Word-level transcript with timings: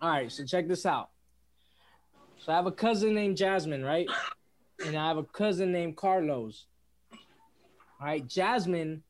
All 0.00 0.10
right, 0.10 0.30
so 0.30 0.44
check 0.44 0.68
this 0.68 0.86
out. 0.86 1.10
So 2.38 2.52
I 2.52 2.56
have 2.56 2.66
a 2.66 2.72
cousin 2.72 3.14
named 3.14 3.36
Jasmine, 3.36 3.84
right? 3.84 4.08
And 4.86 4.96
I 4.96 5.08
have 5.08 5.16
a 5.16 5.24
cousin 5.24 5.72
named 5.72 5.96
Carlos. 5.96 6.66
All 8.00 8.06
right, 8.06 8.24
Jasmine, 8.26 9.02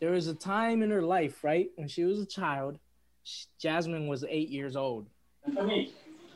there 0.00 0.12
was 0.12 0.28
a 0.28 0.34
time 0.34 0.82
in 0.82 0.90
her 0.90 1.02
life, 1.02 1.42
right? 1.42 1.68
When 1.74 1.88
she 1.88 2.04
was 2.04 2.20
a 2.20 2.26
child, 2.26 2.78
sh- 3.24 3.46
Jasmine 3.58 4.06
was 4.06 4.24
eight 4.28 4.50
years 4.50 4.76
old. 4.76 5.08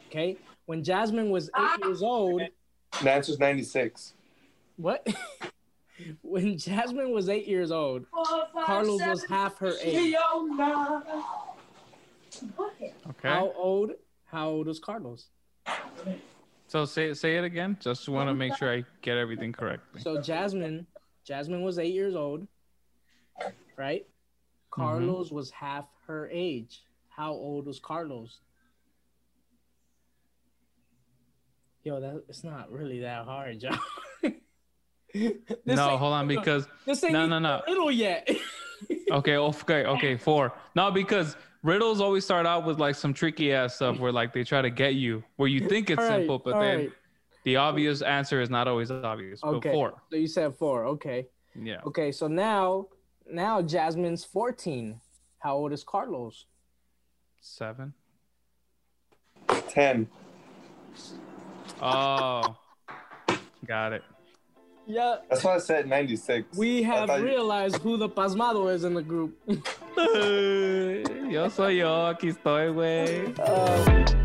Okay? 0.09 0.37
When 0.67 0.83
Jasmine 0.83 1.31
was 1.31 1.49
eight 1.57 1.85
years 1.85 2.03
old, 2.03 2.43
The 3.01 3.05
was 3.05 3.39
96. 3.39 4.15
what? 4.77 5.07
when 6.23 6.59
Jasmine 6.59 7.13
was 7.13 7.29
eight 7.29 7.47
years 7.47 7.71
old, 7.71 8.07
Carlos 8.65 9.01
was 9.07 9.25
half 9.25 9.57
her 9.59 9.73
age. 9.81 10.17
Okay. 13.09 13.29
How 13.29 13.53
old? 13.57 13.93
How 14.25 14.49
old 14.49 14.67
was 14.67 14.79
Carlos? 14.79 15.29
So 16.69 16.85
say 16.85 17.15
say 17.15 17.37
it 17.37 17.45
again. 17.45 17.77
Just 17.81 18.09
want 18.09 18.29
to 18.29 18.35
make 18.35 18.57
sure 18.57 18.73
I 18.73 18.85
get 19.03 19.17
everything 19.17 19.53
correctly. 19.53 20.01
So 20.01 20.21
Jasmine, 20.21 20.87
Jasmine 21.25 21.63
was 21.63 21.79
eight 21.79 21.95
years 21.95 22.17
old, 22.17 22.47
right? 23.77 24.03
Mm-hmm. 24.03 24.83
Carlos 24.83 25.31
was 25.31 25.51
half 25.51 25.87
her 26.07 26.29
age. 26.33 26.83
How 27.09 27.33
old 27.33 27.67
was 27.67 27.79
Carlos? 27.79 28.41
Yo, 31.85 32.01
that 32.01 32.25
it's 32.29 32.43
not 32.43 32.71
really 32.71 33.01
that 33.01 33.25
hard, 33.25 33.61
John. 33.61 33.79
No, 35.65 35.97
hold 35.97 36.13
on 36.13 36.29
because 36.29 36.67
This 36.85 37.03
ain't 37.05 37.15
no, 37.15 37.27
no, 37.27 37.39
no. 37.39 37.55
a 37.55 37.63
riddle 37.67 37.91
yet. 37.91 38.29
Okay, 39.11 39.37
okay, 39.37 39.85
okay, 39.87 40.17
four. 40.17 40.53
No, 40.75 40.91
because 40.91 41.35
riddles 41.63 42.01
always 42.01 42.25
start 42.25 42.47
out 42.47 42.65
with 42.65 42.79
like 42.79 42.95
some 42.95 43.13
tricky 43.13 43.53
ass 43.53 43.77
stuff 43.77 43.99
where 43.99 44.13
like 44.13 44.33
they 44.33 44.45
try 44.45 44.63
to 44.63 44.71
get 44.71 44.95
you 44.95 45.23
where 45.37 45.49
you 45.49 45.69
think 45.69 45.91
it's 45.91 46.01
All 46.01 46.09
right, 46.09 46.19
simple, 46.19 46.39
but 46.39 46.61
then 46.61 46.79
right. 46.79 46.93
the 47.45 47.57
obvious 47.57 48.03
answer 48.03 48.41
is 48.41 48.51
not 48.51 48.69
always 48.69 48.91
obvious. 48.91 49.43
Okay. 49.43 49.73
Four. 49.73 50.03
So 50.11 50.17
you 50.17 50.27
said 50.27 50.55
four. 50.57 50.87
Okay. 50.87 51.27
Yeah. 51.55 51.81
Okay. 51.87 52.13
So 52.13 52.29
now, 52.29 52.87
now 53.31 53.63
Jasmine's 53.63 54.25
fourteen. 54.25 55.01
How 55.39 55.57
old 55.57 55.73
is 55.73 55.85
Carlos? 55.85 56.47
Seven. 57.41 57.93
10. 59.69 60.09
Oh. 61.81 62.57
Got 63.67 63.93
it. 63.93 64.03
Yeah. 64.87 65.17
That's 65.29 65.43
why 65.43 65.57
I 65.57 65.59
said 65.59 65.89
96. 65.89 66.57
We 66.57 66.83
have 66.85 67.09
thought 67.09 67.19
you- 67.21 67.27
realized 67.27 67.77
who 67.79 67.97
the 67.97 68.09
pasmado 68.09 68.69
is 68.69 68.85
in 68.85 68.95
the 68.95 69.03
group. 69.03 69.37
yo 71.31 71.49
soy 71.51 71.79
yo, 71.79 72.07
aquí 72.07 72.29
estoy, 72.29 72.73
güey. 72.73 73.35
Uh, 73.39 74.16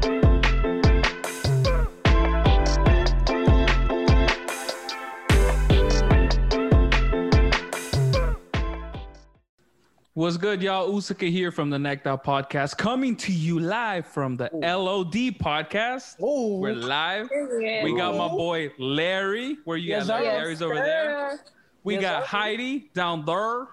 What's 10.14 10.36
good, 10.36 10.62
y'all? 10.62 10.92
Usaka 10.92 11.30
here 11.32 11.52
from 11.54 11.70
the 11.70 11.80
Necked 11.80 12.06
Out 12.06 12.24
Podcast, 12.26 12.78
coming 12.78 13.16
to 13.18 13.32
you 13.32 13.60
live 13.60 14.06
from 14.06 14.36
the 14.36 14.50
LOD 14.52 15.14
Podcast. 15.40 16.16
Oh, 16.22 16.58
We're 16.58 16.76
live. 16.76 17.30
Period. 17.30 17.86
We 17.86 17.96
got 17.96 18.18
my 18.18 18.28
boy 18.28 18.72
Larry. 18.78 19.58
Where 19.64 19.78
you 19.78 19.90
Yes, 19.90 20.10
at? 20.10 20.22
Larry? 20.22 20.26
sir. 20.26 20.38
Larry's 20.44 20.62
over 20.62 20.76
there. 20.76 21.40
We 21.86 21.94
Yes, 21.94 22.02
got 22.02 22.24
sir. 22.24 22.28
Heidi 22.28 22.90
down 22.94 23.24
there, 23.26 23.68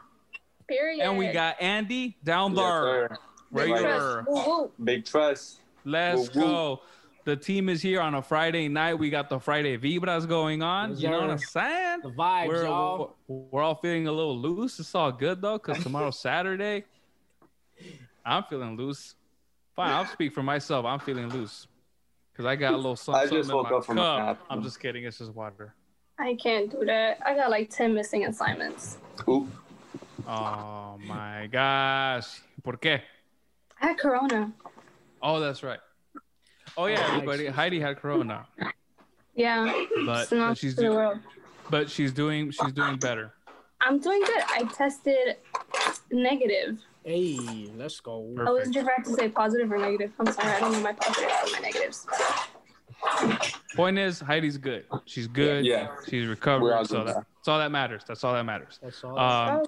Period. 0.68 1.00
and 1.04 1.18
we 1.18 1.26
got 1.32 1.60
Andy 1.60 2.16
down 2.22 2.54
there. 2.54 2.64
sir. 2.64 3.08
Right 3.50 3.70
Right. 3.70 3.82
there. 3.82 4.24
Woo 4.28 4.34
woo. 4.46 4.70
Big 4.84 5.04
trust. 5.06 5.58
Let's 5.84 6.32
Woo, 6.34 6.40
woo. 6.40 6.46
go. 6.46 6.80
The 7.28 7.36
team 7.36 7.68
is 7.68 7.82
here 7.82 8.00
on 8.00 8.14
a 8.14 8.22
Friday 8.22 8.68
night. 8.68 8.94
We 8.94 9.10
got 9.10 9.28
the 9.28 9.38
Friday 9.38 9.76
Vibras 9.76 10.26
going 10.26 10.62
on. 10.62 10.92
Yes, 10.92 11.02
you 11.02 11.10
know 11.10 11.20
what 11.20 11.28
I'm 11.28 11.36
saying? 11.36 12.00
the 12.02 12.08
vibes, 12.08 12.48
We're, 12.48 12.64
y'all. 12.64 13.16
we're 13.26 13.60
all 13.60 13.74
feeling 13.74 14.06
a 14.06 14.12
little 14.12 14.38
loose. 14.38 14.80
It's 14.80 14.94
all 14.94 15.12
good 15.12 15.42
though, 15.42 15.58
because 15.58 15.82
tomorrow's 15.82 16.18
Saturday. 16.22 16.86
I'm 18.24 18.44
feeling 18.44 18.78
loose. 18.78 19.14
Fine, 19.76 19.90
I'll 19.90 20.06
speak 20.06 20.32
for 20.32 20.42
myself. 20.42 20.86
I'm 20.86 21.00
feeling 21.00 21.28
loose. 21.28 21.66
Because 22.32 22.46
I 22.46 22.56
got 22.56 22.72
a 22.72 22.78
little 22.78 22.96
something, 22.96 23.20
I 23.20 23.24
just 23.24 23.50
something 23.50 23.50
in 23.50 23.56
woke 23.56 23.70
my 23.72 23.76
up 23.76 23.84
from 23.84 23.98
a 23.98 24.00
cup. 24.00 24.18
nap. 24.24 24.40
I'm 24.48 24.62
just 24.62 24.80
kidding. 24.80 25.04
It's 25.04 25.18
just 25.18 25.34
water. 25.34 25.74
I 26.18 26.34
can't 26.34 26.70
do 26.70 26.82
that. 26.86 27.18
I 27.26 27.34
got 27.34 27.50
like 27.50 27.68
10 27.68 27.92
missing 27.92 28.24
assignments. 28.24 28.96
Oop. 29.28 29.48
Oh 30.26 30.98
my 31.04 31.46
gosh. 31.52 32.40
¿Por 32.64 32.78
qué? 32.78 33.02
I 33.82 33.88
had 33.88 33.98
Corona. 33.98 34.50
Oh, 35.20 35.40
that's 35.40 35.62
right. 35.62 35.80
Oh 36.76 36.86
yeah, 36.86 37.04
Oh, 37.10 37.14
everybody. 37.14 37.46
Heidi 37.46 37.80
had 37.80 37.98
corona, 37.98 38.46
Yeah. 39.34 39.72
but, 40.06 40.28
but 40.30 40.54
she's 40.56 40.74
doing, 40.74 40.94
world. 40.94 41.18
but 41.70 41.90
she's 41.90 42.12
doing 42.12 42.50
she's 42.50 42.72
doing 42.72 42.96
better. 42.96 43.32
I'm 43.80 43.98
doing 44.00 44.20
good. 44.24 44.42
I 44.48 44.64
tested 44.64 45.36
negative. 46.10 46.78
Hey, 47.04 47.70
let's 47.76 48.00
go. 48.00 48.34
I 48.40 48.50
wasn't 48.50 48.74
sure 48.74 48.82
if 48.82 48.88
I 48.88 48.92
have 48.96 49.06
to 49.06 49.14
say 49.14 49.28
positive 49.28 49.70
or 49.72 49.78
negative. 49.78 50.12
I'm 50.18 50.26
sorry. 50.32 50.48
I 50.52 50.60
don't 50.60 50.72
know 50.72 50.80
my 50.80 50.92
positives 50.92 51.32
or 51.46 51.52
my 51.52 51.58
negatives. 51.60 52.06
Point 53.76 53.98
is, 53.98 54.18
Heidi's 54.20 54.58
good. 54.58 54.84
She's 55.04 55.28
good. 55.28 55.64
Yeah. 55.64 55.88
She's 56.08 56.24
We're 56.24 56.30
recovered. 56.30 56.86
So 56.86 57.04
that, 57.04 57.14
that's 57.36 57.48
all 57.48 57.58
that 57.58 57.70
matters. 57.70 58.02
That's 58.06 58.24
all 58.24 58.34
that 58.34 58.44
matters. 58.44 58.78
That's 58.82 59.02
all. 59.04 59.18
Um, 59.18 59.62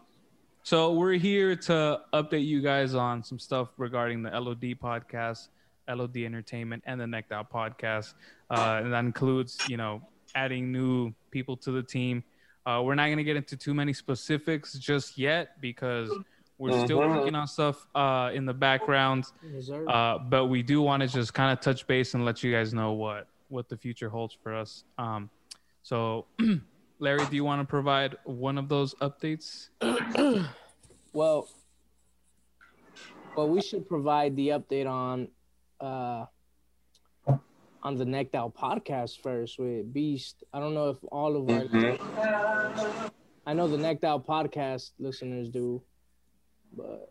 so 0.63 0.93
we're 0.93 1.15
here 1.15 1.55
to 1.57 2.01
update 2.13 2.45
you 2.45 2.61
guys 2.61 2.95
on 2.95 3.23
some 3.23 3.39
stuff 3.39 3.69
regarding 3.79 4.23
the 4.23 4.31
LOD 4.39 4.75
podcast, 4.83 5.49
LOD 5.91 6.19
Entertainment, 6.19 6.83
and 6.87 7.01
the 7.01 7.07
Necked 7.07 7.33
Out 7.33 7.51
podcast, 7.53 8.15
uh, 8.51 8.81
and 8.83 8.93
that 8.93 9.05
includes, 9.05 9.63
you 9.67 9.77
know, 9.77 10.01
adding 10.35 10.71
new 10.73 11.13
people 11.31 11.57
to 11.59 11.71
the 11.73 11.83
team. 11.83 12.23
Uh, 12.67 12.81
we're 12.85 12.95
not 12.95 13.07
going 13.07 13.17
to 13.19 13.25
get 13.25 13.37
into 13.37 13.57
too 13.57 13.75
many 13.75 13.93
specifics 13.93 14.75
just 14.75 15.19
yet 15.19 15.61
because 15.61 16.11
we're 16.59 16.79
still 16.85 17.01
Mhm. 17.01 17.17
working 17.17 17.35
on 17.35 17.47
stuff 17.47 17.87
uh, 17.95 18.31
in 18.35 18.45
the 18.47 18.53
background. 18.55 19.25
Uh, 19.89 20.19
but 20.19 20.47
we 20.47 20.63
do 20.63 20.83
want 20.83 21.03
to 21.03 21.09
just 21.09 21.33
kind 21.35 21.53
of 21.57 21.61
touch 21.61 21.87
base 21.87 22.15
and 22.15 22.25
let 22.25 22.43
you 22.43 22.53
guys 22.53 22.73
know 22.75 22.93
what 22.93 23.27
what 23.49 23.69
the 23.69 23.77
future 23.77 24.09
holds 24.09 24.37
for 24.43 24.55
us. 24.55 24.85
Um, 24.97 25.29
so, 25.83 26.27
Larry, 27.01 27.27
do 27.27 27.35
you 27.35 27.43
want 27.43 27.61
to 27.61 27.67
provide 27.67 28.15
one 28.25 28.57
of 28.59 28.69
those 28.69 28.95
updates? 28.97 29.71
well, 31.13 31.49
well, 33.37 33.49
we 33.49 33.61
should 33.61 33.89
provide 33.89 34.37
the 34.37 34.49
update 34.51 34.89
on 34.89 35.29
uh 35.81 36.27
on 37.83 37.97
the 37.97 38.05
Necked 38.05 38.35
Out 38.35 38.55
podcast 38.55 39.21
first 39.23 39.59
with 39.59 39.93
Beast. 39.93 40.45
I 40.53 40.61
don't 40.61 40.75
know 40.75 40.91
if 40.91 40.99
all 41.11 41.35
of 41.37 41.49
our 41.49 41.65
Mhm. 41.65 43.11
I 43.47 43.55
know 43.55 43.67
the 43.69 43.79
Necked 43.79 44.05
Out 44.05 44.27
podcast 44.27 44.93
listeners 44.99 45.49
do, 45.49 45.83
but 46.77 47.11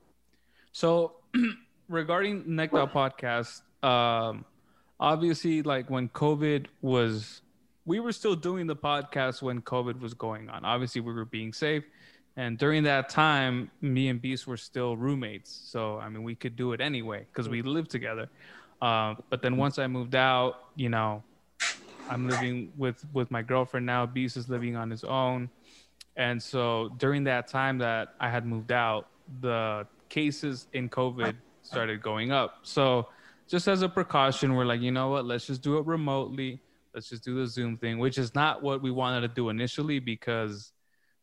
So, 0.71 1.15
regarding 1.89 2.55
Necked 2.55 2.75
Out 2.75 2.93
podcast, 2.93 3.63
um, 3.83 4.45
obviously, 4.99 5.63
like 5.63 5.89
when 5.89 6.07
COVID 6.09 6.67
was, 6.81 7.41
we 7.85 7.99
were 7.99 8.11
still 8.11 8.35
doing 8.35 8.67
the 8.67 8.75
podcast 8.75 9.41
when 9.41 9.61
COVID 9.63 9.99
was 9.99 10.13
going 10.13 10.49
on. 10.49 10.63
Obviously, 10.65 11.01
we 11.01 11.11
were 11.11 11.25
being 11.25 11.51
safe. 11.51 11.83
And 12.37 12.57
during 12.57 12.83
that 12.83 13.09
time, 13.09 13.69
me 13.81 14.07
and 14.07 14.21
Beast 14.21 14.47
were 14.47 14.55
still 14.55 14.95
roommates. 14.95 15.51
So, 15.51 15.97
I 15.97 16.07
mean, 16.07 16.23
we 16.23 16.35
could 16.35 16.55
do 16.55 16.71
it 16.73 16.79
anyway 16.79 17.25
because 17.33 17.49
we 17.49 17.63
lived 17.63 17.89
together. 17.89 18.29
Uh, 18.81 19.15
but 19.29 19.41
then 19.41 19.57
once 19.57 19.77
I 19.77 19.87
moved 19.87 20.15
out, 20.15 20.69
you 20.75 20.89
know, 20.89 21.23
I'm 22.09 22.27
living 22.27 22.71
with 22.77 23.05
with 23.13 23.29
my 23.29 23.41
girlfriend 23.41 23.85
now. 23.85 24.05
Beast 24.05 24.37
is 24.37 24.49
living 24.49 24.75
on 24.75 24.89
his 24.89 25.03
own, 25.03 25.49
and 26.15 26.41
so 26.41 26.89
during 26.97 27.23
that 27.25 27.47
time 27.47 27.77
that 27.79 28.15
I 28.19 28.29
had 28.29 28.45
moved 28.45 28.71
out, 28.71 29.07
the 29.41 29.85
cases 30.09 30.67
in 30.73 30.89
COVID 30.89 31.35
started 31.61 32.01
going 32.01 32.31
up. 32.31 32.59
So 32.63 33.09
just 33.47 33.67
as 33.67 33.81
a 33.81 33.89
precaution, 33.89 34.55
we're 34.55 34.65
like, 34.65 34.81
you 34.81 34.91
know 34.91 35.09
what? 35.09 35.25
Let's 35.25 35.45
just 35.45 35.61
do 35.61 35.77
it 35.77 35.85
remotely. 35.85 36.61
Let's 36.93 37.09
just 37.09 37.23
do 37.23 37.35
the 37.35 37.47
Zoom 37.47 37.77
thing, 37.77 37.99
which 37.99 38.17
is 38.17 38.33
not 38.33 38.63
what 38.63 38.81
we 38.81 38.91
wanted 38.91 39.21
to 39.21 39.27
do 39.27 39.49
initially 39.49 39.99
because 39.99 40.71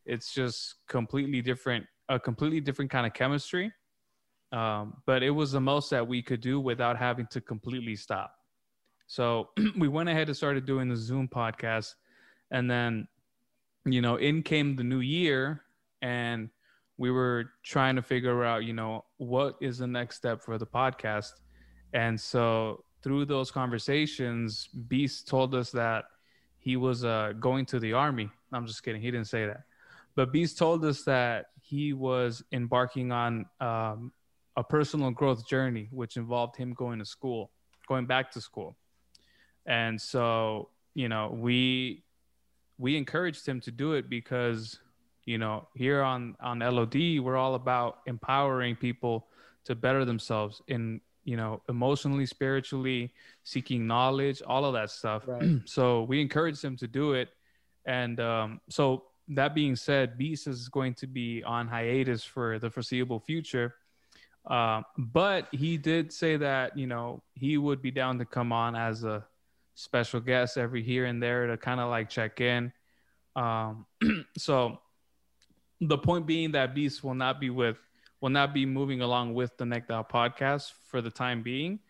it's 0.04 0.32
just 0.32 0.76
completely 0.88 1.42
different, 1.42 1.86
a 2.08 2.18
completely 2.20 2.60
different 2.60 2.90
kind 2.90 3.06
of 3.06 3.12
chemistry. 3.12 3.72
Um, 4.52 5.02
but 5.06 5.22
it 5.22 5.30
was 5.30 5.52
the 5.52 5.60
most 5.60 5.90
that 5.90 6.06
we 6.06 6.22
could 6.22 6.40
do 6.40 6.60
without 6.60 6.96
having 6.96 7.26
to 7.28 7.40
completely 7.40 7.96
stop. 7.96 8.32
So 9.06 9.50
we 9.76 9.88
went 9.88 10.08
ahead 10.08 10.28
and 10.28 10.36
started 10.36 10.66
doing 10.66 10.88
the 10.88 10.96
Zoom 10.96 11.28
podcast. 11.28 11.94
And 12.50 12.70
then, 12.70 13.08
you 13.84 14.00
know, 14.00 14.16
in 14.16 14.42
came 14.42 14.76
the 14.76 14.84
new 14.84 15.00
year 15.00 15.62
and 16.02 16.48
we 16.98 17.10
were 17.10 17.50
trying 17.62 17.96
to 17.96 18.02
figure 18.02 18.44
out, 18.44 18.64
you 18.64 18.72
know, 18.72 19.04
what 19.18 19.56
is 19.60 19.78
the 19.78 19.86
next 19.86 20.16
step 20.16 20.42
for 20.42 20.58
the 20.58 20.66
podcast. 20.66 21.32
And 21.92 22.18
so 22.18 22.84
through 23.02 23.26
those 23.26 23.50
conversations, 23.50 24.68
Beast 24.88 25.28
told 25.28 25.54
us 25.54 25.70
that 25.72 26.04
he 26.58 26.76
was 26.76 27.04
uh, 27.04 27.32
going 27.38 27.66
to 27.66 27.78
the 27.78 27.92
army. 27.92 28.30
I'm 28.52 28.66
just 28.66 28.82
kidding. 28.82 29.00
He 29.00 29.10
didn't 29.10 29.28
say 29.28 29.46
that. 29.46 29.62
But 30.14 30.32
Beast 30.32 30.58
told 30.58 30.84
us 30.84 31.02
that 31.04 31.46
he 31.60 31.92
was 31.92 32.42
embarking 32.52 33.12
on 33.12 33.46
um, 33.60 34.12
a 34.56 34.64
personal 34.64 35.10
growth 35.10 35.46
journey, 35.46 35.88
which 35.90 36.16
involved 36.16 36.56
him 36.56 36.72
going 36.72 36.98
to 36.98 37.04
school, 37.04 37.50
going 37.88 38.06
back 38.06 38.30
to 38.32 38.40
school. 38.40 38.76
And 39.66 40.00
so, 40.00 40.70
you 40.94 41.08
know, 41.08 41.30
we 41.32 42.04
we 42.78 42.96
encouraged 42.96 43.46
him 43.46 43.60
to 43.62 43.70
do 43.70 43.94
it 43.94 44.08
because, 44.08 44.78
you 45.24 45.38
know, 45.38 45.68
here 45.74 46.02
on 46.02 46.36
on 46.40 46.60
LOD, 46.60 47.20
we're 47.20 47.36
all 47.36 47.54
about 47.54 47.98
empowering 48.06 48.76
people 48.76 49.26
to 49.64 49.74
better 49.74 50.04
themselves 50.04 50.62
in, 50.68 51.00
you 51.24 51.36
know, 51.36 51.60
emotionally, 51.68 52.24
spiritually, 52.24 53.12
seeking 53.42 53.86
knowledge, 53.86 54.40
all 54.46 54.64
of 54.64 54.72
that 54.74 54.90
stuff. 54.90 55.24
Right. 55.26 55.60
so 55.64 56.04
we 56.04 56.20
encouraged 56.20 56.64
him 56.64 56.76
to 56.76 56.86
do 56.86 57.14
it. 57.14 57.30
And 57.84 58.20
um, 58.20 58.60
so 58.68 59.04
that 59.28 59.54
being 59.54 59.76
said, 59.76 60.16
Beast 60.16 60.46
is 60.46 60.68
going 60.68 60.94
to 60.94 61.06
be 61.06 61.42
on 61.44 61.66
hiatus 61.66 62.22
for 62.24 62.58
the 62.58 62.70
foreseeable 62.70 63.20
future. 63.20 63.74
Uh, 64.46 64.82
but 64.96 65.48
he 65.50 65.76
did 65.76 66.12
say 66.12 66.36
that 66.36 66.76
you 66.76 66.86
know 66.86 67.22
he 67.34 67.58
would 67.58 67.82
be 67.82 67.90
down 67.90 68.18
to 68.18 68.24
come 68.24 68.52
on 68.52 68.76
as 68.76 69.04
a 69.04 69.24
special 69.74 70.20
guest 70.20 70.56
every 70.56 70.82
here 70.82 71.04
and 71.04 71.22
there 71.22 71.46
to 71.46 71.56
kind 71.56 71.80
of 71.80 71.90
like 71.90 72.08
check 72.08 72.40
in. 72.40 72.72
Um, 73.34 73.86
so 74.38 74.78
the 75.80 75.98
point 75.98 76.26
being 76.26 76.52
that 76.52 76.74
Beast 76.74 77.04
will 77.04 77.14
not 77.14 77.40
be 77.40 77.50
with 77.50 77.76
will 78.20 78.30
not 78.30 78.54
be 78.54 78.64
moving 78.64 79.02
along 79.02 79.34
with 79.34 79.56
the 79.58 79.66
Necked 79.66 79.90
Out 79.90 80.08
podcast 80.08 80.72
for 80.88 81.02
the 81.02 81.10
time 81.10 81.42
being. 81.42 81.80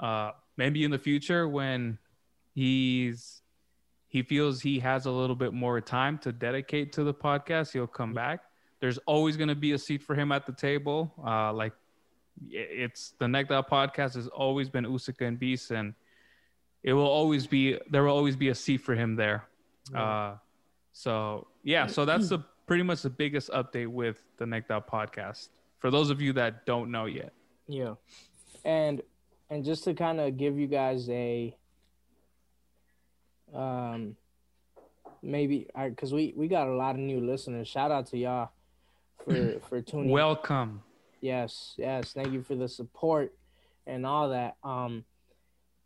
Uh, 0.00 0.32
maybe 0.56 0.84
in 0.84 0.90
the 0.90 0.98
future 0.98 1.48
when 1.48 1.98
he's 2.54 3.42
he 4.08 4.22
feels 4.22 4.60
he 4.60 4.78
has 4.80 5.06
a 5.06 5.10
little 5.10 5.36
bit 5.36 5.52
more 5.52 5.80
time 5.80 6.18
to 6.18 6.32
dedicate 6.32 6.92
to 6.94 7.04
the 7.04 7.14
podcast, 7.14 7.72
he'll 7.72 7.86
come 7.86 8.14
back. 8.14 8.40
There's 8.80 8.98
always 8.98 9.36
going 9.36 9.48
to 9.48 9.54
be 9.54 9.72
a 9.72 9.78
seat 9.78 10.02
for 10.02 10.14
him 10.14 10.32
at 10.32 10.46
the 10.46 10.52
table. 10.52 11.12
Uh, 11.24 11.52
like 11.52 11.72
it's 12.50 13.14
the 13.18 13.28
Necked 13.28 13.50
Out 13.50 13.70
podcast 13.70 14.14
has 14.14 14.28
always 14.28 14.68
been 14.68 14.84
Usika 14.84 15.26
and 15.26 15.38
Beast, 15.38 15.70
and 15.70 15.94
it 16.82 16.92
will 16.92 17.06
always 17.06 17.46
be 17.46 17.78
there 17.90 18.04
will 18.04 18.14
always 18.16 18.36
be 18.36 18.48
a 18.48 18.54
seat 18.54 18.78
for 18.78 18.94
him 18.94 19.16
there. 19.16 19.44
Uh, 19.94 20.34
so 20.92 21.46
yeah, 21.62 21.86
so 21.86 22.04
that's 22.06 22.28
the 22.28 22.40
pretty 22.66 22.82
much 22.82 23.02
the 23.02 23.10
biggest 23.10 23.50
update 23.50 23.88
with 23.88 24.22
the 24.38 24.46
Necked 24.46 24.70
Out 24.70 24.90
podcast. 24.90 25.48
For 25.78 25.90
those 25.90 26.10
of 26.10 26.20
you 26.20 26.32
that 26.34 26.66
don't 26.66 26.90
know 26.90 27.06
yet, 27.06 27.32
Yeah. 27.68 27.94
And 28.64 29.02
and 29.50 29.64
just 29.64 29.84
to 29.84 29.94
kind 29.94 30.20
of 30.20 30.36
give 30.36 30.58
you 30.58 30.66
guys 30.66 31.08
a 31.10 31.56
um 33.54 34.16
maybe 35.22 35.68
I 35.74 35.90
cuz 35.90 36.12
we 36.12 36.34
we 36.36 36.48
got 36.48 36.66
a 36.66 36.74
lot 36.74 36.94
of 36.96 37.00
new 37.00 37.20
listeners. 37.20 37.68
Shout 37.68 37.90
out 37.90 38.06
to 38.06 38.18
y'all 38.18 38.50
for 39.24 39.60
for 39.68 39.80
tuning 39.82 40.10
welcome. 40.10 40.82
Yes, 41.26 41.74
yes. 41.76 42.12
Thank 42.12 42.32
you 42.32 42.40
for 42.40 42.54
the 42.54 42.68
support 42.68 43.34
and 43.84 44.06
all 44.06 44.28
that. 44.28 44.58
Um, 44.62 45.04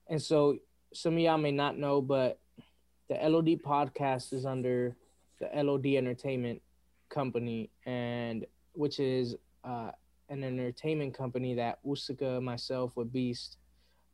and 0.06 0.20
so 0.20 0.58
some 0.92 1.14
of 1.14 1.19
y'all 1.19 1.38
may 1.38 1.50
not 1.50 1.78
know, 1.78 2.02
but 2.02 2.38
the 3.08 3.14
LOD 3.14 3.62
podcast 3.62 4.34
is 4.34 4.44
under 4.44 4.94
the 5.40 5.48
LOD 5.62 5.87
Entertainment 5.87 6.60
Company, 7.08 7.70
and 7.87 8.44
which 8.75 9.00
is 9.00 9.34
uh, 9.64 9.92
an 10.28 10.44
entertainment 10.44 11.16
company 11.16 11.54
that 11.54 11.78
Usika, 11.87 12.42
myself, 12.42 12.94
with 12.94 13.10
Beast, 13.10 13.56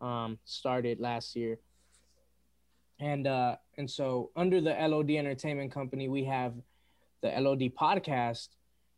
um, 0.01 0.39
started 0.45 1.01
last 1.01 1.35
year. 1.35 1.59
And 3.01 3.27
uh, 3.27 3.57
and 3.77 3.91
so 3.91 4.31
under 4.37 4.61
the 4.61 4.77
LOD 4.79 5.11
Entertainment 5.11 5.73
Company, 5.73 6.09
we 6.09 6.23
have 6.27 6.55
the 7.21 7.31
LOD 7.31 7.75
podcast, 7.75 8.51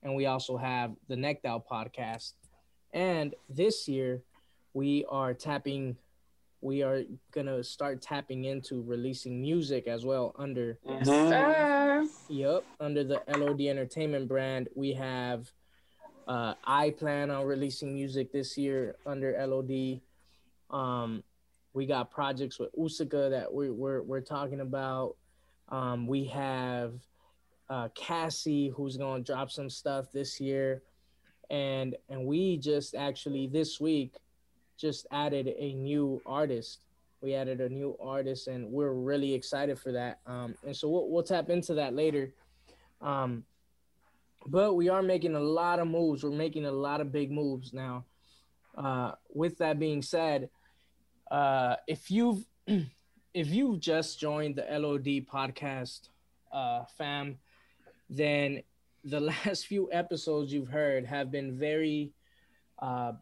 and 0.03 0.15
we 0.15 0.27
also 0.27 0.56
have 0.56 0.93
the 1.09 1.17
Necked 1.17 1.45
Out 1.45 1.67
podcast. 1.69 2.33
And 2.93 3.35
this 3.49 3.89
year, 3.89 4.23
we 4.75 5.05
are 5.11 5.35
tapping, 5.35 5.97
we 6.61 6.83
are 6.83 7.03
gonna 7.33 7.62
start 7.62 8.00
tapping 8.00 8.45
into 8.45 8.83
releasing 8.83 9.41
music 9.41 9.87
as 9.87 10.05
well 10.05 10.35
under, 10.39 10.79
Mhm. 10.87 11.05
Sir. 11.05 12.09
yep, 12.29 12.65
under 12.81 13.05
the 13.05 13.23
LOD 13.29 13.69
Entertainment 13.69 14.29
brand. 14.29 14.69
We 14.75 14.93
have, 14.95 15.50
uh, 16.27 16.55
I 16.65 16.91
plan 16.91 17.31
on 17.31 17.47
releasing 17.47 17.95
music 17.95 18.33
this 18.33 18.56
year 18.56 18.97
under 19.06 19.35
LOD. 19.37 20.03
Um, 20.71 21.25
we 21.73 21.87
got 21.87 22.11
projects 22.11 22.59
with 22.59 22.73
Usika 22.75 23.31
that 23.31 23.53
we, 23.53 23.71
we're 23.71 24.03
we're 24.03 24.21
talking 24.21 24.61
about. 24.61 25.17
Um, 25.69 26.06
we 26.06 26.25
have 26.27 26.95
uh, 27.70 27.88
Cassie, 27.94 28.69
who's 28.69 28.97
gonna 28.97 29.23
drop 29.23 29.50
some 29.50 29.70
stuff 29.70 30.11
this 30.12 30.41
year, 30.41 30.82
and 31.50 31.97
and 32.09 32.26
we 32.26 32.56
just 32.56 32.94
actually 32.94 33.47
this 33.47 33.81
week 33.81 34.15
just 34.76 35.06
added 35.11 35.49
a 35.49 35.75
new 35.75 36.20
artist. 36.25 36.81
We 37.20 37.35
added 37.35 37.61
a 37.61 37.69
new 37.69 37.97
artist, 38.00 38.47
and 38.47 38.70
we're 38.70 38.93
really 38.93 39.35
excited 39.35 39.79
for 39.79 39.93
that. 39.93 40.20
Um, 40.26 40.55
and 40.65 40.76
so 40.76 40.88
we'll 40.88 41.11
we'll 41.11 41.23
tap 41.23 41.50
into 41.50 41.75
that 41.75 41.94
later. 41.94 42.32
Um, 43.00 43.44
but 44.47 44.75
we 44.75 44.88
are 44.88 45.03
making 45.03 45.35
a 45.35 45.41
lot 45.41 45.79
of 45.79 45.88
moves. 45.88 46.25
We're 46.25 46.31
making 46.31 46.64
a 46.64 46.73
lot 46.73 47.00
of 47.00 47.12
big 47.12 47.31
moves 47.31 47.73
now. 47.73 48.05
Uh, 48.76 49.12
with 49.35 49.59
that 49.59 49.79
being 49.79 50.03
said, 50.03 50.49
uh, 51.31 51.76
if 51.87 52.11
you've 52.11 52.44
if 52.67 53.49
you've 53.49 53.81
just 53.81 54.19
joined 54.19 54.56
the 54.56 54.79
LOD 54.79 55.26
podcast, 55.26 56.09
uh, 56.53 56.85
fam, 56.97 57.38
then 58.08 58.62
the 59.05 59.20
last 59.46 59.66
few 59.66 59.88
episodes 59.93 60.52
you've 60.52 60.69
heard 60.69 61.06
have 61.06 61.31
been 61.31 61.58
very, 61.58 62.12
uh, 62.81 63.12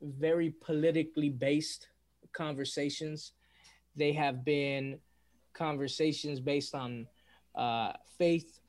very 0.00 0.50
politically 0.50 1.30
based 1.30 1.88
conversations. 2.32 3.32
They 3.96 4.12
have 4.12 4.44
been 4.44 4.98
conversations 5.54 6.40
based 6.40 6.74
on 6.74 7.06
uh, 7.54 7.92
faith 8.16 8.60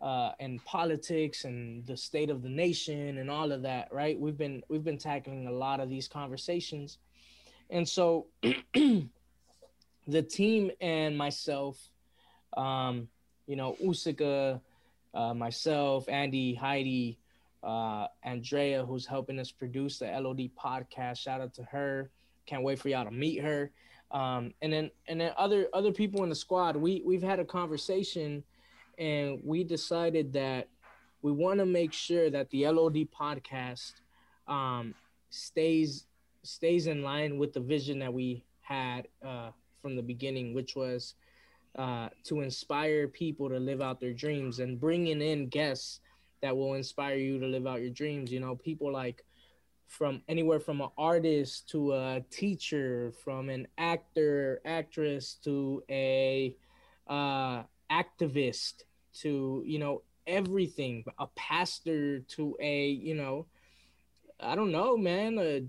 uh, 0.00 0.32
and 0.38 0.62
politics 0.64 1.44
and 1.44 1.86
the 1.86 1.96
state 1.96 2.28
of 2.28 2.42
the 2.42 2.48
nation 2.48 3.18
and 3.18 3.30
all 3.30 3.52
of 3.52 3.62
that. 3.62 3.88
Right? 3.92 4.18
We've 4.18 4.36
been 4.36 4.62
we've 4.68 4.84
been 4.84 4.98
tackling 4.98 5.46
a 5.46 5.52
lot 5.52 5.80
of 5.80 5.88
these 5.88 6.08
conversations, 6.08 6.98
and 7.70 7.88
so 7.88 8.26
the 10.06 10.22
team 10.28 10.70
and 10.80 11.16
myself, 11.16 11.78
um, 12.56 13.08
you 13.46 13.56
know, 13.56 13.76
Usika 13.82 14.60
uh, 15.14 15.34
myself, 15.34 16.08
Andy, 16.08 16.54
Heidi, 16.54 17.18
uh, 17.62 18.06
Andrea, 18.22 18.84
who's 18.84 19.06
helping 19.06 19.38
us 19.38 19.50
produce 19.50 19.98
the 19.98 20.06
LOD 20.06 20.50
podcast. 20.62 21.18
Shout 21.18 21.40
out 21.40 21.54
to 21.54 21.62
her. 21.64 22.10
Can't 22.46 22.62
wait 22.62 22.78
for 22.78 22.88
y'all 22.88 23.04
to 23.04 23.10
meet 23.10 23.40
her. 23.42 23.70
Um, 24.10 24.52
and 24.60 24.72
then 24.72 24.90
and 25.08 25.20
then 25.20 25.32
other 25.36 25.68
other 25.72 25.92
people 25.92 26.22
in 26.22 26.28
the 26.28 26.34
squad. 26.34 26.76
We 26.76 27.02
we've 27.04 27.22
had 27.22 27.40
a 27.40 27.44
conversation, 27.44 28.44
and 28.98 29.40
we 29.42 29.64
decided 29.64 30.32
that 30.34 30.68
we 31.22 31.32
want 31.32 31.58
to 31.58 31.66
make 31.66 31.92
sure 31.92 32.28
that 32.30 32.50
the 32.50 32.68
LOD 32.68 33.08
podcast 33.18 33.94
um, 34.46 34.94
stays 35.30 36.06
stays 36.42 36.86
in 36.86 37.02
line 37.02 37.38
with 37.38 37.54
the 37.54 37.60
vision 37.60 37.98
that 38.00 38.12
we 38.12 38.44
had 38.60 39.08
uh, 39.24 39.50
from 39.80 39.96
the 39.96 40.02
beginning, 40.02 40.54
which 40.54 40.76
was 40.76 41.14
uh, 41.76 42.08
to 42.24 42.40
inspire 42.40 43.08
people 43.08 43.48
to 43.48 43.58
live 43.58 43.80
out 43.80 44.00
their 44.00 44.12
dreams 44.12 44.60
and 44.60 44.80
bringing 44.80 45.20
in 45.20 45.48
guests 45.48 46.00
that 46.40 46.56
will 46.56 46.74
inspire 46.74 47.16
you 47.16 47.40
to 47.40 47.46
live 47.46 47.66
out 47.66 47.80
your 47.80 47.90
dreams. 47.90 48.30
You 48.30 48.40
know, 48.40 48.54
people 48.54 48.92
like 48.92 49.24
from 49.88 50.22
anywhere 50.28 50.60
from 50.60 50.80
an 50.80 50.90
artist 50.98 51.68
to 51.70 51.92
a 51.92 52.24
teacher, 52.30 53.12
from 53.24 53.48
an 53.48 53.66
actor, 53.78 54.60
actress 54.64 55.34
to 55.44 55.82
a 55.90 56.56
uh, 57.06 57.62
activist 57.90 58.82
to 59.20 59.62
you 59.66 59.78
know 59.78 60.02
everything, 60.26 61.04
a 61.18 61.26
pastor 61.34 62.20
to 62.20 62.56
a 62.60 62.88
you 62.88 63.14
know, 63.14 63.46
I 64.40 64.54
don't 64.54 64.72
know, 64.72 64.96
man. 64.96 65.38
A, 65.38 65.64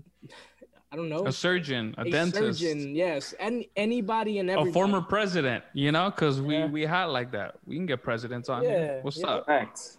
I 0.92 0.96
don't 0.96 1.08
know. 1.08 1.26
A 1.26 1.32
surgeon, 1.32 1.94
a, 1.98 2.02
a 2.02 2.10
dentist, 2.10 2.60
surgeon, 2.60 2.94
yes, 2.94 3.34
and 3.40 3.64
anybody 3.76 4.38
and 4.38 4.48
everybody. 4.48 4.70
a 4.70 4.72
former 4.72 5.00
president. 5.00 5.64
You 5.74 5.90
know, 5.92 6.10
because 6.10 6.40
we 6.40 6.56
Yeah. 6.56 6.66
we 6.66 6.82
had 6.82 7.06
like 7.06 7.32
that. 7.32 7.56
We 7.66 7.76
can 7.76 7.86
get 7.86 8.02
presidents 8.02 8.48
on. 8.48 8.62
Yeah, 8.62 8.68
here. 8.70 8.98
What's 9.02 9.18
yeah. 9.18 9.26
up? 9.26 9.46
Thanks. 9.46 9.98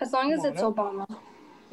As 0.00 0.12
long 0.12 0.32
as 0.32 0.44
it's 0.44 0.62
Obama. 0.62 1.06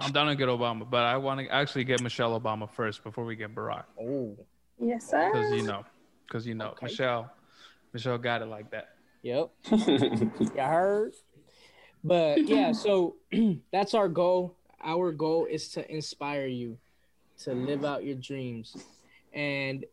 I'm 0.00 0.12
down 0.12 0.26
to 0.28 0.34
get 0.34 0.48
Obama, 0.48 0.88
but 0.88 1.04
I 1.04 1.16
want 1.16 1.40
to 1.40 1.48
actually 1.48 1.84
get 1.84 2.02
Michelle 2.02 2.38
Obama 2.38 2.70
first 2.70 3.02
before 3.02 3.24
we 3.24 3.34
get 3.36 3.54
Barack, 3.54 3.84
oh, 4.00 4.36
Yes, 4.78 5.08
sir. 5.08 5.30
because 5.32 5.52
you 5.52 5.62
know, 5.62 5.84
because 6.26 6.46
you 6.46 6.54
know, 6.54 6.68
Okay. 6.70 6.86
Michelle, 6.86 7.30
Michelle 7.94 8.18
got 8.18 8.42
it 8.42 8.46
like 8.46 8.70
that. 8.72 8.88
yep. 9.22 9.50
You 9.70 10.50
heard? 10.58 11.14
But 12.02 12.46
yeah, 12.46 12.72
so 12.72 13.16
that's 13.72 13.94
our 13.94 14.08
goal. 14.08 14.56
Our 14.82 15.12
goal 15.12 15.46
is 15.50 15.68
to 15.70 15.90
inspire 15.90 16.46
you 16.46 16.76
to 17.42 17.52
live 17.52 17.84
out 17.84 18.04
your 18.04 18.16
dreams. 18.16 18.76
And 19.32 19.84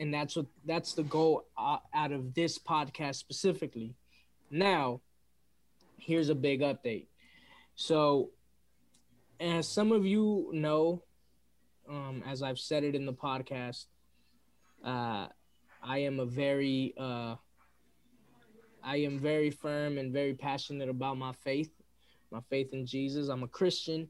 and 0.00 0.14
that's 0.14 0.36
what 0.36 0.46
that's 0.64 0.94
the 0.94 1.02
goal 1.02 1.46
out 1.56 2.12
of 2.12 2.34
this 2.34 2.58
podcast 2.58 3.16
specifically. 3.16 3.94
Now, 4.50 5.00
here's 5.98 6.28
a 6.28 6.34
big 6.34 6.60
update. 6.60 7.06
So, 7.74 8.30
as 9.40 9.68
some 9.68 9.92
of 9.92 10.06
you 10.06 10.50
know, 10.52 11.02
um, 11.88 12.22
as 12.26 12.42
I've 12.42 12.58
said 12.58 12.84
it 12.84 12.94
in 12.94 13.06
the 13.06 13.12
podcast, 13.12 13.86
uh, 14.84 15.26
I 15.82 15.98
am 15.98 16.20
a 16.20 16.24
very, 16.24 16.94
uh, 16.98 17.36
I 18.82 18.96
am 18.96 19.18
very 19.18 19.50
firm 19.50 19.98
and 19.98 20.12
very 20.12 20.34
passionate 20.34 20.88
about 20.88 21.18
my 21.18 21.32
faith, 21.32 21.70
my 22.30 22.40
faith 22.48 22.72
in 22.72 22.86
Jesus. 22.86 23.28
I'm 23.28 23.42
a 23.42 23.48
Christian, 23.48 24.08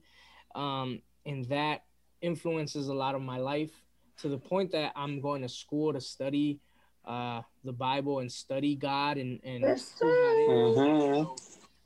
um, 0.55 1.03
and 1.27 1.45
that 1.47 1.85
influences 2.21 2.89
a 2.89 2.95
lot 2.95 3.15
of 3.15 3.23
my 3.23 3.39
life 3.39 3.71
to 4.19 4.29
the 4.29 4.39
point 4.39 4.73
that 4.73 4.93
I'm 4.97 5.21
going 5.21 5.43
to 5.43 5.49
school 5.49 5.93
to 5.93 6.01
study 6.01 6.61
uh, 7.05 7.43
the 7.65 7.73
Bible 7.73 8.19
and 8.19 8.31
study 8.31 8.75
God 8.75 9.17
and 9.17 9.41
and 9.43 9.63
yes, 9.63 9.95
mm-hmm. 10.03 11.33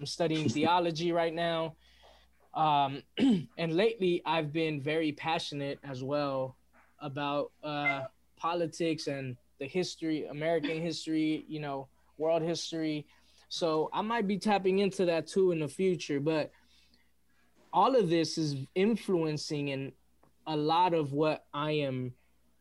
I'm 0.00 0.06
studying 0.06 0.48
theology 0.48 1.12
right 1.12 1.32
now. 1.32 1.76
Um, 2.54 3.02
and 3.58 3.76
lately, 3.76 4.22
I've 4.26 4.52
been 4.52 4.80
very 4.80 5.12
passionate 5.12 5.78
as 5.84 6.02
well 6.02 6.56
about 7.00 7.52
uh, 7.62 8.02
politics 8.36 9.06
and 9.06 9.36
the 9.58 9.66
history, 9.66 10.26
American 10.26 10.80
history, 10.80 11.44
you 11.48 11.60
know, 11.60 11.88
world 12.18 12.42
history. 12.42 13.06
So 13.48 13.90
I 13.92 14.02
might 14.02 14.26
be 14.26 14.38
tapping 14.38 14.80
into 14.80 15.04
that 15.06 15.26
too 15.26 15.52
in 15.52 15.60
the 15.60 15.68
future. 15.68 16.20
But 16.20 16.50
all 17.72 17.94
of 17.96 18.10
this 18.10 18.38
is 18.38 18.56
influencing 18.74 19.70
and 19.70 19.92
a 20.46 20.56
lot 20.56 20.94
of 20.94 21.12
what 21.12 21.44
I 21.52 21.72
am, 21.72 22.12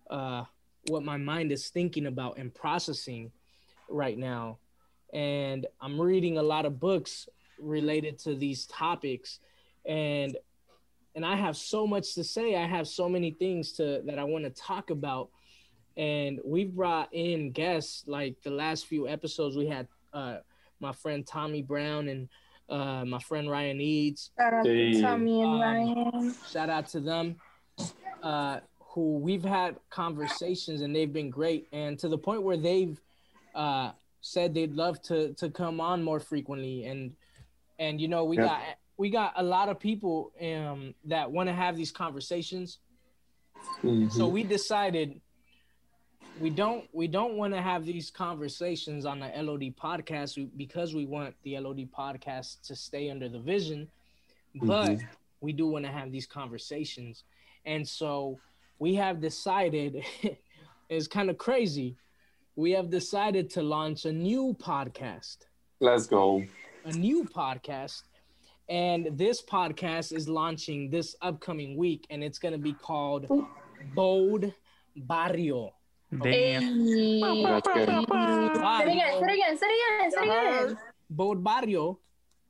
uh, 0.09 0.43
what 0.88 1.03
my 1.03 1.17
mind 1.17 1.51
is 1.51 1.69
thinking 1.69 2.05
about 2.07 2.38
and 2.38 2.53
processing 2.53 3.31
right 3.89 4.17
now 4.17 4.57
and 5.13 5.67
I'm 5.81 6.00
reading 6.00 6.38
a 6.38 6.41
lot 6.43 6.65
of 6.65 6.79
books 6.79 7.27
related 7.59 8.17
to 8.19 8.35
these 8.35 8.65
topics 8.65 9.39
and 9.85 10.38
and 11.13 11.25
I 11.25 11.35
have 11.35 11.57
so 11.57 11.85
much 11.85 12.13
to 12.15 12.23
say. 12.23 12.55
I 12.55 12.65
have 12.65 12.88
so 12.88 13.09
many 13.09 13.31
things 13.31 13.73
to 13.73 14.01
that 14.05 14.17
I 14.17 14.23
want 14.23 14.45
to 14.45 14.50
talk 14.50 14.91
about. 14.91 15.27
And 15.97 16.39
we've 16.45 16.73
brought 16.73 17.13
in 17.13 17.51
guests 17.51 18.07
like 18.07 18.41
the 18.43 18.51
last 18.51 18.85
few 18.88 19.09
episodes 19.09 19.57
we 19.57 19.67
had 19.67 19.88
uh 20.13 20.38
my 20.79 20.93
friend 20.93 21.27
Tommy 21.27 21.61
Brown 21.61 22.07
and 22.07 22.29
uh 22.69 23.03
my 23.03 23.19
friend 23.19 23.51
Ryan 23.51 23.81
Eads. 23.81 24.31
Shout 24.39 24.53
out 24.53 24.63
to 24.63 25.01
Tommy 25.01 25.41
and 25.41 25.51
Um, 25.51 25.61
Ryan. 25.61 26.35
Shout 26.50 26.69
out 26.69 26.88
to 26.88 27.01
them. 27.01 27.35
Uh 28.21 28.59
who 28.93 29.19
we've 29.19 29.43
had 29.43 29.77
conversations 29.89 30.81
and 30.81 30.93
they've 30.93 31.13
been 31.13 31.29
great. 31.29 31.67
And 31.71 31.97
to 31.99 32.09
the 32.09 32.17
point 32.17 32.43
where 32.43 32.57
they've 32.57 32.99
uh 33.55 33.91
said 34.19 34.53
they'd 34.53 34.73
love 34.73 35.01
to 35.03 35.33
to 35.35 35.49
come 35.49 35.79
on 35.79 36.03
more 36.03 36.19
frequently. 36.19 36.85
And 36.85 37.15
and 37.79 37.99
you 38.01 38.07
know 38.07 38.25
we 38.25 38.37
Yep. 38.37 38.45
got 38.45 38.61
we 38.97 39.09
got 39.09 39.33
a 39.37 39.43
lot 39.43 39.69
of 39.69 39.79
people 39.79 40.31
um 40.41 40.93
that 41.05 41.31
want 41.31 41.47
to 41.47 41.53
have 41.53 41.75
these 41.77 41.91
conversations. 41.91 42.79
Mhm. 43.83 44.11
so 44.11 44.27
we 44.27 44.43
decided 44.43 45.19
we 46.39 46.49
don't 46.49 46.87
we 46.93 47.07
don't 47.07 47.35
want 47.35 47.53
to 47.53 47.61
have 47.61 47.85
these 47.85 48.09
conversations 48.11 49.05
on 49.05 49.19
the 49.19 49.27
LOD 49.41 49.73
podcast 49.75 50.49
because 50.57 50.93
we 50.93 51.05
want 51.05 51.33
the 51.43 51.57
LOD 51.59 51.89
podcast 51.91 52.61
to 52.67 52.75
stay 52.75 53.09
under 53.09 53.27
the 53.29 53.39
vision. 53.39 53.89
But 54.55 54.99
we 55.39 55.53
do 55.53 55.67
want 55.67 55.85
to 55.85 55.91
have 55.91 56.11
these 56.11 56.27
conversations 56.27 57.23
and 57.65 57.87
so 57.87 58.39
we 58.79 58.95
have 58.95 59.21
decided 59.21 60.03
it's 60.89 61.07
kind 61.07 61.29
of 61.29 61.37
crazy 61.37 61.95
we 62.55 62.71
have 62.71 62.89
decided 62.89 63.49
to 63.49 63.61
launch 63.61 64.05
a 64.05 64.11
new 64.11 64.55
podcast 64.59 65.37
Let's 65.79 66.05
go. 66.05 66.43
a 66.85 66.91
new 66.91 67.23
podcast 67.25 68.03
and 68.69 69.09
this 69.17 69.41
podcast 69.41 70.15
is 70.15 70.27
launching 70.29 70.89
this 70.89 71.15
upcoming 71.21 71.75
week 71.77 72.05
and 72.09 72.23
it's 72.23 72.39
going 72.39 72.53
to 72.53 72.57
be 72.59 72.73
called 72.73 73.27
bold 73.95 74.51
barrio 74.95 75.73
Damn. 76.11 76.85
Hey. 76.85 77.21
That's 77.43 77.67
good. 77.69 77.87
Say 77.87 77.93
it 77.93 78.91
again, 78.91 79.17
say 79.17 79.25
it 79.25 79.33
again, 79.33 79.57
say 79.57 79.65
it 79.65 80.01
again, 80.01 80.11
say 80.11 80.17
it 80.17 80.23
again. 80.23 80.65
Uh-huh. 80.65 80.75
bold 81.09 81.41
barrio 81.41 81.99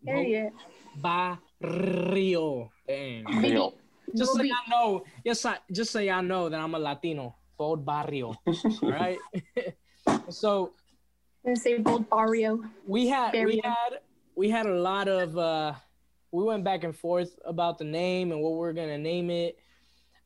Period. 0.04 0.52
barrio 0.98 2.72
Damn. 2.88 3.26
Real. 3.40 3.74
Just 4.16 4.32
so 4.32 4.38
Bobby. 4.38 4.50
y'all 4.50 4.70
know 4.70 5.04
yes 5.24 5.46
I, 5.46 5.58
just 5.72 5.92
so 5.92 6.00
y'all 6.00 6.22
know 6.24 6.50
that 6.50 6.60
i'm 6.60 6.74
a 6.76 6.80
latino 6.80 7.36
bold 7.58 7.86
barrio 7.86 8.34
right? 8.82 9.20
so 10.30 10.72
And 11.46 11.58
say 11.58 11.78
bold 11.78 12.10
barrio. 12.10 12.60
we 12.88 13.08
had 13.08 13.34
we 13.46 13.60
had 13.64 14.00
we 14.36 14.50
had 14.50 14.66
a 14.66 14.76
lot 14.80 15.08
of 15.08 15.38
uh 15.38 15.74
we 16.32 16.44
went 16.44 16.64
back 16.64 16.84
and 16.84 16.96
forth 16.96 17.38
about 17.46 17.78
the 17.78 17.84
name 17.84 18.32
and 18.32 18.42
what 18.42 18.54
we 18.54 18.68
are 18.68 18.74
gonna 18.74 18.98
name 18.98 19.30
it 19.30 19.58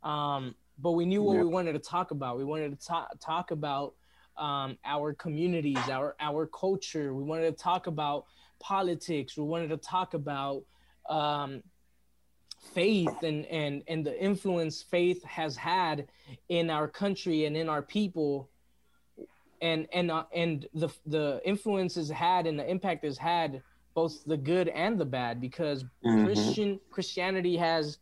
um 0.03 0.55
but 0.77 0.91
we 0.91 1.05
knew 1.05 1.23
what 1.23 1.35
Yep. 1.35 1.43
we 1.43 1.49
wanted 1.49 1.73
to 1.73 1.79
talk 1.79 2.11
about 2.11 2.37
we 2.37 2.43
wanted 2.45 2.77
to 2.79 2.85
talk 2.85 3.09
talk 3.19 3.51
about 3.51 3.93
um 4.37 4.77
our 4.85 5.13
communities 5.13 5.77
our 5.89 6.15
our 6.19 6.45
culture 6.47 7.13
we 7.13 7.23
wanted 7.23 7.49
to 7.57 7.63
talk 7.63 7.87
about 7.87 8.25
politics 8.59 9.37
we 9.37 9.43
wanted 9.43 9.69
to 9.69 9.77
talk 9.77 10.13
about 10.13 10.63
um 11.09 11.61
faith 12.73 13.23
and 13.23 13.45
and 13.45 13.83
and 13.87 14.05
the 14.05 14.23
influence 14.23 14.83
faith 14.83 15.23
has 15.23 15.55
had 15.55 16.07
in 16.49 16.69
our 16.69 16.87
country 16.87 17.45
and 17.45 17.55
in 17.55 17.69
our 17.69 17.81
people 17.81 18.49
and 19.61 19.87
and 19.93 20.11
uh, 20.11 20.25
and 20.33 20.67
the 20.73 20.89
the 21.05 21.41
influence 21.45 21.95
has 21.95 22.09
had 22.09 22.47
and 22.47 22.59
the 22.59 22.69
impact 22.69 23.05
has 23.05 23.17
had 23.17 23.61
both 23.93 24.23
the 24.25 24.37
good 24.37 24.67
and 24.69 24.99
the 24.99 25.05
bad 25.05 25.39
because 25.39 25.85
Mhm. 26.03 26.25
Christian 26.25 26.79
Christianity 26.91 27.55
has 27.57 27.97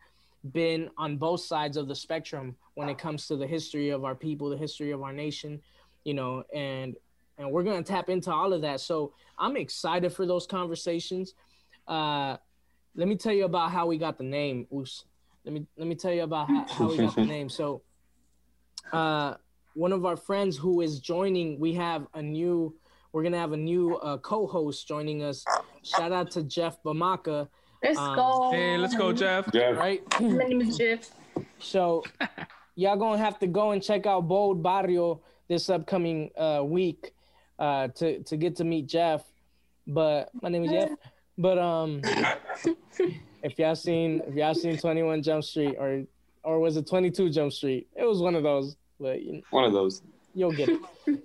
been 0.52 0.90
on 0.98 1.18
both 1.18 1.42
sides 1.42 1.78
of 1.78 1.88
the 1.88 1.96
spectrum 1.96 2.58
when 2.74 2.90
it 2.90 2.98
comes 2.98 3.28
to 3.28 3.38
the 3.38 3.48
history 3.48 3.90
of 3.90 4.04
our 4.04 4.16
people, 4.16 4.50
the 4.50 4.58
history 4.58 4.92
of 4.92 5.02
our 5.02 5.14
nation, 5.14 5.62
you 6.04 6.14
know, 6.14 6.44
and 6.54 6.98
and 7.38 7.52
we're 7.52 7.64
gonna 7.64 7.84
tap 7.84 8.10
into 8.10 8.32
all 8.32 8.54
of 8.54 8.62
that. 8.62 8.80
So 8.82 9.14
I'm 9.38 9.56
excited 9.58 10.12
for 10.14 10.26
those 10.26 10.46
conversations. 10.48 11.34
Uh, 11.88 12.38
let 12.96 13.08
me 13.08 13.16
tell 13.16 13.34
you 13.34 13.46
about 13.46 13.72
how 13.72 13.88
we 13.88 13.98
got 13.98 14.18
the 14.18 14.24
name. 14.24 14.68
Oos. 14.74 15.06
Let 15.46 15.54
me 15.54 15.66
let 15.78 15.88
me 15.88 15.96
tell 15.96 16.12
you 16.14 16.24
about 16.24 16.48
how, 16.48 16.66
how 16.70 16.88
we 16.90 16.98
got 16.98 17.16
the 17.16 17.26
name. 17.26 17.50
So, 17.50 17.82
uh, 18.92 19.36
one 19.74 19.92
of 19.92 20.06
our 20.06 20.16
friends 20.16 20.58
who 20.58 20.82
is 20.82 21.00
joining, 21.00 21.60
we 21.60 21.74
have 21.74 22.08
a 22.14 22.22
new. 22.22 22.76
We're 23.12 23.24
gonna 23.24 23.38
have 23.40 23.52
a 23.52 23.58
new 23.58 23.96
uh, 23.98 24.18
co-host 24.18 24.88
joining 24.88 25.22
us. 25.24 25.46
Shout 25.84 26.12
out 26.12 26.32
to 26.32 26.44
Jeff 26.44 26.82
Bamaka. 26.84 27.48
Let's 27.84 28.00
Um, 28.00 28.16
go. 28.16 28.52
Hey, 28.52 28.78
let's 28.78 28.96
go, 28.96 29.12
Jeff. 29.14 29.52
Jeff. 29.52 29.78
Right. 29.78 30.02
My 30.22 30.46
name 30.46 30.62
is 30.62 30.78
Jeff. 30.78 31.10
So 31.60 32.04
y'all 32.76 32.98
gonna 32.98 33.18
have 33.18 33.40
to 33.40 33.48
go 33.48 33.72
and 33.72 33.82
check 33.82 34.06
out 34.06 34.28
Bold 34.28 34.62
Barrio 34.62 35.22
this 35.48 35.70
upcoming 35.70 36.30
uh, 36.38 36.62
week 36.64 37.14
uh, 37.58 37.88
to 37.90 38.22
to 38.24 38.38
get 38.38 38.56
to 38.58 38.64
meet 38.64 38.86
Jeff. 38.88 39.24
But 39.88 40.30
my 40.42 40.50
name 40.50 40.66
is 40.66 40.72
Jeff. 40.72 40.90
But 41.38 41.58
um, 41.58 42.02
if 43.44 43.58
y'all 43.58 43.76
seen 43.76 44.22
if 44.28 44.36
y'all 44.36 44.54
seen 44.54 44.78
Twenty 44.78 45.04
One 45.04 45.22
Jump 45.24 45.44
Street 45.44 45.76
or 45.80 46.04
or 46.44 46.60
was 46.60 46.78
it 46.78 46.88
Twenty 46.88 47.10
Two 47.12 47.30
Jump 47.30 47.52
Street? 47.54 47.88
It 47.96 48.06
was 48.06 48.20
one 48.22 48.36
of 48.36 48.44
those. 48.44 48.76
But 49.00 49.22
you, 49.24 49.42
One 49.50 49.64
of 49.66 49.74
those. 49.74 50.02
you'll 50.36 50.52
get 50.52 50.70
it. 50.70 50.80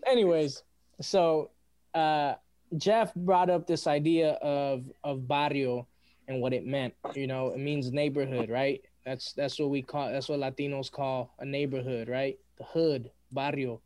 Anyways, 0.07 0.63
so 1.01 1.51
uh, 1.95 2.35
Jeff 2.77 3.15
brought 3.15 3.51
up 3.51 3.67
this 3.67 3.87
idea 3.87 4.33
of 4.43 4.85
of 5.05 5.29
barrio 5.29 5.87
and 6.27 6.41
what 6.41 6.53
it 6.53 6.67
meant. 6.67 6.95
You 7.15 7.27
know, 7.27 7.51
it 7.51 7.59
means 7.59 7.93
neighborhood, 7.93 8.49
right? 8.51 8.81
That's 9.05 9.33
that's 9.35 9.59
what 9.59 9.69
we 9.71 9.83
call. 9.83 10.11
That's 10.11 10.29
what 10.29 10.41
Latinos 10.41 10.91
call 10.91 11.35
a 11.39 11.45
neighborhood, 11.45 12.09
right? 12.09 12.39
The 12.57 12.65
hood, 12.65 13.11
barrio, 13.31 13.81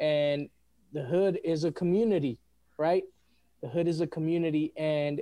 and 0.00 0.48
the 0.92 1.02
hood 1.02 1.38
is 1.44 1.64
a 1.64 1.72
community, 1.72 2.38
right? 2.78 3.04
The 3.62 3.68
hood 3.68 3.86
is 3.88 4.00
a 4.00 4.06
community, 4.06 4.72
and 4.76 5.20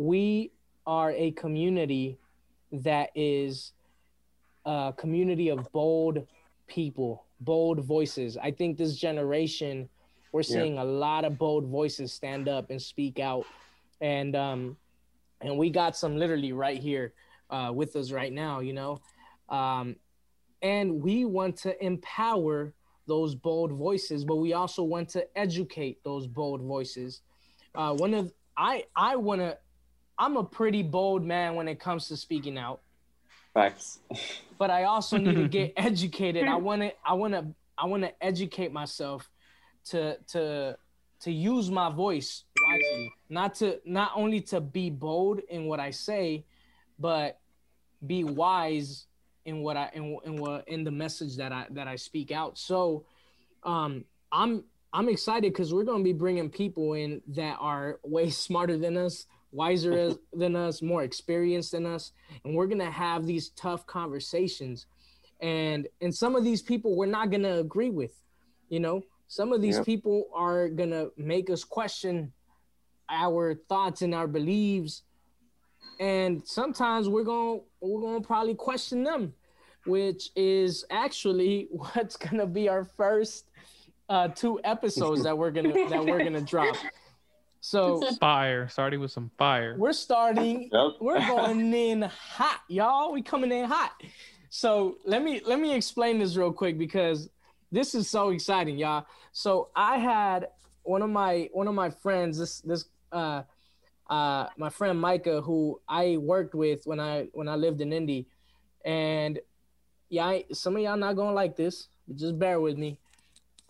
we 0.00 0.50
are 0.86 1.12
a 1.12 1.30
community 1.32 2.16
that 2.72 3.10
is 3.14 3.72
a 4.64 4.94
community 4.96 5.50
of 5.50 5.70
bold 5.72 6.26
people, 6.66 7.26
bold 7.40 7.84
voices. 7.84 8.38
I 8.38 8.50
think 8.50 8.78
this 8.78 8.96
generation, 8.96 9.90
we're 10.32 10.42
Yeah. 10.42 10.54
seeing 10.54 10.78
a 10.78 10.84
lot 10.84 11.26
of 11.26 11.36
bold 11.36 11.66
voices 11.66 12.14
stand 12.14 12.48
up 12.48 12.70
and 12.70 12.80
speak 12.80 13.20
out, 13.20 13.44
and 14.00 14.34
um, 14.34 14.78
and 15.42 15.58
we 15.58 15.68
got 15.68 15.94
some 15.98 16.16
literally 16.16 16.52
right 16.52 16.80
here 16.80 17.12
uh, 17.50 17.70
with 17.74 17.94
us 17.94 18.10
right 18.10 18.32
now, 18.32 18.60
you 18.60 18.72
know, 18.72 19.00
um, 19.50 19.96
and 20.62 21.02
we 21.02 21.26
want 21.26 21.58
to 21.58 21.84
empower 21.84 22.72
those 23.06 23.34
bold 23.34 23.72
voices, 23.72 24.24
but 24.24 24.36
we 24.36 24.54
also 24.54 24.82
want 24.82 25.10
to 25.10 25.26
educate 25.36 26.02
those 26.04 26.26
bold 26.26 26.62
voices. 26.62 27.20
Uh, 27.74 27.92
one 27.92 28.14
of 28.14 28.32
I 28.56 28.84
I 28.96 29.16
want 29.16 29.42
to. 29.42 29.58
I'm 30.20 30.36
a 30.36 30.44
pretty 30.44 30.82
bold 30.82 31.24
man 31.24 31.54
when 31.54 31.66
it 31.66 31.80
comes 31.80 32.08
to 32.08 32.16
speaking 32.16 32.58
out 32.58 32.82
Facts. 33.54 34.00
but 34.58 34.70
I 34.70 34.84
also 34.84 35.16
need 35.16 35.34
to 35.34 35.48
get 35.48 35.72
educated. 35.76 36.46
I 36.46 36.56
want 36.56 36.82
to 36.82 36.92
I 37.04 37.14
want 37.14 37.32
to 37.34 37.46
I 37.76 37.86
want 37.86 38.02
to 38.02 38.12
educate 38.22 38.70
myself 38.70 39.28
to 39.86 40.18
to 40.28 40.76
to 41.20 41.32
use 41.32 41.70
my 41.70 41.90
voice 41.90 42.44
wisely. 42.62 43.12
Not 43.30 43.54
to 43.56 43.80
not 43.86 44.12
only 44.14 44.42
to 44.42 44.60
be 44.60 44.90
bold 44.90 45.40
in 45.48 45.64
what 45.64 45.80
I 45.80 45.90
say, 45.90 46.44
but 46.98 47.40
be 48.06 48.22
wise 48.22 49.06
in 49.46 49.62
what 49.62 49.78
I 49.78 49.90
in, 49.94 50.18
in 50.24 50.36
what 50.36 50.68
in 50.68 50.84
the 50.84 50.90
message 50.90 51.36
that 51.38 51.50
I 51.50 51.66
that 51.70 51.88
I 51.88 51.96
speak 51.96 52.30
out. 52.30 52.58
So 52.58 53.04
um 53.64 54.04
I'm 54.30 54.64
I'm 54.92 55.08
excited 55.08 55.52
because 55.52 55.72
we're 55.72 55.84
gonna 55.84 56.04
be 56.04 56.12
bringing 56.12 56.50
people 56.50 56.92
in 56.92 57.22
that 57.28 57.56
are 57.58 58.00
way 58.04 58.28
smarter 58.46 58.76
than 58.76 58.98
us, 58.98 59.26
wiser 59.52 60.14
than 60.32 60.56
us, 60.56 60.82
more 60.82 61.02
experienced 61.02 61.72
than 61.72 61.86
us, 61.86 62.12
and 62.44 62.54
we're 62.54 62.66
gonna 62.66 62.90
have 62.90 63.26
these 63.26 63.50
tough 63.50 63.86
conversations. 63.86 64.86
And 65.40 65.88
and 66.00 66.14
some 66.14 66.36
of 66.36 66.44
these 66.44 66.62
people 66.62 66.96
we're 66.96 67.06
not 67.06 67.30
gonna 67.30 67.56
agree 67.58 67.90
with, 67.90 68.12
you 68.68 68.80
know. 68.80 69.02
Some 69.28 69.52
of 69.52 69.62
these 69.62 69.76
Yep. 69.76 69.86
people 69.86 70.24
are 70.34 70.68
gonna 70.68 71.06
make 71.16 71.50
us 71.50 71.62
question 71.64 72.32
our 73.08 73.54
thoughts 73.68 74.02
and 74.02 74.14
our 74.14 74.26
beliefs, 74.26 75.02
and 75.98 76.46
sometimes 76.46 77.08
we're 77.08 77.24
gonna 77.24 77.60
we're 77.80 78.00
gonna 78.00 78.20
probably 78.20 78.54
question 78.54 79.02
them, 79.04 79.34
which 79.86 80.30
is 80.36 80.84
actually 80.90 81.68
what's 81.70 82.16
gonna 82.16 82.46
be 82.46 82.68
our 82.68 82.84
first 82.84 83.50
uh, 84.08 84.28
two 84.28 84.60
episodes 84.64 85.22
that 85.22 85.36
we're 85.38 85.52
gonna 85.52 85.88
that 85.88 86.04
we're 86.04 86.22
gonna 86.22 86.40
drop. 86.40 86.76
So 87.60 88.00
Fire. 88.18 88.68
Starting 88.68 89.00
with 89.00 89.12
some 89.12 89.30
fire. 89.36 89.76
we're 89.78 89.92
starting 89.92 90.70
Yep. 90.72 90.92
we're 91.00 91.18
going 91.26 91.72
in 91.74 92.02
hot, 92.02 92.60
y'all. 92.68 93.12
We 93.12 93.22
coming 93.22 93.52
in 93.52 93.66
hot. 93.66 93.92
So 94.48 94.96
let 95.04 95.22
me 95.22 95.40
let 95.44 95.60
me 95.60 95.74
explain 95.74 96.18
this 96.18 96.36
real 96.36 96.52
quick 96.52 96.78
because 96.78 97.28
this 97.70 97.94
is 97.94 98.08
so 98.08 98.30
exciting, 98.30 98.78
y'all. 98.78 99.06
So 99.32 99.68
I 99.76 99.98
had 99.98 100.48
one 100.82 101.02
of 101.02 101.10
my 101.10 101.48
one 101.52 101.68
of 101.68 101.74
my 101.74 101.90
friends, 101.90 102.38
this 102.38 102.60
this 102.62 102.86
uh 103.12 103.42
uh 104.08 104.46
my 104.56 104.70
friend 104.70 104.98
Micah, 105.00 105.40
who 105.42 105.80
I 105.88 106.16
worked 106.16 106.54
with 106.54 106.80
when 106.84 106.98
I 106.98 107.28
when 107.32 107.46
I 107.48 107.54
lived 107.56 107.80
in 107.80 107.92
Indy, 107.92 108.26
and 108.84 109.38
yeah, 110.08 110.26
I, 110.26 110.44
some 110.52 110.76
of 110.76 110.82
y'all 110.82 110.96
not 110.96 111.14
gonna 111.14 111.34
like 111.34 111.56
this, 111.56 111.88
but 112.08 112.16
just 112.16 112.38
bear 112.38 112.58
with 112.58 112.76
me. 112.76 112.98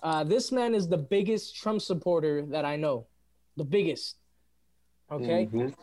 Uh, 0.03 0.25
this 0.25 0.51
man 0.51 0.75
is 0.75 0.89
the 0.89 0.97
biggest 0.97 1.55
Trump 1.57 1.83
supporter 1.83 2.47
that 2.47 2.65
I 2.65 2.77
know, 2.77 3.07
the 3.61 3.65
biggest. 3.65 4.17
Okay 5.11 5.47
Mhm. 5.53 5.75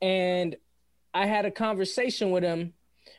and 0.00 0.56
I 1.12 1.26
had 1.26 1.44
a 1.46 1.50
conversation 1.50 2.30
with 2.30 2.44
him. 2.44 2.74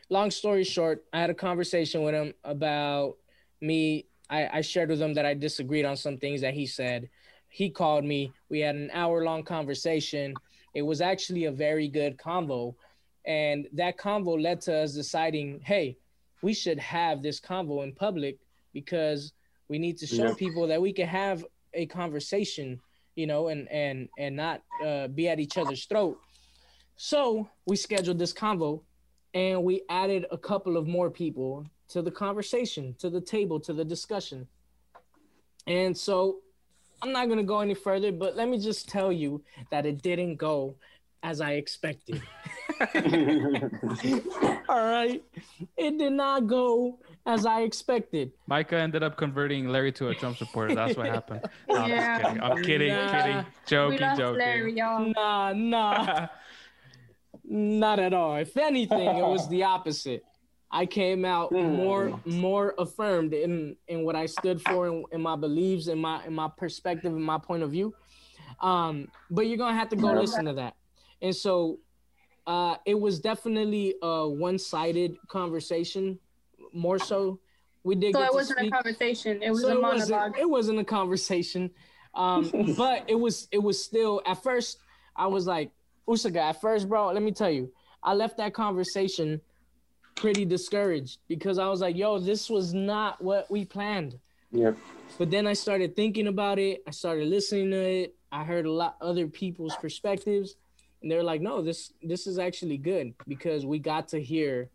Long 0.09 0.29
story 0.31 0.63
short, 0.63 1.03
I 1.11 1.19
had 1.19 1.29
a 1.31 1.33
conversation 1.47 2.03
with 2.03 2.13
him 2.13 2.33
about 2.43 3.17
me. 3.59 4.05
I, 4.29 4.59
I 4.59 4.61
shared 4.61 4.89
with 4.89 5.01
him 5.01 5.13
that 5.15 5.25
I 5.25 5.33
disagreed 5.33 5.83
on 5.83 5.97
some 5.97 6.17
things 6.17 6.39
that 6.41 6.53
he 6.53 6.65
said. 6.67 7.09
He 7.49 7.69
called 7.69 8.05
me. 8.05 8.31
We 8.49 8.59
had 8.59 8.75
an 8.75 8.91
hour 8.93 9.23
long 9.25 9.43
conversation. 9.43 10.35
It 10.75 10.83
was 10.83 11.01
actually 11.01 11.45
a 11.45 11.51
very 11.51 11.87
good 11.87 12.17
convo. 12.17 12.75
And 13.25 13.67
that 13.73 13.97
convo 13.97 14.39
led 14.41 14.61
to 14.61 14.73
us 14.83 14.93
deciding 14.93 15.59
hey, 15.61 15.97
we 16.43 16.53
should 16.53 16.79
have 16.79 17.23
this 17.23 17.39
convo 17.41 17.83
in 17.83 17.93
public 17.93 18.37
because 18.73 19.33
we 19.69 19.79
need 19.79 19.97
to 19.97 20.07
show 20.07 20.27
Yeah. 20.29 20.33
people 20.45 20.67
that 20.67 20.81
we 20.81 20.93
can 20.93 21.07
have 21.07 21.43
a 21.73 21.85
conversation, 21.87 22.79
you 23.17 23.27
know, 23.27 23.49
and 23.49 23.67
and 23.69 24.07
and 24.17 24.35
not 24.35 24.61
uh, 24.85 25.07
be 25.09 25.27
at 25.27 25.39
each 25.39 25.57
other's 25.57 25.83
throat. 25.85 26.17
So 26.95 27.49
we 27.65 27.75
scheduled 27.75 28.19
this 28.19 28.31
convo 28.31 28.81
and 29.33 29.63
we 29.63 29.81
added 29.89 30.25
a 30.31 30.37
couple 30.37 30.77
of 30.77 30.87
more 30.87 31.09
people 31.09 31.65
to 31.89 32.01
the 32.01 32.11
conversation, 32.11 32.95
to 32.99 33.09
the 33.09 33.21
table, 33.21 33.59
to 33.61 33.73
the 33.73 33.83
discussion. 33.85 34.47
And 35.67 35.95
so 35.95 36.37
I'm 37.01 37.11
not 37.11 37.27
going 37.27 37.37
to 37.37 37.43
go 37.43 37.59
any 37.59 37.73
further, 37.73 38.11
but 38.11 38.35
let 38.35 38.49
me 38.49 38.59
just 38.59 38.89
tell 38.89 39.11
you 39.11 39.43
that 39.69 39.85
it 39.85 40.01
didn't 40.01 40.37
go 40.37 40.75
as 41.23 41.41
I 41.41 41.53
expected. 41.53 42.21
All 44.69 44.85
right. 44.85 45.23
It 45.77 45.97
did 45.97 46.13
not 46.13 46.47
go 46.47 46.99
as 47.25 47.45
I 47.45 47.61
expected. 47.61 48.31
Micah 48.47 48.77
ended 48.77 49.03
up 49.03 49.17
converting 49.17 49.67
Larry 49.69 49.91
to 49.93 50.09
a 50.09 50.15
Trump 50.15 50.37
supporter. 50.37 50.75
That's 50.75 50.97
what 50.97 51.07
happened. 51.07 51.41
No, 51.69 51.81
I'm 51.81 51.89
Yeah. 51.89 52.17
just 52.17 52.27
kidding. 52.27 52.41
I'm 52.43 52.63
kidding, 52.63 52.93
Nah. 52.93 53.11
kidding. 53.11 53.45
Joking, 53.65 54.17
joking. 54.17 54.39
Larry, 54.39 54.73
y'all. 54.77 55.11
Nah, 55.15 55.53
nah. 55.53 56.27
Not 57.43 57.99
at 57.99 58.13
all. 58.13 58.35
If 58.37 58.55
anything, 58.57 59.17
it 59.17 59.25
was 59.25 59.47
the 59.49 59.63
opposite. 59.63 60.23
I 60.69 60.85
came 60.85 61.23
out 61.23 61.53
more 61.53 62.19
more 62.25 62.73
affirmed 62.77 63.33
in 63.33 63.77
in 63.87 64.03
what 64.03 64.17
I 64.17 64.25
stood 64.25 64.61
for 64.61 64.87
in, 64.87 65.05
in 65.13 65.21
my 65.21 65.37
beliefs 65.37 65.87
in 65.87 65.97
my 65.97 66.25
in 66.25 66.33
my 66.33 66.49
perspective 66.57 67.13
in 67.13 67.21
my 67.21 67.37
point 67.37 67.63
of 67.63 67.71
view. 67.71 67.93
Um, 68.59 69.07
but 69.31 69.47
you're 69.47 69.57
gonna 69.57 69.77
have 69.77 69.87
to 69.89 69.95
go 69.95 70.11
listen 70.11 70.43
to 70.45 70.53
that. 70.53 70.75
And 71.21 71.35
so 71.35 71.79
uh 72.45 72.75
it 72.85 72.99
was 72.99 73.19
definitely 73.19 73.95
a 74.01 74.27
one-sided 74.27 75.17
conversation, 75.27 76.19
more 76.73 76.99
so. 76.99 77.39
We 77.83 77.95
did 77.95 78.13
So 78.13 78.19
get 78.19 78.25
it 78.25 78.29
to 78.29 78.35
wasn't 78.35 78.59
speak- 78.59 78.73
a 78.73 78.75
conversation. 78.75 79.43
It 79.43 79.51
was 79.51 79.61
so 79.61 79.69
a 79.69 79.71
it 79.75 79.81
wasn't, 79.81 80.09
monologue. 80.11 80.39
it 80.39 80.49
wasn't 80.49 80.79
a 80.79 80.83
conversation 80.83 81.71
um 82.15 82.49
but 82.77 83.03
it 83.07 83.15
was 83.15 83.47
it 83.51 83.59
was 83.59 83.83
still 83.83 84.21
at 84.25 84.41
first 84.41 84.77
i 85.15 85.27
was 85.27 85.45
like 85.45 85.69
usaga 86.07 86.37
at 86.37 86.59
first 86.61 86.87
bro 86.89 87.07
let 87.11 87.21
me 87.21 87.31
tell 87.31 87.49
you 87.49 87.69
i 88.01 88.13
left 88.13 88.37
that 88.37 88.53
conversation 88.53 89.39
pretty 90.15 90.45
discouraged 90.45 91.19
because 91.27 91.59
i 91.59 91.67
was 91.67 91.81
like 91.81 91.95
yo 91.97 92.17
this 92.17 92.49
was 92.49 92.73
not 92.73 93.21
what 93.21 93.49
we 93.51 93.65
planned 93.65 94.17
Yep. 94.51 94.77
but 95.19 95.29
then 95.29 95.45
i 95.45 95.53
started 95.53 95.95
thinking 95.97 96.27
about 96.27 96.57
it 96.59 96.81
i 96.87 96.91
started 96.91 97.27
listening 97.27 97.69
to 97.71 97.77
it 97.77 98.15
i 98.31 98.43
heard 98.43 98.65
a 98.65 98.71
lot 98.71 98.95
other 99.01 99.27
people's 99.27 99.75
perspectives 99.75 100.55
and 101.01 101.11
they're 101.11 101.23
like 101.23 101.41
no 101.41 101.61
this 101.61 101.93
this 102.01 102.27
is 102.27 102.39
actually 102.39 102.77
good 102.77 103.13
because 103.27 103.65
we 103.65 103.79
got 103.79 104.07
to 104.07 104.21
hear 104.21 104.69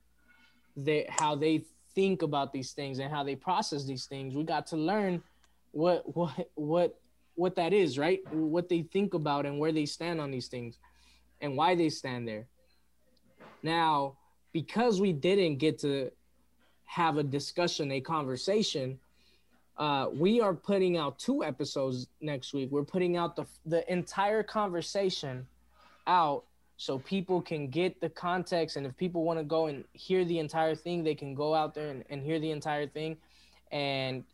they 0.77 1.07
how 1.09 1.35
they 1.35 1.65
think 1.95 2.23
about 2.23 2.53
these 2.53 2.73
things 2.73 2.99
and 2.99 3.11
how 3.13 3.23
they 3.23 3.37
process 3.37 3.85
these 3.85 4.07
things. 4.07 4.35
We 4.35 4.45
got 4.45 4.67
to 4.69 4.77
learn 4.77 5.23
what 5.73 6.17
what 6.17 6.51
what 6.55 7.01
what 7.35 7.57
that 7.57 7.73
is 7.73 7.99
right? 7.99 8.21
What 8.33 8.69
they 8.69 8.83
think 8.83 9.15
about 9.15 9.47
and 9.47 9.59
where 9.59 9.73
they 9.73 9.87
stand 9.87 10.21
on 10.21 10.31
these 10.31 10.49
things 10.49 10.79
and 11.41 11.57
why 11.57 11.75
they 11.75 11.89
stand 11.89 12.27
there. 12.27 12.47
Now 13.63 14.17
because 14.53 15.01
we 15.01 15.13
didn't 15.13 15.57
get 15.57 15.79
to 15.81 16.11
have 16.85 17.17
a 17.17 17.23
discussion 17.23 17.91
a 17.91 18.01
conversation 18.01 18.99
uh, 19.79 20.09
we 20.13 20.41
are 20.41 20.53
putting 20.53 20.99
out 20.99 21.19
two 21.19 21.43
episodes 21.43 22.07
next 22.21 22.53
week. 22.53 22.71
We're 22.71 22.85
putting 22.85 23.17
out 23.17 23.37
the 23.37 23.47
the 23.65 23.91
entire 23.91 24.43
conversation 24.43 25.47
out 26.07 26.45
so 26.77 26.99
people 26.99 27.41
can 27.41 27.69
get 27.69 28.01
the 28.01 28.09
context. 28.09 28.77
And 28.77 28.87
if 28.87 28.97
people 28.97 29.25
want 29.25 29.39
to 29.39 29.45
go 29.45 29.67
and 29.67 29.85
hear 29.93 30.25
the 30.25 30.39
entire 30.39 30.75
thing 30.75 31.05
they 31.05 31.15
can 31.15 31.35
go 31.35 31.55
out 31.55 31.75
there 31.75 31.91
and, 31.91 32.05
and 32.11 32.23
hear 32.23 32.39
the 32.41 32.51
entire 32.51 32.87
thing 32.87 33.17
and 33.71 34.25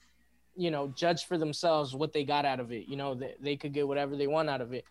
you 0.57 0.71
know 0.71 0.89
judge 0.97 1.27
for 1.27 1.39
themselves 1.39 1.95
what 1.95 2.13
they 2.13 2.25
got 2.25 2.45
out 2.45 2.59
of 2.59 2.73
it. 2.73 2.89
You 2.89 2.97
know 2.97 3.15
they, 3.15 3.35
they 3.41 3.57
could 3.57 3.73
get 3.73 3.87
whatever 3.87 4.17
they 4.17 4.27
want 4.27 4.49
out 4.49 4.61
of 4.61 4.73
it. 4.73 4.85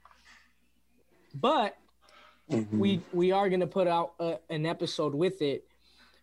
But 1.34 1.78
Mhm. 2.50 2.80
we 2.80 3.02
we 3.12 3.32
are 3.34 3.50
going 3.50 3.60
to 3.60 3.68
put 3.68 3.88
out 3.88 4.14
a, 4.20 4.38
an 4.50 4.66
episode 4.66 5.14
with 5.14 5.42
it 5.42 5.66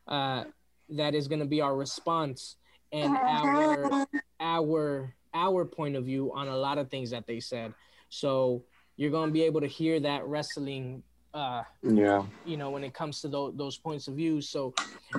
uh 0.08 0.44
that 0.88 1.14
is 1.14 1.28
going 1.28 1.40
to 1.40 1.46
be 1.46 1.60
our 1.60 1.76
response 1.76 2.56
and 2.92 3.16
our 3.26 4.06
our 4.40 5.14
our 5.34 5.64
point 5.66 5.96
of 5.96 6.04
view 6.04 6.32
on 6.32 6.48
a 6.48 6.56
lot 6.56 6.78
of 6.78 6.88
things 6.90 7.10
that 7.10 7.26
they 7.26 7.40
said. 7.40 7.74
So 8.08 8.62
you're 8.96 9.10
going 9.10 9.28
to 9.28 9.32
be 9.32 9.42
able 9.42 9.60
to 9.60 9.66
hear 9.66 10.00
that 10.00 10.24
wrestling 10.26 11.02
uh 11.32 11.62
Yeah. 11.82 12.24
you 12.44 12.56
know 12.56 12.70
when 12.70 12.84
it 12.84 12.94
comes 12.94 13.20
to 13.22 13.28
those, 13.28 13.54
those 13.56 13.76
points 13.76 14.06
of 14.08 14.14
view 14.14 14.40
so 14.40 14.74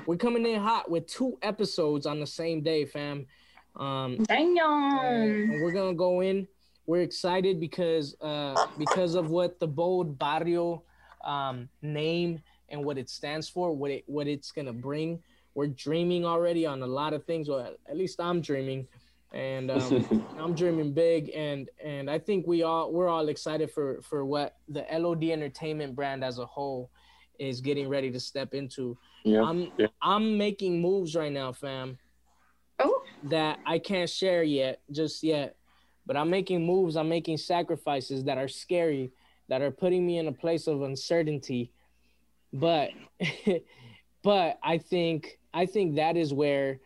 we're 0.06 0.16
coming 0.18 0.46
in 0.46 0.60
hot 0.62 0.90
with 0.90 1.08
two 1.08 1.38
episodes 1.42 2.06
on 2.06 2.20
the 2.20 2.28
same 2.28 2.62
day 2.62 2.86
fam 2.86 3.26
um 3.76 4.18
Damn. 4.28 4.56
and 5.50 5.62
we're 5.62 5.72
gonna 5.74 5.94
go 5.94 6.22
in. 6.22 6.48
We're 6.88 7.02
excited 7.02 7.60
because 7.60 8.16
uh, 8.22 8.58
because 8.78 9.16
of 9.16 9.30
what 9.30 9.60
the 9.60 9.68
bold 9.68 10.18
barrio 10.20 10.84
um, 11.26 11.68
name 11.82 12.42
and 12.70 12.86
what 12.86 12.98
it 12.98 13.10
stands 13.10 13.50
for, 13.50 13.74
what 13.74 13.92
it 13.92 14.04
what 14.08 14.28
it's 14.28 14.52
gonna 14.52 14.72
bring. 14.74 15.20
We're 15.56 15.68
dreaming 15.68 16.26
already 16.26 16.66
on 16.66 16.82
a 16.84 16.88
lot 16.88 17.14
of 17.14 17.26
things. 17.26 17.50
Well, 17.50 17.76
at 17.90 17.98
least 17.98 18.20
I'm 18.22 18.40
dreaming, 18.40 18.88
and 19.36 19.70
um, 19.72 20.26
I'm 20.40 20.56
dreaming 20.56 20.94
big. 20.94 21.30
And 21.36 21.70
and 21.84 22.10
I 22.10 22.18
think 22.18 22.48
we 22.48 22.64
all 22.64 22.92
we're 22.92 23.10
all 23.10 23.28
excited 23.30 23.70
for 23.70 24.02
for 24.02 24.26
what 24.26 24.58
the 24.70 24.86
LOD 24.92 25.26
Entertainment 25.26 25.96
brand 25.96 26.24
as 26.24 26.40
a 26.40 26.46
whole 26.46 26.90
is 27.38 27.62
getting 27.62 27.90
ready 27.90 28.10
to 28.12 28.20
step 28.20 28.54
into. 28.54 28.98
Yep. 29.26 29.44
I'm 29.46 29.72
Yeah. 29.78 29.88
I'm 30.02 30.38
making 30.38 30.82
moves 30.82 31.16
right 31.16 31.32
now, 31.32 31.52
fam 31.52 32.00
Oh, 32.80 33.04
that 33.24 33.60
I 33.66 33.80
can't 33.80 34.10
share 34.10 34.44
yet, 34.44 34.82
just 34.92 35.24
yet. 35.24 35.56
But 36.06 36.18
I'm 36.18 36.30
making 36.30 36.66
moves, 36.66 36.96
I'm 36.96 37.10
making 37.10 37.38
sacrifices 37.38 38.24
that 38.26 38.38
are 38.38 38.48
scary, 38.48 39.12
that 39.50 39.62
are 39.62 39.72
putting 39.72 40.06
me 40.06 40.18
in 40.18 40.28
a 40.28 40.32
place 40.32 40.68
of 40.68 40.82
uncertainty. 40.82 41.72
But 42.54 42.92
but 44.24 44.60
I 44.64 44.78
think 44.78 45.40
I 45.54 45.66
think 45.66 45.96
that 45.96 46.18
is 46.18 46.34
where 46.34 46.80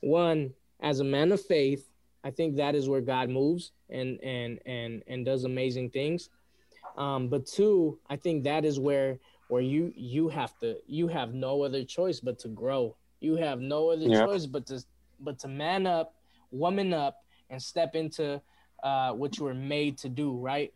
one 0.00 0.54
as 0.80 1.00
a 1.00 1.04
man 1.04 1.32
of 1.32 1.40
faith, 1.44 1.88
I 2.24 2.30
think 2.30 2.56
that 2.56 2.74
is 2.74 2.88
where 2.88 3.00
God 3.00 3.30
moves 3.30 3.72
and 3.90 4.18
and 4.22 4.58
and 4.66 5.02
and 5.06 5.24
does 5.24 5.44
amazing 5.44 5.90
things. 5.90 6.30
Um, 6.96 7.28
but 7.28 7.46
two, 7.46 7.98
I 8.08 8.16
think 8.16 8.44
that 8.44 8.64
is 8.64 8.78
where 8.78 9.18
where 9.48 9.62
you 9.62 9.92
you 9.96 10.28
have 10.28 10.56
to 10.60 10.76
you 10.86 11.08
have 11.08 11.34
no 11.34 11.62
other 11.62 11.84
choice 11.84 12.20
but 12.20 12.38
to 12.40 12.48
grow 12.48 12.96
You 13.20 13.36
have 13.36 13.60
no 13.60 13.90
other 13.90 14.08
Yeah. 14.08 14.26
choice 14.26 14.46
but 14.46 14.66
to 14.66 14.82
but 15.20 15.38
to 15.40 15.48
man 15.48 15.86
up, 15.86 16.14
woman 16.50 16.92
up, 16.92 17.18
and 17.50 17.60
step 17.62 17.94
into 17.94 18.40
uh, 18.82 19.12
what 19.12 19.38
you 19.38 19.44
were 19.44 19.54
made 19.54 19.98
to 19.98 20.08
do, 20.08 20.36
right? 20.38 20.72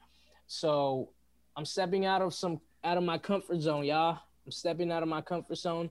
So 0.47 1.11
I'm 1.57 1.65
stepping 1.65 2.05
out 2.07 2.23
of 2.23 2.35
some 2.35 2.61
out 2.85 2.97
of 2.97 3.05
my 3.05 3.19
comfort 3.19 3.61
zone, 3.61 3.85
y'all. 3.85 4.19
I'm 4.47 4.53
stepping 4.53 4.91
out 4.91 5.03
of 5.03 5.09
my 5.09 5.21
comfort 5.21 5.57
zone. 5.57 5.91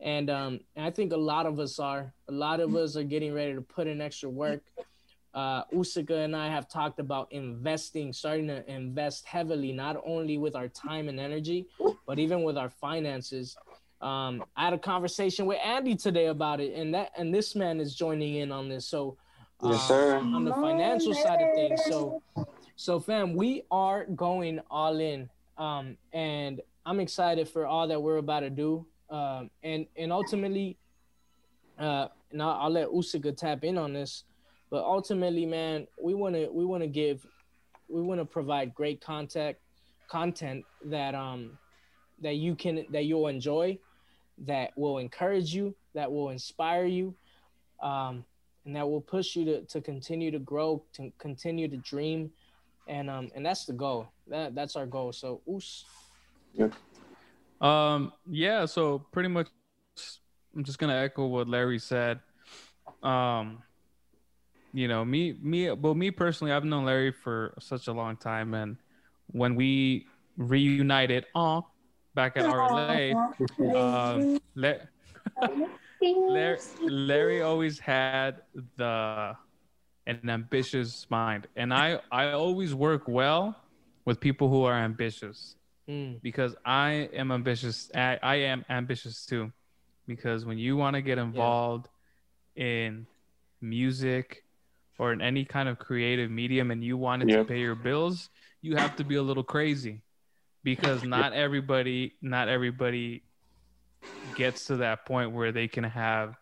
And 0.00 0.28
um, 0.30 0.60
and 0.76 0.84
I 0.84 0.90
think 0.90 1.12
a 1.12 1.16
lot 1.16 1.46
of 1.46 1.58
us 1.60 1.78
are. 1.78 2.12
A 2.28 2.32
lot 2.32 2.60
of 2.60 2.74
us 2.74 2.96
are 2.96 3.04
getting 3.04 3.32
ready 3.32 3.54
to 3.54 3.60
put 3.62 3.86
in 3.86 4.00
extra 4.00 4.28
work. 4.28 4.62
Uh, 5.32 5.64
Usika 5.72 6.24
and 6.24 6.36
I 6.36 6.48
have 6.48 6.68
talked 6.68 7.00
about 7.00 7.32
investing, 7.32 8.12
starting 8.12 8.46
to 8.46 8.70
invest 8.70 9.26
heavily, 9.26 9.72
not 9.72 10.00
only 10.06 10.38
with 10.38 10.54
our 10.54 10.68
time 10.68 11.08
and 11.08 11.18
energy, 11.18 11.66
but 12.06 12.20
even 12.20 12.44
with 12.44 12.56
our 12.56 12.70
finances. 12.70 13.56
Um, 14.00 14.44
I 14.56 14.64
had 14.64 14.74
a 14.74 14.78
conversation 14.78 15.46
with 15.46 15.58
Andy 15.64 15.96
today 15.96 16.26
about 16.26 16.60
it, 16.60 16.74
and 16.74 16.94
that 16.94 17.10
and 17.16 17.34
this 17.34 17.56
man 17.56 17.80
is 17.80 17.94
joining 17.96 18.36
in 18.36 18.52
on 18.52 18.68
this. 18.68 18.86
So, 18.86 19.16
Yes, 19.62 19.74
uh, 19.74 19.88
sir. 19.88 20.16
on 20.18 20.44
the 20.44 20.52
financial 20.54 21.14
side 21.14 21.40
of 21.40 21.54
things. 21.54 21.80
So, 21.86 22.22
so 22.76 23.00
fam, 23.00 23.34
we 23.34 23.62
are 23.70 24.04
going 24.04 24.60
all 24.70 25.00
in, 25.00 25.30
um, 25.56 25.96
and 26.12 26.60
I'm 26.84 27.00
excited 27.00 27.48
for 27.48 27.66
all 27.66 27.88
that 27.88 28.00
we're 28.00 28.18
about 28.18 28.40
to 28.40 28.50
do, 28.50 28.86
um, 29.14 29.50
and 29.62 29.86
and 29.96 30.12
ultimately, 30.12 30.76
uh, 31.78 32.08
now 32.32 32.58
I'll 32.58 32.70
let 32.70 32.88
Usika 32.88 33.36
tap 33.36 33.62
in 33.62 33.78
on 33.78 33.92
this, 33.92 34.24
but 34.70 34.82
ultimately, 34.82 35.46
man, 35.46 35.86
we 36.02 36.14
want 36.14 36.34
to 36.34 36.48
we 36.50 36.64
want 36.64 36.82
to 36.82 36.88
give, 36.88 37.24
we 37.88 38.02
want 38.02 38.20
to 38.20 38.24
provide 38.24 38.74
great 38.74 39.00
content, 39.00 39.56
content 40.08 40.64
that 40.86 41.14
um, 41.14 41.56
that 42.22 42.36
you 42.36 42.56
can 42.56 42.84
that 42.90 43.04
you'll 43.04 43.28
enjoy, 43.28 43.78
that 44.38 44.76
will 44.76 44.98
encourage 44.98 45.54
you, 45.54 45.76
that 45.94 46.10
will 46.10 46.30
inspire 46.30 46.86
you, 46.86 47.14
um, 47.80 48.24
and 48.64 48.74
that 48.74 48.88
will 48.88 49.00
push 49.00 49.36
you 49.36 49.44
to 49.44 49.60
to 49.66 49.80
continue 49.80 50.32
to 50.32 50.40
grow, 50.40 50.82
to 50.94 51.12
continue 51.18 51.68
to 51.68 51.76
dream, 51.76 52.32
and 52.88 53.08
um, 53.08 53.30
and 53.36 53.46
that's 53.46 53.64
the 53.64 53.74
goal. 53.74 54.08
That 54.26 54.56
that's 54.56 54.74
our 54.74 54.86
goal. 54.86 55.12
So, 55.12 55.40
Us. 55.46 55.84
Um, 57.60 58.12
yeah, 58.28 58.66
so 58.66 58.98
pretty 59.12 59.28
much 59.28 59.48
I'm 60.56 60.64
just 60.64 60.78
gonna 60.78 60.96
echo 60.96 61.26
what 61.26 61.48
Larry 61.48 61.78
said. 61.78 62.20
Um, 63.02 63.62
you 64.72 64.88
know, 64.88 65.04
me 65.04 65.36
me 65.40 65.70
well 65.70 65.94
me 65.94 66.10
personally, 66.10 66.52
I've 66.52 66.64
known 66.64 66.84
Larry 66.84 67.12
for 67.12 67.54
such 67.60 67.88
a 67.88 67.92
long 67.92 68.16
time 68.16 68.54
and 68.54 68.76
when 69.28 69.54
we 69.54 70.06
reunited 70.36 71.26
oh, 71.34 71.66
back 72.14 72.36
at 72.36 72.44
RLA, 72.44 73.14
um, 73.74 74.38
Le- 74.54 74.80
Larry, 76.02 76.58
Larry 76.82 77.42
always 77.42 77.78
had 77.78 78.42
the 78.76 79.36
an 80.06 80.28
ambitious 80.28 81.06
mind, 81.08 81.46
and 81.56 81.72
I 81.72 82.00
I 82.12 82.32
always 82.32 82.74
work 82.74 83.08
well 83.08 83.56
with 84.04 84.20
people 84.20 84.50
who 84.50 84.64
are 84.64 84.74
ambitious 84.74 85.56
Mm, 85.88 86.20
because 86.22 86.54
I 86.64 87.08
am 87.12 87.30
ambitious. 87.30 87.90
I, 87.94 88.18
I 88.22 88.34
am 88.36 88.64
ambitious 88.70 89.26
too, 89.26 89.52
because 90.06 90.44
when 90.46 90.58
you 90.58 90.76
want 90.76 90.94
to 90.94 91.02
get 91.02 91.18
involved 91.18 91.88
in 92.56 93.06
music 93.60 94.44
or 94.98 95.12
in 95.12 95.20
any 95.20 95.44
kind 95.44 95.68
of 95.68 95.78
creative 95.78 96.30
medium, 96.30 96.70
and 96.70 96.82
you 96.82 96.96
wanted 96.96 97.28
to 97.28 97.44
pay 97.44 97.60
your 97.60 97.74
bills, 97.74 98.30
you 98.62 98.76
have 98.76 98.96
to 98.96 99.04
be 99.04 99.16
a 99.16 99.22
little 99.22 99.42
crazy, 99.42 100.02
because 100.62 101.02
not 101.04 101.32
everybody, 101.32 102.14
not 102.22 102.48
everybody 102.48 103.24
gets 104.36 104.66
to 104.66 104.76
that 104.76 105.04
point 105.04 105.32
where 105.32 105.52
they 105.52 105.68
can 105.68 105.84
have 105.84 106.34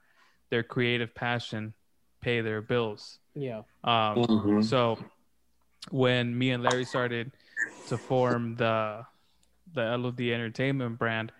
their 0.50 0.62
creative 0.62 1.14
passion 1.14 1.74
pay 2.20 2.40
their 2.42 2.62
bills. 2.62 3.18
yeah. 3.34 3.62
Um, 3.82 4.18
Mhm. 4.18 4.62
so 4.64 4.98
when 5.90 6.36
me 6.38 6.52
and 6.52 6.62
Larry 6.62 6.84
started 6.84 7.32
to 7.86 7.98
form 7.98 8.54
the 8.56 9.04
the 9.74 9.96
LOD 9.96 10.20
Entertainment 10.20 10.98
brand, 10.98 11.32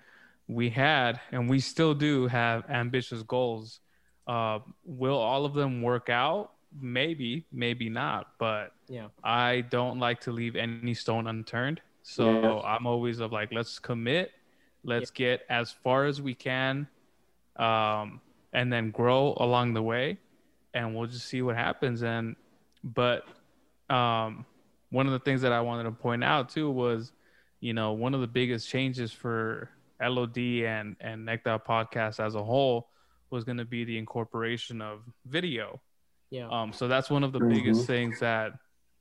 we 0.48 0.70
had 0.70 1.20
and 1.30 1.48
we 1.48 1.60
still 1.60 1.94
do 1.94 2.26
have 2.26 2.68
ambitious 2.68 3.22
goals. 3.22 3.80
Uh, 4.26 4.60
will 4.84 5.18
all 5.18 5.44
of 5.44 5.54
them 5.54 5.82
work 5.82 6.08
out? 6.08 6.52
Maybe, 6.80 7.44
maybe 7.52 7.88
not. 7.88 8.32
But 8.38 8.72
Yeah. 8.88 9.08
I 9.22 9.62
don't 9.62 9.98
like 9.98 10.20
to 10.22 10.32
leave 10.32 10.56
any 10.56 10.94
stone 10.94 11.26
unturned. 11.26 11.80
So 12.02 12.24
Yeah. 12.40 12.60
I'm 12.60 12.86
always 12.86 13.20
of 13.20 13.32
like, 13.32 13.52
let's 13.52 13.78
commit, 13.78 14.32
let's 14.84 15.10
get 15.10 15.44
as 15.48 15.70
far 15.70 16.06
as 16.06 16.20
we 16.20 16.34
can, 16.34 16.88
um, 17.56 18.20
and 18.52 18.72
then 18.72 18.90
grow 18.90 19.34
along 19.38 19.74
the 19.74 19.82
way, 19.82 20.18
and 20.74 20.94
we'll 20.94 21.06
just 21.06 21.26
see 21.26 21.42
what 21.42 21.56
happens. 21.56 22.02
And 22.02 22.36
but 22.84 23.26
um, 23.88 24.44
one 24.90 25.06
of 25.06 25.12
the 25.12 25.20
things 25.20 25.42
that 25.42 25.52
I 25.52 25.60
wanted 25.60 25.84
to 25.84 25.92
point 25.92 26.24
out 26.24 26.48
too 26.48 26.70
was, 26.70 27.12
you 27.62 27.72
know, 27.72 27.92
one 27.92 28.12
of 28.12 28.20
the 28.20 28.26
biggest 28.26 28.68
changes 28.68 29.12
for 29.12 29.70
LOD 30.02 30.36
and 30.66 30.96
and 31.00 31.24
Nectar 31.24 31.58
podcast 31.58 32.18
as 32.18 32.34
a 32.34 32.42
whole 32.42 32.88
was 33.30 33.44
going 33.44 33.56
to 33.56 33.64
be 33.64 33.84
the 33.84 33.96
incorporation 33.96 34.82
of 34.82 35.00
video. 35.26 35.80
Yeah. 36.30 36.48
Um, 36.50 36.72
so 36.72 36.88
that's 36.88 37.08
one 37.08 37.22
of 37.22 37.32
the 37.32 37.38
biggest 37.38 37.86
things 37.86 38.18
that 38.18 38.52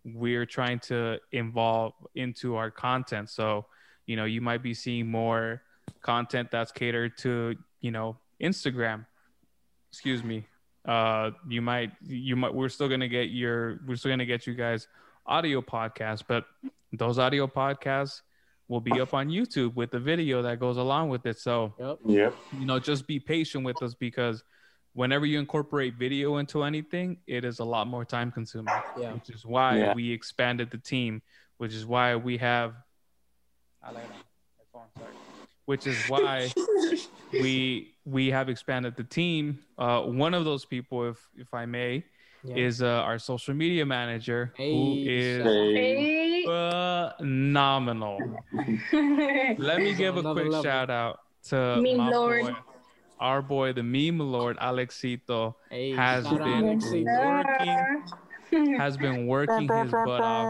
we're 0.05 0.45
trying 0.45 0.79
to 0.79 1.19
involve 1.31 1.93
into 2.13 2.55
our 2.55 2.69
content. 2.69 3.29
So, 3.29 3.65
you 4.05 4.15
know, 4.15 4.25
you 4.25 4.41
might 4.41 4.61
be 4.61 4.73
seeing 4.73 5.09
more 5.09 5.63
content 6.01 6.49
that's 6.51 6.71
catered 6.71 7.17
to, 7.19 7.55
you 7.81 7.91
know, 7.91 8.17
Instagram. 8.41 9.05
Excuse 9.91 10.23
me. 10.23 10.45
Uh, 10.85 11.31
you 11.49 11.61
might, 11.61 11.91
you 12.01 12.35
might, 12.35 12.53
we're 12.53 12.69
still 12.69 12.87
gonna 12.87 13.07
get 13.07 13.29
your, 13.29 13.79
we're 13.87 13.95
still 13.95 14.11
gonna 14.11 14.25
get 14.25 14.45
you 14.45 14.53
guys 14.53 14.87
audio 15.25 15.61
podcasts, 15.61 16.23
but 16.27 16.45
those 16.93 17.17
audio 17.17 17.47
podcasts 17.47 18.21
will 18.71 18.79
be 18.79 19.01
up 19.01 19.13
on 19.13 19.27
YouTube 19.27 19.75
with 19.75 19.91
the 19.91 19.99
video 19.99 20.41
that 20.41 20.57
goes 20.57 20.77
along 20.77 21.09
with 21.09 21.25
it. 21.25 21.37
So, 21.37 21.73
Yep. 21.77 21.99
Yep. 22.05 22.35
you 22.57 22.65
know, 22.65 22.79
just 22.79 23.05
be 23.05 23.19
patient 23.19 23.65
with 23.65 23.81
us 23.83 23.93
because 23.93 24.45
whenever 24.93 25.25
you 25.25 25.39
incorporate 25.39 25.95
video 25.95 26.37
into 26.37 26.63
anything, 26.63 27.17
it 27.27 27.43
is 27.43 27.59
a 27.59 27.65
lot 27.65 27.85
more 27.87 28.05
time 28.05 28.31
consuming. 28.31 28.73
Yeah. 28.97 29.11
Which 29.13 29.29
is 29.29 29.45
why 29.45 29.77
Yeah. 29.77 29.93
we 29.93 30.09
expanded 30.13 30.71
the 30.71 30.77
team, 30.77 31.21
which 31.57 31.73
is 31.73 31.85
why 31.85 32.15
we 32.15 32.37
have 32.37 32.73
I 33.83 33.91
like 33.91 34.07
that. 34.07 34.25
My 34.73 35.05
which 35.65 35.85
is 35.85 35.97
why 36.07 36.49
we 37.33 37.95
we 38.05 38.31
have 38.31 38.47
expanded 38.47 38.95
the 38.95 39.03
team. 39.03 39.59
Uh, 39.77 40.01
one 40.03 40.33
of 40.33 40.45
those 40.45 40.63
people, 40.65 41.09
if 41.09 41.17
if 41.35 41.53
I 41.53 41.65
may, 41.65 42.05
Yeah. 42.43 42.55
is 42.57 42.81
uh, 42.81 42.87
our 42.87 43.19
social 43.19 43.53
media 43.53 43.85
manager 43.85 44.53
who 44.57 44.95
Hey, 44.95 45.03
is 45.05 45.43
Hey. 45.75 46.43
Hey. 46.45 47.17
phenomenal. 47.17 48.43
Let 49.57 49.81
me 49.81 49.93
give 49.93 50.17
a 50.17 50.23
quick 50.23 50.47
level. 50.51 50.63
shout 50.63 50.89
out 50.89 51.19
to 51.49 51.81
Meme 51.81 51.97
my 51.97 52.09
lord. 52.09 52.41
boy, 52.41 52.55
our 53.19 53.41
boy, 53.41 53.73
the 53.73 53.83
meme 53.83 54.19
lord 54.19 54.57
Alexito, 54.57 55.53
Hey, 55.69 55.91
has 55.91 56.27
been 56.27 56.41
Alexei. 56.41 57.03
working 57.03 58.03
has 58.77 58.97
been 58.97 59.27
working 59.35 59.67
his 59.67 59.91
butt 59.91 60.21
off. 60.21 60.49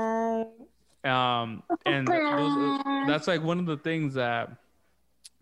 Um, 1.03 1.63
and 1.85 2.07
those, 2.07 2.81
that's 3.07 3.27
like 3.27 3.43
one 3.43 3.59
of 3.59 3.65
the 3.65 3.77
things 3.77 4.13
that 4.15 4.49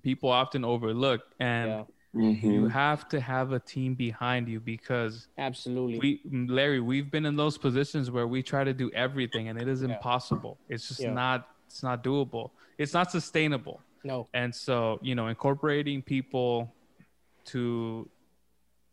people 0.04 0.30
often 0.30 0.66
overlook. 0.66 1.22
And 1.40 1.70
Yeah, 1.70 1.84
you 2.14 2.62
Mhm. 2.64 2.72
have 2.72 3.08
to 3.10 3.20
have 3.20 3.52
a 3.52 3.60
team 3.60 3.94
behind 3.94 4.48
you 4.50 4.60
because 4.60 5.28
absolutely. 5.38 6.00
we, 6.00 6.48
Larry, 6.48 6.80
we've 6.80 7.12
been 7.12 7.26
in 7.26 7.36
those 7.36 7.58
positions 7.58 8.10
where 8.10 8.28
we 8.28 8.42
try 8.42 8.64
to 8.64 8.74
do 8.74 8.90
everything 8.92 9.48
and 9.50 9.62
it 9.62 9.68
is 9.68 9.82
Yeah. 9.84 9.90
impossible. 9.96 10.58
It's 10.70 10.88
just 10.88 11.02
Yeah. 11.02 11.14
not, 11.14 11.48
it's 11.68 11.84
not 11.84 12.04
doable. 12.04 12.52
It's 12.78 12.94
not 12.94 13.12
sustainable. 13.12 13.82
no. 14.06 14.30
and 14.34 14.56
so 14.56 14.98
you 15.02 15.14
know 15.14 15.28
incorporating 15.28 16.02
people 16.02 16.74
to 17.44 18.10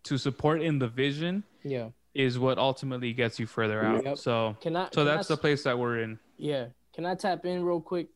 to 0.02 0.18
support 0.18 0.60
in 0.60 0.80
the 0.80 0.88
vision 0.88 1.44
Yeah. 1.62 1.90
is 2.12 2.40
what 2.40 2.58
ultimately 2.58 3.12
gets 3.12 3.38
you 3.38 3.46
further 3.46 3.84
out 3.84 4.02
Yep. 4.04 4.18
so 4.18 4.56
Can 4.60 4.74
I? 4.74 4.86
so 4.86 4.90
can 4.90 5.00
I 5.02 5.14
that's 5.14 5.28
the 5.28 5.36
place 5.36 5.62
that 5.62 5.78
we're 5.78 6.00
in 6.00 6.18
Yeah. 6.38 6.70
Can 6.92 7.06
I 7.06 7.14
tap 7.14 7.46
in 7.46 7.62
real 7.64 7.80
quick 7.80 8.08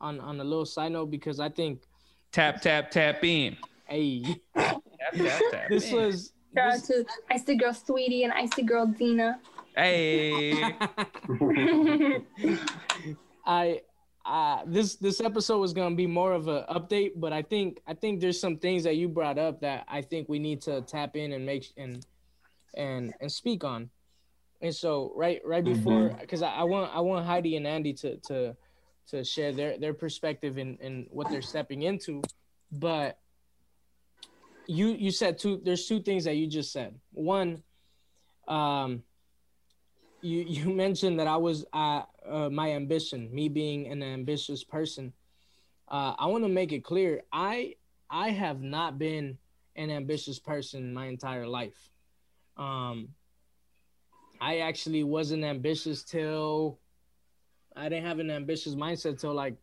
on 0.00 0.20
on 0.20 0.38
a 0.40 0.44
little 0.44 0.64
side 0.66 0.92
note 0.92 1.10
because 1.10 1.40
I 1.40 1.48
think 1.48 1.82
tap 2.30 2.62
tap 2.62 2.92
tap 2.92 3.24
in 3.24 3.56
hey 3.86 4.22
tap 4.56 4.82
tap 4.98 5.40
tap 5.50 5.68
this 5.68 5.90
in. 5.90 5.96
was 5.96 6.32
Shout 6.54 6.66
out 6.66 6.72
this, 6.74 6.86
to 6.88 7.04
Icy 7.30 7.56
Girl 7.56 7.74
Sweetie 7.74 8.24
and 8.24 8.32
Icy 8.32 8.62
Girl 8.62 8.86
Dina. 8.86 9.38
hey 9.76 10.52
I 13.46 13.80
uh 14.24 14.62
this 14.66 14.96
this 14.96 15.20
episode 15.20 15.58
was 15.58 15.72
gonna 15.72 15.94
be 15.94 16.06
more 16.06 16.32
of 16.32 16.48
a 16.48 16.66
update, 16.68 17.12
but 17.16 17.32
I 17.32 17.42
think 17.42 17.80
I 17.86 17.94
think 17.94 18.20
there's 18.20 18.40
some 18.40 18.56
things 18.58 18.82
that 18.84 18.96
you 18.96 19.08
brought 19.08 19.38
up 19.38 19.60
that 19.60 19.84
I 19.88 20.02
think 20.02 20.28
we 20.28 20.38
need 20.38 20.62
to 20.62 20.80
tap 20.82 21.16
in 21.16 21.32
and 21.32 21.46
make 21.46 21.66
and 21.76 22.04
and 22.74 23.14
and 23.20 23.30
speak 23.30 23.62
on. 23.64 23.90
And 24.60 24.74
so 24.74 25.12
right 25.14 25.40
right 25.44 25.64
before 25.64 26.08
because 26.20 26.42
I, 26.42 26.50
I 26.50 26.62
want 26.64 26.90
I 26.94 27.00
want 27.00 27.24
Heidi 27.24 27.56
and 27.56 27.66
Andy 27.66 27.92
to 27.94 28.16
to 28.28 28.56
to 29.10 29.22
share 29.22 29.52
their 29.52 29.78
their 29.78 29.94
perspective 29.94 30.58
and 30.58 30.80
and 30.80 31.06
what 31.10 31.28
they're 31.30 31.42
stepping 31.42 31.82
into, 31.82 32.22
but 32.72 33.18
you 34.66 34.88
you 34.88 35.10
said 35.10 35.38
two. 35.38 35.60
There's 35.62 35.86
two 35.86 36.00
things 36.00 36.24
that 36.24 36.36
you 36.36 36.46
just 36.46 36.72
said. 36.72 36.94
One, 37.12 37.62
um, 38.48 39.02
you 40.20 40.40
you 40.48 40.72
mentioned 40.72 41.20
that 41.20 41.26
I 41.26 41.36
was 41.36 41.64
uh, 41.72 42.02
uh 42.28 42.50
my 42.50 42.72
ambition, 42.72 43.34
me 43.34 43.48
being 43.48 43.88
an 43.88 44.02
ambitious 44.02 44.64
person. 44.64 45.12
Uh, 45.88 46.14
I 46.18 46.26
want 46.26 46.44
to 46.44 46.48
make 46.48 46.72
it 46.72 46.84
clear. 46.84 47.22
I 47.32 47.74
I 48.10 48.30
have 48.30 48.60
not 48.60 48.98
been 48.98 49.38
an 49.76 49.90
ambitious 49.90 50.38
person 50.38 50.92
my 50.94 51.06
entire 51.06 51.46
life. 51.46 51.90
Um, 52.56 53.08
I 54.40 54.58
actually 54.58 55.04
wasn't 55.04 55.44
ambitious 55.44 56.02
till 56.02 56.78
I 57.74 57.88
didn't 57.88 58.06
have 58.06 58.18
an 58.18 58.30
ambitious 58.30 58.74
mindset 58.74 59.20
till 59.20 59.34
like 59.34 59.56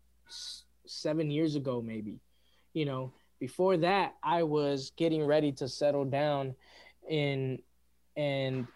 seven 0.86 1.32
years 1.32 1.56
ago, 1.56 1.82
maybe. 1.82 2.20
You 2.74 2.86
know, 2.86 3.14
before 3.44 3.76
that, 3.76 4.14
I 4.24 4.44
was 4.44 4.94
getting 4.96 5.26
ready 5.26 5.52
to 5.52 5.68
settle 5.68 6.06
down 6.06 6.56
in 7.10 7.60
and 8.16 8.70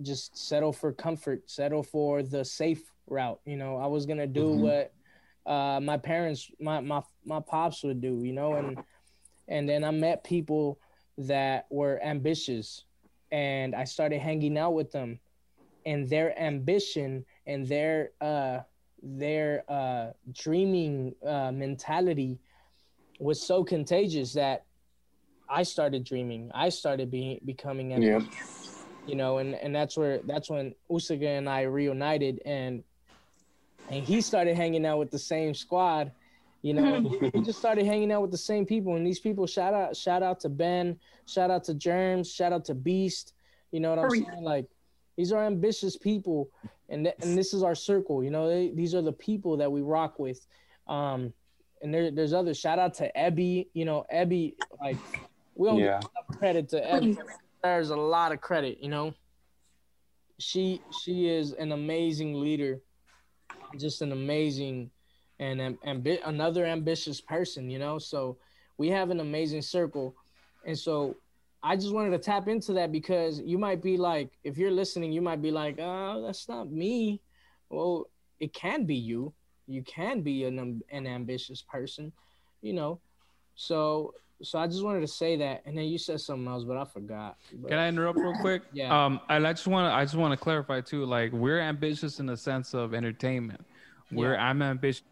just 0.00 0.48
settle 0.48 0.72
for 0.72 0.94
comfort, 0.94 1.42
settle 1.50 1.82
for 1.82 2.22
the 2.22 2.42
safe 2.42 2.82
route. 3.06 3.38
You 3.44 3.58
know, 3.58 3.76
I 3.76 3.86
was 3.86 4.06
gonna 4.06 4.26
do 4.26 4.48
Mhm. 4.48 4.60
what 4.62 4.94
uh, 5.44 5.78
my 5.82 5.98
parents, 5.98 6.50
my 6.58 6.80
my 6.80 7.02
my 7.26 7.40
pops 7.40 7.82
would 7.84 8.00
do. 8.00 8.22
You 8.24 8.32
know, 8.32 8.54
and 8.54 8.78
and 9.46 9.68
then 9.68 9.84
I 9.84 9.90
met 9.90 10.24
people 10.24 10.78
that 11.18 11.66
were 11.70 12.02
ambitious, 12.02 12.86
and 13.30 13.74
I 13.74 13.84
started 13.84 14.20
hanging 14.20 14.56
out 14.56 14.72
with 14.72 14.90
them, 14.90 15.20
and 15.84 16.08
their 16.08 16.32
ambition 16.40 17.26
and 17.46 17.66
their 17.68 18.12
uh 18.22 18.60
their 19.02 19.64
uh 19.68 20.12
dreaming 20.32 21.14
uh 21.26 21.52
mentality 21.52 22.38
was 23.18 23.40
so 23.40 23.64
contagious 23.64 24.32
that 24.34 24.64
I 25.48 25.62
started 25.62 26.04
dreaming. 26.04 26.50
I 26.54 26.68
started 26.70 27.10
being 27.10 27.40
becoming 27.44 27.90
Yeah. 27.90 28.20
you 29.06 29.14
know, 29.14 29.38
and 29.38 29.54
and 29.54 29.74
that's 29.74 29.96
where 29.96 30.18
that's 30.24 30.48
when 30.50 30.74
Usaga 30.90 31.38
and 31.38 31.48
I 31.48 31.62
reunited, 31.62 32.40
and 32.44 32.82
and 33.90 34.02
he 34.04 34.20
started 34.20 34.56
hanging 34.56 34.86
out 34.86 34.98
with 34.98 35.10
the 35.10 35.18
same 35.18 35.54
squad, 35.54 36.10
you 36.62 36.72
know. 36.74 37.00
we 37.20 37.30
just 37.44 37.58
started 37.58 37.84
hanging 37.84 38.10
out 38.10 38.22
with 38.22 38.30
the 38.30 38.38
same 38.38 38.64
people, 38.64 38.96
and 38.96 39.06
these 39.06 39.20
people 39.20 39.46
shout 39.46 39.74
out 39.74 39.94
shout 39.96 40.22
out 40.22 40.40
to 40.40 40.48
Ben, 40.48 40.98
shout 41.26 41.50
out 41.50 41.64
to 41.64 41.74
Germs, 41.74 42.32
shout 42.32 42.52
out 42.52 42.64
to 42.66 42.74
Beast, 42.74 43.34
you 43.70 43.80
know 43.80 43.90
what 43.90 43.98
I'm 43.98 44.10
saying? 44.10 44.42
Like 44.42 44.66
these 45.16 45.30
are 45.32 45.44
ambitious 45.44 45.96
people, 45.96 46.48
and 46.88 47.04
th- 47.04 47.16
and 47.20 47.36
this 47.36 47.52
is 47.52 47.62
our 47.62 47.74
circle, 47.74 48.24
you 48.24 48.30
know. 48.30 48.48
They, 48.48 48.70
these 48.70 48.94
are 48.94 49.02
the 49.02 49.12
people 49.12 49.58
that 49.58 49.70
we 49.70 49.82
rock 49.82 50.18
with, 50.18 50.46
um, 50.88 51.32
and 51.84 51.92
there, 51.92 52.10
there's 52.10 52.32
others. 52.32 52.58
Shout 52.58 52.78
out 52.78 52.94
to 52.94 53.12
Ebby, 53.14 53.68
you 53.74 53.84
know, 53.84 54.06
Ebby, 54.12 54.54
like 54.80 54.96
we 55.54 55.68
don't 55.68 55.78
Yeah. 55.78 56.00
give 56.00 56.38
credit 56.38 56.68
to 56.70 56.80
Ebby 56.80 57.16
there's 57.62 57.90
a 57.90 57.96
lot 57.96 58.32
of 58.32 58.40
credit, 58.42 58.78
you 58.82 58.88
know. 58.88 59.14
She 60.38 60.82
she 61.02 61.28
is 61.28 61.52
an 61.52 61.72
amazing 61.72 62.34
leader, 62.40 62.80
just 63.78 64.02
an 64.02 64.12
amazing 64.12 64.90
and 65.38 65.60
am- 65.60 65.78
ambi- 65.86 66.20
another 66.26 66.64
ambitious 66.66 67.20
person, 67.20 67.70
you 67.70 67.78
know. 67.78 67.98
So 67.98 68.36
we 68.76 68.88
have 68.88 69.10
an 69.10 69.20
amazing 69.20 69.62
circle, 69.62 70.14
and 70.66 70.76
so 70.78 71.16
I 71.62 71.76
just 71.76 71.94
wanted 71.94 72.10
to 72.10 72.18
tap 72.18 72.48
into 72.48 72.72
that 72.74 72.92
because 72.92 73.40
you 73.40 73.56
might 73.56 73.80
be 73.82 73.96
like, 73.96 74.30
if 74.42 74.58
you're 74.58 74.70
listening, 74.70 75.12
you 75.12 75.22
might 75.22 75.40
be 75.40 75.50
like, 75.50 75.76
oh, 75.78 76.22
that's 76.22 76.46
not 76.48 76.70
me. 76.70 77.20
Well, 77.70 78.08
it 78.40 78.52
can 78.52 78.84
be 78.84 78.96
you. 78.96 79.32
You 79.66 79.82
can 79.82 80.22
be 80.22 80.44
an 80.44 80.82
an 80.90 81.06
ambitious 81.06 81.62
person, 81.62 82.12
you 82.62 82.72
know. 82.72 83.00
So 83.54 84.14
so 84.42 84.58
I 84.58 84.66
just 84.66 84.84
wanted 84.84 85.00
to 85.00 85.06
say 85.08 85.36
that, 85.36 85.62
and 85.64 85.76
then 85.78 85.84
you 85.84 85.96
said 85.96 86.20
something 86.20 86.46
else, 86.46 86.64
but 86.64 86.76
I 86.76 86.84
forgot. 86.84 87.36
But- 87.54 87.70
Can 87.70 87.78
I 87.78 87.88
interrupt 87.88 88.18
real 88.18 88.34
quick? 88.40 88.62
Yeah. 88.72 89.04
Um, 89.04 89.20
I 89.28 89.38
just 89.52 89.66
want 89.66 89.90
to 89.90 89.94
I 89.94 90.04
just 90.04 90.16
want 90.16 90.32
to 90.32 90.36
clarify 90.36 90.80
too. 90.80 91.04
Like 91.04 91.32
we're 91.32 91.60
ambitious 91.60 92.20
in 92.20 92.26
the 92.26 92.36
sense 92.36 92.74
of 92.74 92.94
entertainment. 92.94 93.64
We're 94.10 94.36
I'm 94.36 94.62
ambitious 94.62 95.02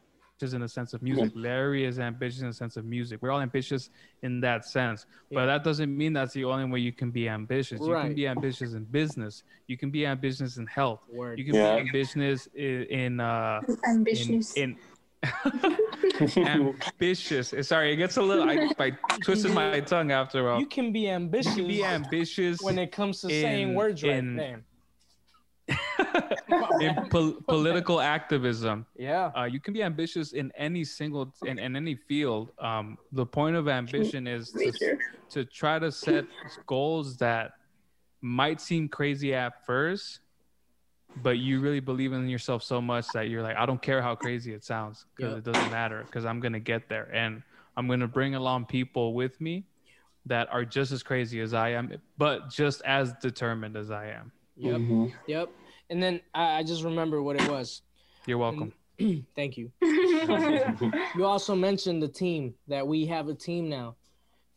in 0.42 0.60
the 0.60 0.68
sense 0.68 0.92
of 0.94 1.00
music. 1.02 1.30
Larry 1.34 1.84
is 1.84 1.98
ambitious 2.00 2.40
in 2.40 2.48
the 2.48 2.52
sense 2.52 2.76
of 2.76 2.84
music. 2.84 3.22
We're 3.22 3.30
all 3.30 3.40
ambitious 3.40 3.88
in 4.22 4.40
that 4.40 4.64
sense. 4.64 5.06
Yeah. 5.30 5.38
But 5.38 5.46
that 5.46 5.62
doesn't 5.64 5.96
mean 5.96 6.12
that's 6.12 6.34
the 6.34 6.44
only 6.44 6.64
way 6.64 6.80
you 6.80 6.92
can 6.92 7.10
be 7.12 7.28
ambitious. 7.28 7.80
You 7.80 7.94
can 7.94 8.14
be 8.14 8.26
ambitious 8.26 8.72
in 8.74 8.84
business. 8.84 9.44
You 9.68 9.76
can 9.78 9.90
be 9.90 10.04
ambitious 10.06 10.56
in 10.56 10.66
health. 10.66 11.00
Word. 11.08 11.38
You 11.38 11.44
can 11.46 11.54
Yeah. 11.54 11.74
be 11.76 11.80
ambitious 11.88 12.48
in, 12.54 12.82
in 13.00 13.20
uh 13.20 13.60
in, 13.68 13.76
Ambitious. 13.88 14.52
in 14.54 14.76
ambitious. 16.36 17.54
Sorry, 17.62 17.92
it 17.92 17.96
gets 17.96 18.16
a 18.16 18.22
little. 18.22 18.48
I, 18.50 18.68
I 18.78 18.90
twisted 19.22 19.52
my 19.52 19.80
tongue 19.80 20.10
after 20.10 20.50
all. 20.50 20.58
you 20.58 20.66
can 20.66 20.92
be 20.92 21.08
ambitious 21.08 21.56
You 21.56 21.62
can 21.62 21.68
be 21.68 21.84
ambitious 21.84 22.60
when 22.60 22.78
it 22.78 22.90
comes 22.92 23.20
to 23.20 23.28
saying 23.28 23.68
in- 23.70 23.74
words 23.74 24.02
right. 24.02 24.12
in- 24.16 24.36
Damn. 24.36 24.64
in 26.80 26.94
pol- 27.10 27.36
political 27.46 28.00
activism. 28.00 28.86
Yeah. 28.96 29.30
Uh, 29.36 29.44
you 29.44 29.60
can 29.60 29.72
be 29.74 29.82
ambitious 29.82 30.32
in 30.32 30.52
any 30.56 30.84
single 30.84 31.32
in, 31.44 31.58
in 31.58 31.76
any 31.76 31.94
field. 31.94 32.50
Um, 32.58 32.98
the 33.12 33.24
point 33.26 33.56
of 33.56 33.68
ambition 33.68 34.26
is 34.26 34.50
to, 34.52 34.98
to 35.30 35.44
try 35.44 35.78
to 35.78 35.92
set 35.92 36.24
goals 36.66 37.16
that 37.18 37.52
might 38.20 38.60
seem 38.60 38.88
crazy 38.88 39.34
at 39.34 39.64
first, 39.66 40.20
but 41.22 41.38
you 41.38 41.60
really 41.60 41.80
believe 41.80 42.12
in 42.12 42.28
yourself 42.28 42.62
so 42.62 42.80
much 42.80 43.06
that 43.14 43.28
you're 43.28 43.42
like, 43.42 43.56
I 43.56 43.66
don't 43.66 43.82
care 43.82 44.02
how 44.02 44.14
crazy 44.14 44.52
it 44.52 44.64
sounds 44.64 45.06
because 45.16 45.32
Yeah. 45.32 45.38
it 45.38 45.44
doesn't 45.44 45.70
matter 45.70 46.02
because 46.06 46.24
I'm 46.24 46.40
gonna 46.40 46.60
get 46.60 46.88
there 46.88 47.08
and 47.14 47.42
I'm 47.76 47.88
gonna 47.88 48.08
bring 48.08 48.34
along 48.34 48.66
people 48.66 49.14
with 49.14 49.40
me 49.40 49.64
that 50.26 50.48
are 50.52 50.64
just 50.64 50.92
as 50.92 51.02
crazy 51.02 51.40
as 51.40 51.52
I 51.52 51.70
am, 51.70 51.92
but 52.16 52.48
just 52.50 52.80
as 52.82 53.12
determined 53.14 53.76
as 53.76 53.90
I 53.90 54.06
am. 54.08 54.30
Yep. 54.56 54.80
Mhm. 54.80 55.12
Yep. 55.26 55.50
And 55.90 56.02
then 56.02 56.20
I, 56.34 56.58
I 56.58 56.62
just 56.62 56.84
remember 56.84 57.22
what 57.22 57.36
it 57.40 57.48
was. 57.50 57.82
You're 58.26 58.38
welcome. 58.38 58.72
Thank 59.34 59.56
you. 59.56 59.72
You 61.14 61.26
also 61.26 61.54
mentioned 61.54 62.02
the 62.02 62.08
team 62.08 62.54
that 62.68 62.86
we 62.86 63.06
have 63.06 63.28
a 63.28 63.34
team 63.34 63.68
now. 63.68 63.96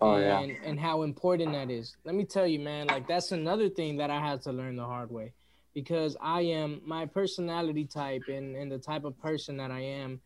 Oh 0.02 0.18
yeah. 0.18 0.40
and, 0.40 0.56
and 0.64 0.80
how 0.80 1.04
important 1.04 1.54
that 1.54 1.70
is. 1.72 1.96
Let 2.04 2.16
me 2.16 2.26
tell 2.26 2.46
you, 2.46 2.60
man, 2.60 2.88
like 2.88 3.08
that's 3.08 3.32
another 3.32 3.70
thing 3.70 3.98
that 3.98 4.10
I 4.10 4.20
had 4.20 4.42
to 4.44 4.52
learn 4.52 4.76
the 4.76 4.86
hard 4.86 5.10
way 5.10 5.34
because 5.74 6.16
I 6.22 6.42
am 6.42 6.82
my 6.86 7.06
personality 7.06 7.86
type 7.86 8.24
and, 8.28 8.56
and 8.56 8.72
the 8.72 8.78
type 8.78 9.04
of 9.06 9.18
person 9.20 9.58
that 9.58 9.72
I 9.72 9.82
am 9.82 10.22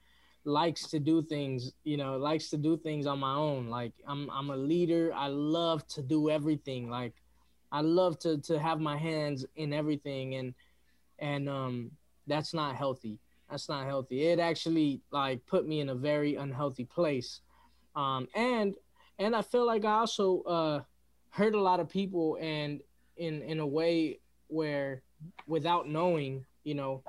likes 0.46 0.88
to 0.90 1.00
do 1.00 1.22
things, 1.22 1.74
you 1.84 1.98
know, 1.98 2.18
likes 2.18 2.50
to 2.50 2.58
do 2.58 2.78
things 2.78 3.06
on 3.06 3.20
my 3.20 3.36
own. 3.36 3.70
Like 3.70 3.94
I'm 4.08 4.30
I'm 4.32 4.50
a 4.50 4.58
leader. 4.58 5.12
I 5.16 5.28
love 5.28 5.88
to 5.90 6.02
do 6.02 6.30
everything. 6.30 6.90
Like 6.90 7.14
I 7.72 7.82
love 7.82 8.20
to 8.20 8.38
to 8.40 8.60
have 8.60 8.80
my 8.80 8.98
hands 8.98 9.46
in 9.56 9.74
everything 9.74 10.36
and 10.36 10.54
and 11.20 11.50
um 11.50 11.92
that's 12.28 12.54
not 12.54 12.76
healthy. 12.76 13.20
That's 13.50 13.68
not 13.70 13.86
healthy. 13.86 14.28
It 14.28 14.40
actually 14.40 15.02
like 15.12 15.46
put 15.48 15.68
me 15.68 15.80
in 15.80 15.90
a 15.90 15.96
very 15.96 16.36
unhealthy 16.36 16.86
place. 16.86 17.42
Um 17.96 18.28
and 18.36 18.76
and 19.20 19.36
I 19.36 19.42
feel 19.42 19.66
like 19.66 19.86
I 19.86 20.00
also 20.00 20.42
uh, 20.44 20.82
hurt 21.30 21.54
a 21.54 21.62
lot 21.62 21.80
of 21.80 21.90
people, 21.90 22.38
and 22.42 22.80
in 23.18 23.42
in 23.44 23.60
a 23.60 23.68
way 23.68 24.20
where, 24.48 25.04
without 25.46 25.88
knowing, 25.88 26.46
you 26.64 26.74
know, 26.74 27.04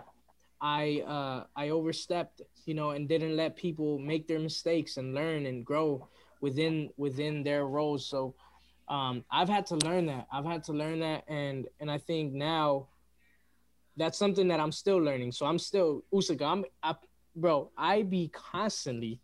I 0.60 1.02
uh, 1.06 1.44
I 1.54 1.70
overstepped, 1.70 2.42
you 2.66 2.74
know, 2.74 2.90
and 2.90 3.08
didn't 3.08 3.36
let 3.36 3.56
people 3.56 3.98
make 3.98 4.26
their 4.26 4.40
mistakes 4.40 4.96
and 4.96 5.14
learn 5.14 5.46
and 5.46 5.64
grow 5.64 6.08
within 6.40 6.90
within 6.96 7.44
their 7.44 7.66
roles. 7.66 8.04
So 8.06 8.34
um, 8.90 9.24
I've 9.30 9.48
had 9.48 9.64
to 9.66 9.76
learn 9.76 10.06
that. 10.06 10.26
I've 10.32 10.44
had 10.44 10.64
to 10.64 10.72
learn 10.72 11.00
that, 11.00 11.24
and 11.28 11.66
and 11.80 11.90
I 11.90 11.96
think 11.98 12.34
now 12.34 12.88
that's 13.96 14.18
something 14.18 14.48
that 14.48 14.60
I'm 14.60 14.72
still 14.72 14.98
learning. 14.98 15.32
So 15.32 15.46
I'm 15.46 15.58
still 15.58 16.04
Usaka. 16.12 16.42
I'm 16.42 16.64
I, 16.82 16.94
bro. 17.36 17.70
I 17.78 18.02
be 18.02 18.28
constantly, 18.32 19.20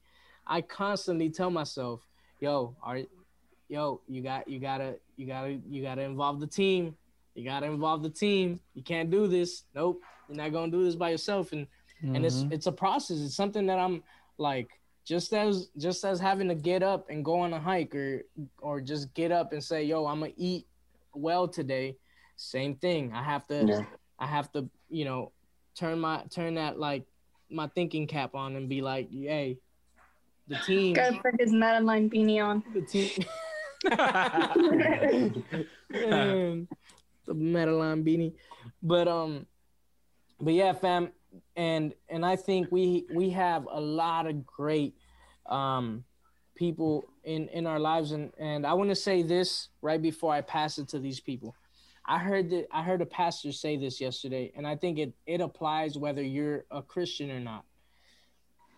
I 0.47 0.61
constantly 0.61 1.31
tell 1.31 1.51
myself 1.51 2.07
yo, 2.41 2.77
are 2.83 3.01
yo, 3.69 4.01
you 4.07 4.23
got 4.23 4.47
you 4.49 4.61
gotta 4.61 4.97
you 5.17 5.27
gotta 5.27 5.59
you 5.69 5.83
gotta 5.83 6.03
involve 6.03 6.41
the 6.41 6.47
team. 6.47 6.95
You 7.35 7.45
gotta 7.45 7.67
involve 7.67 8.03
the 8.03 8.11
team. 8.11 8.61
You 8.75 8.83
can't 8.83 9.11
do 9.11 9.27
this. 9.27 9.65
Nope. 9.75 10.01
You're 10.29 10.37
not 10.37 10.53
gonna 10.53 10.71
do 10.71 10.85
this 10.85 10.95
by 10.95 11.11
yourself. 11.11 11.53
And 11.53 11.67
and 12.03 12.25
it's 12.25 12.43
Mhm. 12.45 12.53
it's 12.53 12.67
a 12.67 12.73
process. 12.73 13.19
It's 13.21 13.35
something 13.35 13.67
that 13.67 13.79
I'm 13.79 14.03
like 14.39 14.76
just 15.07 15.33
as 15.33 15.69
just 15.79 16.05
as 16.05 16.19
having 16.19 16.49
to 16.49 16.55
get 16.55 16.83
up 16.83 17.09
and 17.09 17.25
go 17.25 17.39
on 17.41 17.53
a 17.53 17.61
hike 17.61 17.95
or 17.95 18.23
or 18.59 18.81
just 18.81 19.15
get 19.15 19.31
up 19.31 19.53
and 19.53 19.63
say, 19.63 19.85
yo, 19.85 20.05
I'm 20.05 20.21
gonna 20.21 20.33
eat 20.37 20.67
well 21.15 21.47
today. 21.49 21.97
Same 22.35 22.75
thing. 22.75 23.13
I 23.15 23.23
have 23.23 23.47
to 23.47 23.65
Yeah. 23.65 23.85
I 24.19 24.27
have 24.27 24.51
to, 24.53 24.69
you 24.91 25.05
know, 25.05 25.33
turn 25.77 26.01
my 26.01 26.25
turn 26.31 26.55
that 26.55 26.79
like 26.79 27.05
my 27.49 27.69
thinking 27.69 28.07
cap 28.09 28.35
on 28.35 28.57
and 28.57 28.69
be 28.69 28.83
like, 28.83 29.09
hey, 29.11 29.59
the 30.49 30.57
team 30.67 30.95
Gotta 30.95 31.21
put 31.23 31.41
his 31.41 31.53
Madeline 31.53 32.11
beanie 32.11 32.45
on. 32.45 32.65
the 32.75 32.83
team. 32.83 33.11
The 37.27 37.35
Madeline 37.35 38.05
beanie, 38.05 38.35
but 38.85 39.09
um, 39.09 39.47
but 40.41 40.55
yeah, 40.55 40.73
fam, 40.73 41.11
and 41.57 41.95
and 42.09 42.25
I 42.25 42.37
think 42.37 42.69
we 42.71 43.07
we 43.15 43.31
have 43.31 43.67
a 43.71 43.81
lot 43.81 44.27
of 44.27 44.47
great 44.47 44.95
um 45.47 46.05
people 46.55 47.09
in 47.25 47.49
in 47.49 47.67
our 47.67 47.79
lives 47.79 48.13
and 48.13 48.33
and 48.39 48.67
I 48.67 48.73
want 48.75 48.91
to 48.91 48.97
say 48.97 49.23
this 49.23 49.69
right 49.83 50.01
before 50.01 50.33
I 50.33 50.41
pass 50.41 50.79
it 50.79 50.89
to 50.89 50.99
these 50.99 51.21
people. 51.21 51.55
I 52.05 52.19
heard 52.19 52.51
that 52.51 52.67
I 52.73 52.83
heard 52.83 53.03
a 53.03 53.07
pastor 53.07 53.53
say 53.53 53.77
this 53.77 54.01
yesterday 54.01 54.53
and 54.57 54.67
I 54.67 54.77
think 54.77 54.99
it 54.99 55.13
it 55.27 55.41
applies 55.41 55.99
whether 55.99 56.23
you're 56.23 56.65
a 56.71 56.83
Christian 56.83 57.31
or 57.31 57.41
not. 57.41 57.65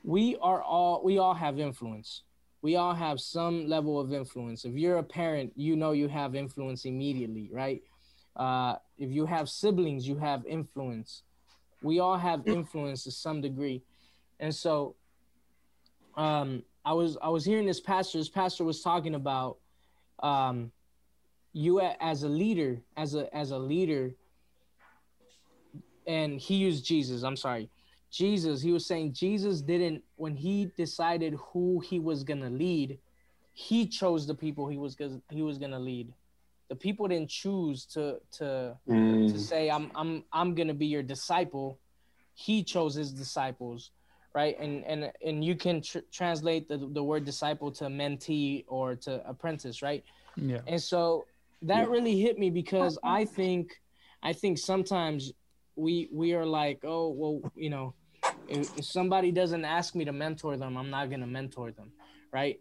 We 0.02 0.36
are 0.40 0.62
all 0.62 1.02
we 1.04 1.18
all 1.18 1.34
have 1.34 1.58
influence. 1.58 2.22
We 2.60 2.74
all 2.74 2.94
have 2.94 3.20
some 3.20 3.68
level 3.68 4.00
of 4.00 4.12
influence. 4.12 4.64
If 4.64 4.74
you're 4.74 4.98
a 4.98 5.02
parent, 5.02 5.52
you 5.54 5.76
know 5.76 5.92
you 5.92 6.08
have 6.08 6.34
influence 6.34 6.86
immediately, 6.86 7.50
right? 7.52 7.82
Uh, 8.34 8.76
if 8.98 9.10
you 9.10 9.26
have 9.26 9.48
siblings, 9.48 10.08
you 10.08 10.16
have 10.16 10.44
influence. 10.46 11.22
We 11.82 12.00
all 12.00 12.16
have 12.16 12.46
influence 12.46 13.04
to 13.04 13.10
some 13.10 13.40
degree, 13.40 13.82
and 14.40 14.54
so 14.54 14.96
um, 16.16 16.64
I 16.84 16.92
was 16.92 17.16
I 17.22 17.28
was 17.28 17.44
hearing 17.44 17.66
this 17.66 17.80
pastor. 17.80 18.18
This 18.18 18.28
pastor 18.28 18.64
was 18.64 18.82
talking 18.82 19.14
about 19.14 19.58
um, 20.20 20.72
you 21.52 21.80
as 21.80 22.24
a 22.24 22.28
leader, 22.28 22.80
as 22.96 23.14
a 23.14 23.34
as 23.34 23.52
a 23.52 23.58
leader, 23.58 24.14
and 26.06 26.40
he 26.40 26.56
used 26.56 26.84
Jesus. 26.84 27.22
I'm 27.22 27.36
sorry, 27.36 27.70
Jesus. 28.10 28.60
He 28.60 28.72
was 28.72 28.84
saying 28.84 29.12
Jesus 29.12 29.60
didn't 29.60 30.02
when 30.16 30.34
he 30.34 30.72
decided 30.76 31.34
who 31.52 31.80
he 31.80 32.00
was 32.00 32.24
gonna 32.24 32.50
lead, 32.50 32.98
he 33.52 33.86
chose 33.86 34.26
the 34.26 34.34
people 34.34 34.68
he 34.68 34.78
was 34.78 34.94
gonna 34.94 35.20
he 35.30 35.42
was 35.42 35.58
gonna 35.58 35.78
lead. 35.78 36.12
The 36.68 36.76
people 36.76 37.08
didn't 37.08 37.30
choose 37.30 37.86
to 37.86 38.18
to 38.32 38.76
to 38.86 38.92
Mm. 38.92 39.38
say 39.38 39.70
I'm 39.70 39.90
I'm 39.94 40.24
I'm 40.32 40.54
gonna 40.54 40.74
be 40.74 40.86
your 40.86 41.02
disciple. 41.02 41.78
He 42.34 42.62
chose 42.62 42.94
his 42.94 43.12
disciples, 43.12 43.90
right? 44.34 44.56
And 44.58 44.84
and 44.84 45.10
and 45.24 45.44
you 45.44 45.56
can 45.56 45.80
tr- 45.82 46.06
translate 46.12 46.68
the 46.68 46.78
the 46.92 47.02
word 47.02 47.24
disciple 47.24 47.70
to 47.72 47.84
mentee 47.84 48.64
or 48.68 48.96
to 48.96 49.26
apprentice, 49.28 49.82
right? 49.82 50.04
Yeah. 50.36 50.60
And 50.66 50.80
so 50.82 51.26
that 51.62 51.86
Yeah. 51.86 51.92
really 51.94 52.18
hit 52.20 52.38
me 52.38 52.50
because 52.50 52.98
I 53.02 53.24
think 53.24 53.72
I 54.22 54.32
think 54.32 54.58
sometimes 54.58 55.32
we 55.74 56.08
we 56.12 56.34
are 56.34 56.46
like, 56.46 56.80
oh 56.84 57.08
well, 57.08 57.40
you 57.54 57.70
know, 57.70 57.94
if, 58.46 58.76
if 58.76 58.84
somebody 58.84 59.32
doesn't 59.32 59.64
ask 59.64 59.94
me 59.94 60.04
to 60.04 60.12
mentor 60.12 60.56
them, 60.56 60.76
I'm 60.76 60.90
not 60.90 61.08
gonna 61.10 61.26
mentor 61.26 61.72
them, 61.72 61.92
right? 62.32 62.60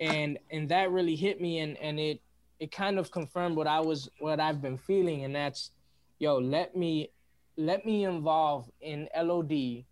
And 0.00 0.38
and 0.50 0.68
that 0.70 0.90
really 0.90 1.14
hit 1.16 1.40
me 1.40 1.58
and 1.58 1.76
and 1.76 2.00
it 2.00 2.20
it 2.60 2.70
kind 2.72 2.98
of 2.98 3.10
confirmed 3.10 3.56
what 3.56 3.66
I 3.66 3.80
was 3.80 4.08
what 4.20 4.40
I've 4.40 4.60
been 4.62 4.78
feeling, 4.78 5.24
and 5.24 5.34
that's 5.34 5.70
yo, 6.18 6.38
let 6.38 6.76
me 6.76 7.10
let 7.56 7.84
me 7.86 8.04
involve 8.04 8.70
in 8.80 9.08
LOD 9.16 9.84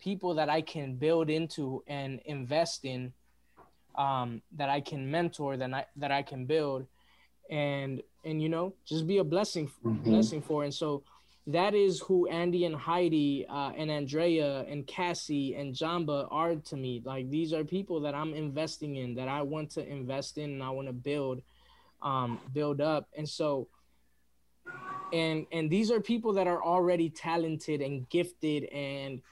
people 0.00 0.34
that 0.34 0.48
I 0.48 0.60
can 0.60 0.94
build 0.94 1.28
into 1.30 1.82
and 1.88 2.20
invest 2.26 2.84
in 2.84 3.12
um, 3.96 4.42
that 4.56 4.68
I 4.68 4.80
can 4.80 5.10
mentor 5.10 5.56
that 5.56 5.72
I 5.72 5.84
that 5.96 6.12
I 6.12 6.22
can 6.22 6.46
build 6.46 6.86
and 7.50 8.02
and 8.24 8.42
you 8.42 8.48
know 8.48 8.74
just 8.86 9.06
be 9.06 9.18
a 9.18 9.24
blessing 9.24 9.70
Mhm. 9.84 10.04
blessing 10.04 10.42
for 10.42 10.64
and 10.64 10.74
so 10.74 11.02
that 11.46 11.74
is 11.74 12.00
who 12.00 12.28
Andy 12.28 12.66
and 12.66 12.76
Heidi 12.76 13.46
uh, 13.48 13.70
and 13.74 13.90
Andrea 13.90 14.66
and 14.68 14.86
Cassie 14.86 15.54
and 15.54 15.74
Jamba 15.74 16.28
are 16.30 16.56
to 16.56 16.76
me. 16.76 17.00
Like 17.02 17.30
these 17.30 17.54
are 17.54 17.64
people 17.64 18.00
that 18.00 18.14
I'm 18.14 18.34
investing 18.34 18.96
in 18.96 19.14
that 19.14 19.28
I 19.28 19.40
want 19.40 19.70
to 19.70 19.86
invest 19.88 20.36
in 20.36 20.50
and 20.50 20.62
I 20.62 20.68
want 20.68 20.88
to 20.88 20.92
build 20.92 21.40
um, 22.02 22.40
build 22.52 22.80
up. 22.80 23.08
And 23.16 23.28
so 23.28 23.68
and 25.12 25.46
and 25.52 25.70
these 25.70 25.90
are 25.90 26.00
people 26.00 26.32
that 26.34 26.46
are 26.46 26.62
already 26.62 27.08
talented 27.08 27.80
and 27.80 28.08
gifted 28.08 28.64
and 28.64 29.22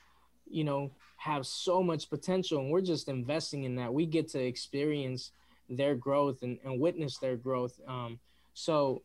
you 0.48 0.64
know 0.64 0.90
have 1.18 1.46
so 1.46 1.82
much 1.82 2.08
potential 2.08 2.58
and 2.58 2.70
we're 2.70 2.80
just 2.80 3.08
investing 3.08 3.64
in 3.64 3.76
that. 3.76 3.92
We 3.92 4.06
get 4.06 4.28
to 4.28 4.40
experience 4.40 5.32
their 5.68 5.94
growth 5.94 6.42
and, 6.42 6.58
and 6.64 6.80
witness 6.80 7.18
their 7.18 7.36
growth. 7.36 7.80
Um, 7.88 8.18
so 8.54 9.02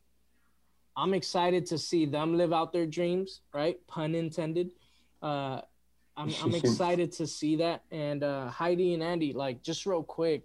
i'm 0.97 1.13
excited 1.13 1.65
to 1.65 1.77
see 1.77 2.05
them 2.05 2.37
live 2.37 2.51
out 2.51 2.73
their 2.73 2.85
dreams 2.85 3.41
right? 3.53 3.77
Pun 3.87 4.13
intended. 4.13 4.71
Uh, 5.21 5.61
I'm, 6.17 6.33
I'm 6.43 6.53
excited 6.53 7.13
to 7.13 7.25
see 7.25 7.55
that. 7.57 7.83
And 7.91 8.23
uh, 8.23 8.49
heidi 8.49 8.93
and 8.93 9.01
andy 9.01 9.33
like 9.33 9.63
just 9.63 9.85
real 9.85 10.03
quick 10.03 10.43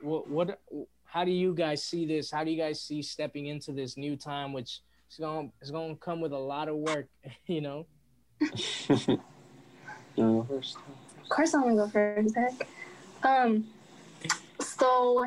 what, 0.00 0.28
what 0.28 0.60
how 1.14 1.24
do 1.24 1.30
you 1.30 1.54
guys 1.54 1.82
see 1.82 2.04
this 2.04 2.30
how 2.30 2.42
do 2.42 2.50
you 2.50 2.60
guys 2.60 2.82
see 2.82 3.00
stepping 3.00 3.46
into 3.46 3.72
this 3.72 3.96
new 3.96 4.16
time 4.16 4.52
which 4.52 4.80
is 5.10 5.18
going 5.18 5.52
is 5.62 5.70
going 5.70 5.94
to 5.94 6.00
come 6.00 6.20
with 6.20 6.32
a 6.32 6.38
lot 6.38 6.68
of 6.68 6.76
work 6.76 7.06
you 7.46 7.60
know 7.60 7.86
Yeah. 10.16 10.26
Of 10.26 11.28
course, 11.28 11.54
I'm 11.54 11.62
gonna 11.62 11.76
go 11.76 11.88
first, 11.88 12.34
Zach. 12.34 12.68
Um, 13.22 13.66
so 14.60 15.24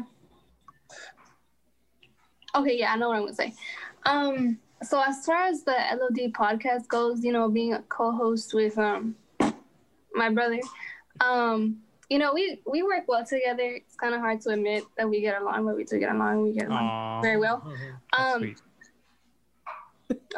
okay, 2.56 2.78
yeah, 2.78 2.93
I 2.93 2.97
know 2.97 3.10
what 3.10 3.17
I'm 3.17 3.23
gonna 3.23 3.36
say. 3.36 3.54
Um, 4.06 4.60
so 4.84 5.02
as 5.02 5.26
far 5.26 5.43
as 5.43 5.63
the 5.63 5.71
LOD 5.71 6.32
podcast 6.34 6.88
goes, 6.88 7.23
you 7.23 7.34
know, 7.34 7.50
being 7.50 7.73
a 7.73 7.82
co-host 7.89 8.54
with 8.54 8.78
um 8.78 9.15
my 10.13 10.30
brother, 10.30 10.60
um, 11.19 11.78
you 12.10 12.17
know, 12.20 12.34
we 12.34 12.62
we 12.65 12.84
work 12.84 13.04
well 13.08 13.26
together. 13.26 13.63
It's 13.76 13.96
kind 13.96 14.13
of 14.13 14.22
hard 14.22 14.41
to 14.41 14.50
admit 14.52 14.84
that 14.98 15.10
we 15.10 15.22
get 15.22 15.41
along, 15.41 15.65
but 15.65 15.76
we 15.76 15.84
do 15.84 16.00
get 16.00 16.13
along. 16.15 16.43
We 16.43 16.54
get 16.54 16.67
along 16.67 16.84
Aw, 16.88 17.22
very 17.22 17.38
well. 17.38 17.63
that's 18.12 18.36
Um, 18.36 18.39
sweet. 18.41 18.62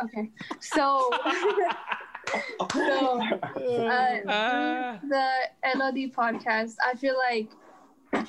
okay, 0.04 0.30
so 0.60 1.10
so 2.74 3.22
uh, 3.22 4.18
Ah. 4.28 5.00
the 5.08 5.28
LOD 5.76 6.12
podcast, 6.14 6.76
I 6.86 6.96
feel 6.96 7.16
like 7.18 7.50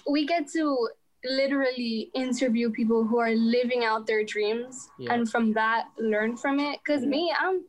we 0.09 0.26
get 0.26 0.48
to 0.53 0.88
literally 1.24 2.11
interview 2.14 2.70
people 2.70 3.05
who 3.05 3.18
are 3.18 3.35
living 3.35 3.85
out 3.85 4.07
their 4.07 4.24
dreams 4.24 4.88
Yeah. 4.98 5.14
and 5.14 5.31
from 5.31 5.53
that 5.55 5.88
learn 5.98 6.37
from 6.37 6.59
it. 6.61 6.79
Because 6.85 7.05
me, 7.05 7.33
I'm 7.38 7.64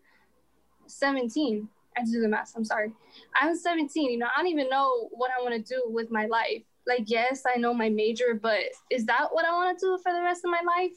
17. 0.87 1.67
I 1.95 2.01
have 2.01 2.07
to 2.07 2.13
do 2.13 2.21
the 2.21 2.27
math. 2.27 2.53
I'm 2.55 2.65
sorry. 2.65 2.91
I'm 3.39 3.55
17. 3.55 4.11
You 4.11 4.17
know, 4.19 4.27
I 4.35 4.41
don't 4.41 4.51
even 4.51 4.69
know 4.69 5.09
what 5.11 5.31
I 5.37 5.41
want 5.41 5.53
to 5.53 5.61
do 5.61 5.83
with 5.87 6.09
my 6.11 6.25
life. 6.27 6.63
Like, 6.87 7.03
yes, 7.07 7.43
I 7.45 7.59
know 7.59 7.73
my 7.73 7.89
major, 7.89 8.33
but 8.41 8.59
is 8.89 9.05
that 9.05 9.27
what 9.31 9.45
I 9.45 9.51
want 9.51 9.77
to 9.77 9.85
do 9.85 9.99
for 10.01 10.11
the 10.11 10.21
rest 10.21 10.43
of 10.45 10.51
my 10.51 10.61
life? 10.65 10.93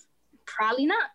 Probably 0.47 0.87
not. 0.87 1.11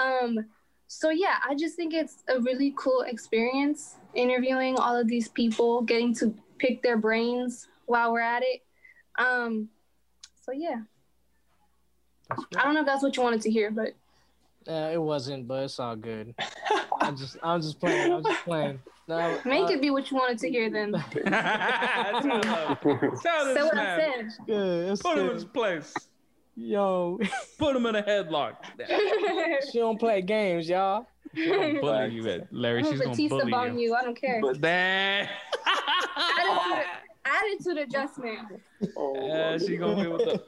Um, 0.00 0.46
so 0.88 1.10
yeah, 1.10 1.36
I 1.48 1.54
just 1.54 1.76
think 1.76 1.94
it's 1.94 2.22
a 2.28 2.40
really 2.40 2.74
cool 2.76 3.02
experience 3.02 3.96
interviewing 4.14 4.76
all 4.76 4.96
of 4.96 5.08
these 5.08 5.28
people, 5.28 5.82
getting 5.82 6.14
to 6.16 6.34
pick 6.58 6.82
their 6.82 6.96
brains 6.96 7.68
while 7.86 8.12
we're 8.12 8.20
at 8.20 8.42
it. 8.42 8.62
Um, 9.18 9.68
so 10.42 10.52
yeah, 10.52 10.82
I 12.30 12.64
don't 12.64 12.74
know 12.74 12.80
if 12.80 12.86
that's 12.86 13.02
what 13.02 13.16
you 13.16 13.22
wanted 13.22 13.42
to 13.42 13.50
hear, 13.50 13.70
but 13.70 13.94
Uh, 14.66 14.90
it 14.92 15.00
wasn't, 15.00 15.46
but 15.48 15.64
it's 15.64 15.78
all 15.80 15.96
good. 15.96 16.34
I'm 17.00 17.16
just, 17.16 17.36
I'm 17.42 17.60
just 17.60 17.80
playing. 17.80 18.12
I'm 18.12 18.22
just 18.22 18.44
playing. 18.44 18.78
No, 19.08 19.40
make 19.44 19.64
uh, 19.64 19.72
it 19.72 19.82
be 19.82 19.90
what 19.90 20.10
you 20.10 20.16
want 20.16 20.32
it 20.32 20.38
to 20.38 20.50
hear. 20.50 20.70
Then 20.70 20.92
That's 21.14 21.14
what 21.14 21.32
I 21.32 22.68
love. 22.68 22.80
Tell 22.80 23.54
say 23.54 23.62
what 23.62 23.76
I 23.76 23.98
said. 23.98 24.28
good. 24.46 24.92
It's 24.92 25.02
Put 25.02 25.18
him 25.18 25.28
in 25.28 25.34
his 25.34 25.44
place. 25.44 25.94
Yo, 26.54 27.18
Put 27.58 27.74
him 27.74 27.86
in 27.86 27.96
a 27.96 28.02
headlock. 28.02 28.56
she 29.72 29.78
don't 29.78 29.98
play 29.98 30.22
games, 30.22 30.68
y'all. 30.68 31.06
She's 31.34 31.48
gonna 31.48 31.80
bully 31.80 32.08
you, 32.14 32.22
man. 32.22 32.48
Larry. 32.50 32.80
I'm 32.80 32.84
She's 32.84 33.00
gonna 33.00 33.46
bully 33.46 33.80
you. 33.80 33.88
you. 33.88 33.94
I 33.94 34.02
don't 34.02 34.20
care. 34.20 34.40
But- 34.42 34.60
Damn. 34.60 35.28
Attitude, 36.38 36.84
attitude 37.24 37.78
adjustment. 37.78 38.38
Oh, 38.96 39.14
Yeah, 39.26 39.58
she 39.58 39.76
gonna 39.76 40.02
be 40.02 40.08
with 40.08 40.24
the. 40.24 40.42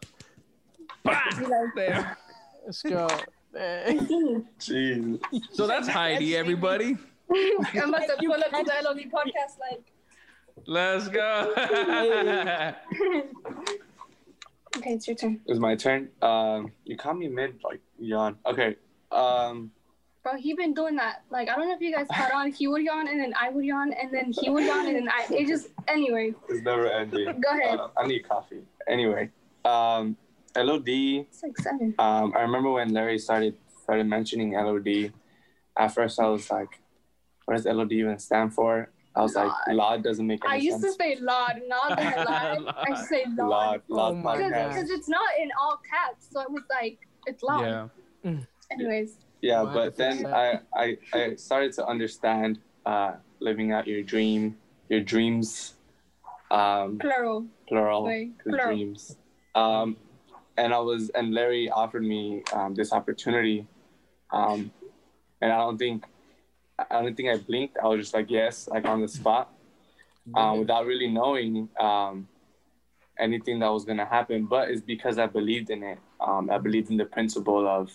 Bah! 1.04 1.20
Be 1.38 1.46
like, 1.46 1.74
There. 1.74 2.18
Let's 2.66 2.82
go. 2.82 3.08
Man. 3.52 4.46
Jeez. 4.58 5.20
So 5.52 5.66
that's 5.66 5.88
Heidi, 5.88 6.36
everybody. 6.36 6.96
I'm 7.30 7.88
about 7.88 8.08
to 8.08 8.16
pull 8.18 8.34
up 8.34 8.50
to 8.50 8.64
the 8.64 8.74
LOD 8.84 8.98
podcast 9.10 9.58
like. 9.60 9.92
Let's 10.66 11.08
go. 11.08 11.52
okay, 14.76 14.92
it's 14.92 15.06
your 15.06 15.16
turn. 15.16 15.40
It's 15.46 15.58
my 15.58 15.74
turn. 15.74 16.10
Um, 16.22 16.72
you 16.84 16.96
caught 16.96 17.18
me 17.18 17.28
mid 17.28 17.60
like 17.64 17.80
yawn. 17.98 18.36
Okay. 18.46 18.76
Um, 19.10 19.72
Bro, 20.22 20.36
he 20.36 20.54
been 20.54 20.72
doing 20.72 20.96
that. 20.96 21.22
Like, 21.28 21.50
I 21.50 21.56
don't 21.56 21.68
know 21.68 21.74
if 21.74 21.82
you 21.82 21.94
guys 21.94 22.06
caught 22.10 22.32
on. 22.32 22.50
He 22.50 22.66
would 22.66 22.82
yawn, 22.82 23.08
and 23.08 23.20
then 23.20 23.34
I 23.38 23.50
would 23.50 23.64
yawn, 23.64 23.92
and 23.92 24.12
then 24.12 24.32
he 24.32 24.48
would 24.48 24.64
yawn, 24.64 24.86
and 24.86 24.96
then 24.96 25.08
I. 25.08 25.26
It 25.30 25.46
just, 25.48 25.68
anyway. 25.86 26.32
it's 26.48 26.64
never 26.64 26.86
ending. 26.90 27.26
Go 27.40 27.50
ahead. 27.50 27.78
Uh, 27.78 27.88
I 27.96 28.06
need 28.06 28.26
coffee. 28.26 28.62
Anyway, 28.88 29.30
um, 29.66 30.16
LOD. 30.56 30.88
It's 30.88 31.42
like 31.42 31.58
seven. 31.58 31.94
Um, 31.98 32.32
I 32.34 32.40
remember 32.40 32.70
when 32.70 32.94
Larry 32.94 33.18
started 33.18 33.54
started 33.82 34.06
mentioning 34.06 34.52
LOD. 34.52 35.12
At 35.76 35.88
first, 35.88 36.18
I 36.18 36.26
was 36.28 36.50
like, 36.50 36.80
"What 37.44 37.54
does 37.56 37.66
LOD 37.66 37.92
even 37.92 38.18
stand 38.18 38.54
for?" 38.54 38.90
I 39.16 39.22
was 39.22 39.36
like, 39.36 39.52
LOD 39.68 40.02
doesn't 40.02 40.26
make 40.26 40.40
any 40.44 40.68
sense. 40.70 40.82
I 40.82 40.86
used 40.88 40.98
to 40.98 41.02
say 41.04 41.16
LOD, 41.20 41.62
not 41.68 41.96
that 41.96 42.16
Lord. 42.58 42.74
I 42.76 42.88
used 42.90 43.02
to 43.02 43.06
say 43.08 43.24
LOD. 43.36 43.48
Law, 43.48 43.76
law 43.88 44.08
Oh 44.10 44.14
my 44.16 44.36
Because 44.36 44.50
God. 44.52 44.72
podcast. 44.72 44.86
it's 44.90 45.08
not 45.08 45.28
in 45.40 45.50
all 45.60 45.78
caps, 45.88 46.26
so 46.32 46.40
it 46.40 46.50
was 46.50 46.64
like, 46.68 46.98
it's 47.26 47.42
Lord. 47.44 47.62
yeah. 48.24 48.34
Anyways, 48.72 49.18
Yeah, 49.40 49.62
Wow, 49.62 49.72
but 49.74 49.96
then 49.96 50.26
I, 50.26 50.58
I 50.74 50.98
I 51.12 51.34
started 51.36 51.72
to 51.74 51.86
understand 51.86 52.58
uh, 52.86 53.12
living 53.38 53.70
out 53.70 53.86
your 53.86 54.02
dream, 54.02 54.56
your 54.88 55.00
dreams, 55.00 55.74
um, 56.50 56.98
plural. 56.98 57.46
plural, 57.68 58.04
Wait, 58.04 58.36
plural. 58.42 58.66
dreams. 58.66 59.16
Um, 59.54 59.96
and 60.56 60.72
I 60.74 60.78
was, 60.78 61.10
and 61.10 61.32
Larry 61.34 61.70
offered 61.70 62.02
me 62.04 62.42
um, 62.52 62.74
this 62.74 62.92
opportunity. 62.92 63.66
Um, 64.32 64.72
and 65.40 65.52
I 65.52 65.58
don't 65.58 65.78
think, 65.78 66.04
I 66.78 67.02
don't 67.02 67.16
think 67.16 67.28
I 67.28 67.36
blinked. 67.36 67.76
I 67.82 67.86
was 67.86 68.00
just 68.00 68.14
like, 68.14 68.30
yes, 68.30 68.68
like 68.68 68.84
on 68.86 69.00
the 69.00 69.08
spot, 69.08 69.52
um, 70.34 70.60
without 70.60 70.86
really 70.86 71.08
knowing 71.08 71.68
um, 71.78 72.26
anything 73.18 73.60
that 73.60 73.68
was 73.68 73.84
going 73.84 73.98
to 73.98 74.04
happen. 74.04 74.46
But 74.46 74.70
it's 74.70 74.80
because 74.80 75.18
I 75.18 75.26
believed 75.26 75.70
in 75.70 75.82
it. 75.82 75.98
Um, 76.20 76.50
I 76.50 76.58
believed 76.58 76.90
in 76.90 76.96
the 76.96 77.04
principle 77.04 77.68
of, 77.68 77.92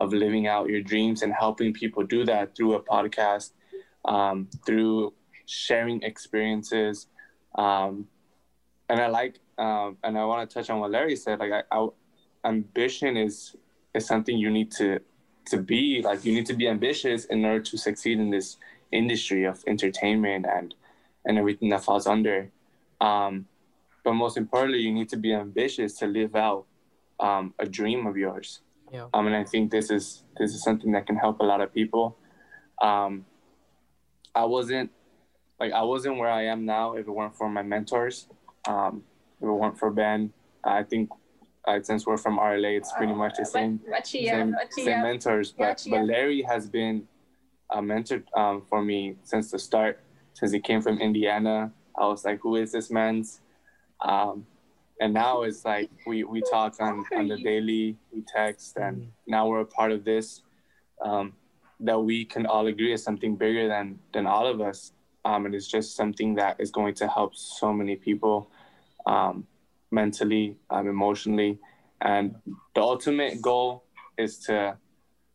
of 0.00 0.12
living 0.12 0.46
out 0.46 0.68
your 0.68 0.82
dreams 0.82 1.22
and 1.22 1.32
helping 1.32 1.72
people 1.72 2.04
do 2.04 2.24
that 2.26 2.54
through 2.54 2.74
a 2.74 2.82
podcast, 2.82 3.52
um, 4.04 4.48
through 4.66 5.14
sharing 5.46 6.02
experiences. 6.02 7.06
Um, 7.54 8.06
and 8.90 9.00
I 9.00 9.06
like, 9.06 9.40
um, 9.58 9.96
and 10.04 10.18
I 10.18 10.24
want 10.24 10.48
to 10.48 10.54
touch 10.54 10.70
on 10.70 10.80
what 10.80 10.90
Larry 10.90 11.16
said. 11.16 11.38
Like, 11.38 11.52
I, 11.52 11.62
I, 11.70 11.88
ambition 12.44 13.16
is 13.16 13.56
is 13.94 14.06
something 14.06 14.36
you 14.36 14.50
need 14.50 14.70
to 14.70 15.00
to 15.48 15.58
be. 15.58 16.02
Like, 16.02 16.24
you 16.24 16.32
need 16.32 16.46
to 16.46 16.54
be 16.54 16.68
ambitious 16.68 17.24
in 17.26 17.44
order 17.44 17.60
to 17.60 17.78
succeed 17.78 18.18
in 18.18 18.30
this 18.30 18.56
industry 18.92 19.44
of 19.44 19.62
entertainment 19.66 20.46
and 20.46 20.74
and 21.24 21.36
everything 21.36 21.68
that 21.68 21.84
falls 21.84 22.06
under. 22.06 22.50
Um, 23.00 23.46
but 24.04 24.14
most 24.14 24.36
importantly, 24.36 24.80
you 24.80 24.92
need 24.92 25.08
to 25.10 25.16
be 25.16 25.34
ambitious 25.34 25.98
to 25.98 26.06
live 26.06 26.34
out 26.34 26.64
um, 27.20 27.52
a 27.58 27.66
dream 27.66 28.06
of 28.06 28.16
yours. 28.16 28.60
Yeah. 28.92 29.06
Um, 29.12 29.26
and 29.26 29.36
I 29.36 29.44
think 29.44 29.70
this 29.70 29.90
is 29.90 30.22
this 30.38 30.54
is 30.54 30.62
something 30.62 30.92
that 30.92 31.06
can 31.06 31.16
help 31.16 31.40
a 31.40 31.44
lot 31.44 31.60
of 31.60 31.74
people. 31.74 32.16
Um, 32.80 33.26
I 34.34 34.44
wasn't 34.44 34.90
like 35.60 35.72
I 35.72 35.82
wasn't 35.82 36.16
where 36.16 36.30
I 36.30 36.44
am 36.46 36.64
now 36.64 36.94
if 36.94 37.06
it 37.06 37.10
weren't 37.10 37.36
for 37.36 37.48
my 37.48 37.62
mentors. 37.62 38.28
Um, 38.66 39.02
if 39.40 39.46
it 39.46 39.52
weren't 39.52 39.78
for 39.78 39.90
Ben, 39.90 40.32
I 40.64 40.82
think 40.82 41.10
uh, 41.68 41.82
since 41.82 42.06
we're 42.06 42.16
from 42.16 42.38
RLA, 42.38 42.78
it's 42.78 42.92
pretty 42.92 43.12
much 43.12 43.36
the 43.36 43.44
same 43.44 43.80
Rachia, 43.80 44.30
same, 44.30 44.52
Rachia. 44.52 44.84
same 44.84 45.02
mentors. 45.02 45.52
But 45.52 45.84
but 45.90 46.04
Larry 46.04 46.42
has 46.42 46.68
been 46.68 47.06
a 47.70 47.82
mentor 47.82 48.22
um, 48.34 48.62
for 48.68 48.82
me 48.82 49.16
since 49.22 49.50
the 49.50 49.58
start. 49.58 50.00
Since 50.32 50.52
he 50.52 50.60
came 50.60 50.80
from 50.80 50.98
Indiana, 50.98 51.72
I 51.98 52.06
was 52.06 52.24
like, 52.24 52.40
"Who 52.40 52.56
is 52.56 52.72
this 52.72 52.90
man's?" 52.90 53.40
Um, 54.00 54.46
and 55.00 55.12
now 55.12 55.42
it's 55.42 55.64
like 55.64 55.90
we 56.06 56.24
we 56.24 56.40
talk 56.50 56.76
on 56.80 57.04
on 57.16 57.28
the 57.28 57.36
daily, 57.36 57.96
we 58.12 58.22
text, 58.26 58.76
and 58.76 59.12
now 59.26 59.46
we're 59.46 59.60
a 59.60 59.66
part 59.66 59.92
of 59.92 60.04
this. 60.04 60.42
Um, 61.04 61.34
that 61.80 61.98
we 61.98 62.24
can 62.24 62.44
all 62.46 62.66
agree 62.66 62.92
is 62.92 63.04
something 63.04 63.36
bigger 63.36 63.68
than 63.68 63.98
than 64.12 64.26
all 64.26 64.46
of 64.46 64.60
us, 64.60 64.92
um, 65.24 65.46
and 65.46 65.54
it's 65.54 65.68
just 65.68 65.96
something 65.96 66.34
that 66.36 66.56
is 66.58 66.70
going 66.70 66.94
to 66.94 67.06
help 67.08 67.36
so 67.36 67.72
many 67.72 67.94
people, 67.94 68.50
um, 69.06 69.46
mentally, 69.90 70.56
um, 70.70 70.88
emotionally, 70.88 71.58
and 72.00 72.34
the 72.74 72.80
ultimate 72.80 73.40
goal 73.42 73.84
is 74.16 74.38
to 74.38 74.76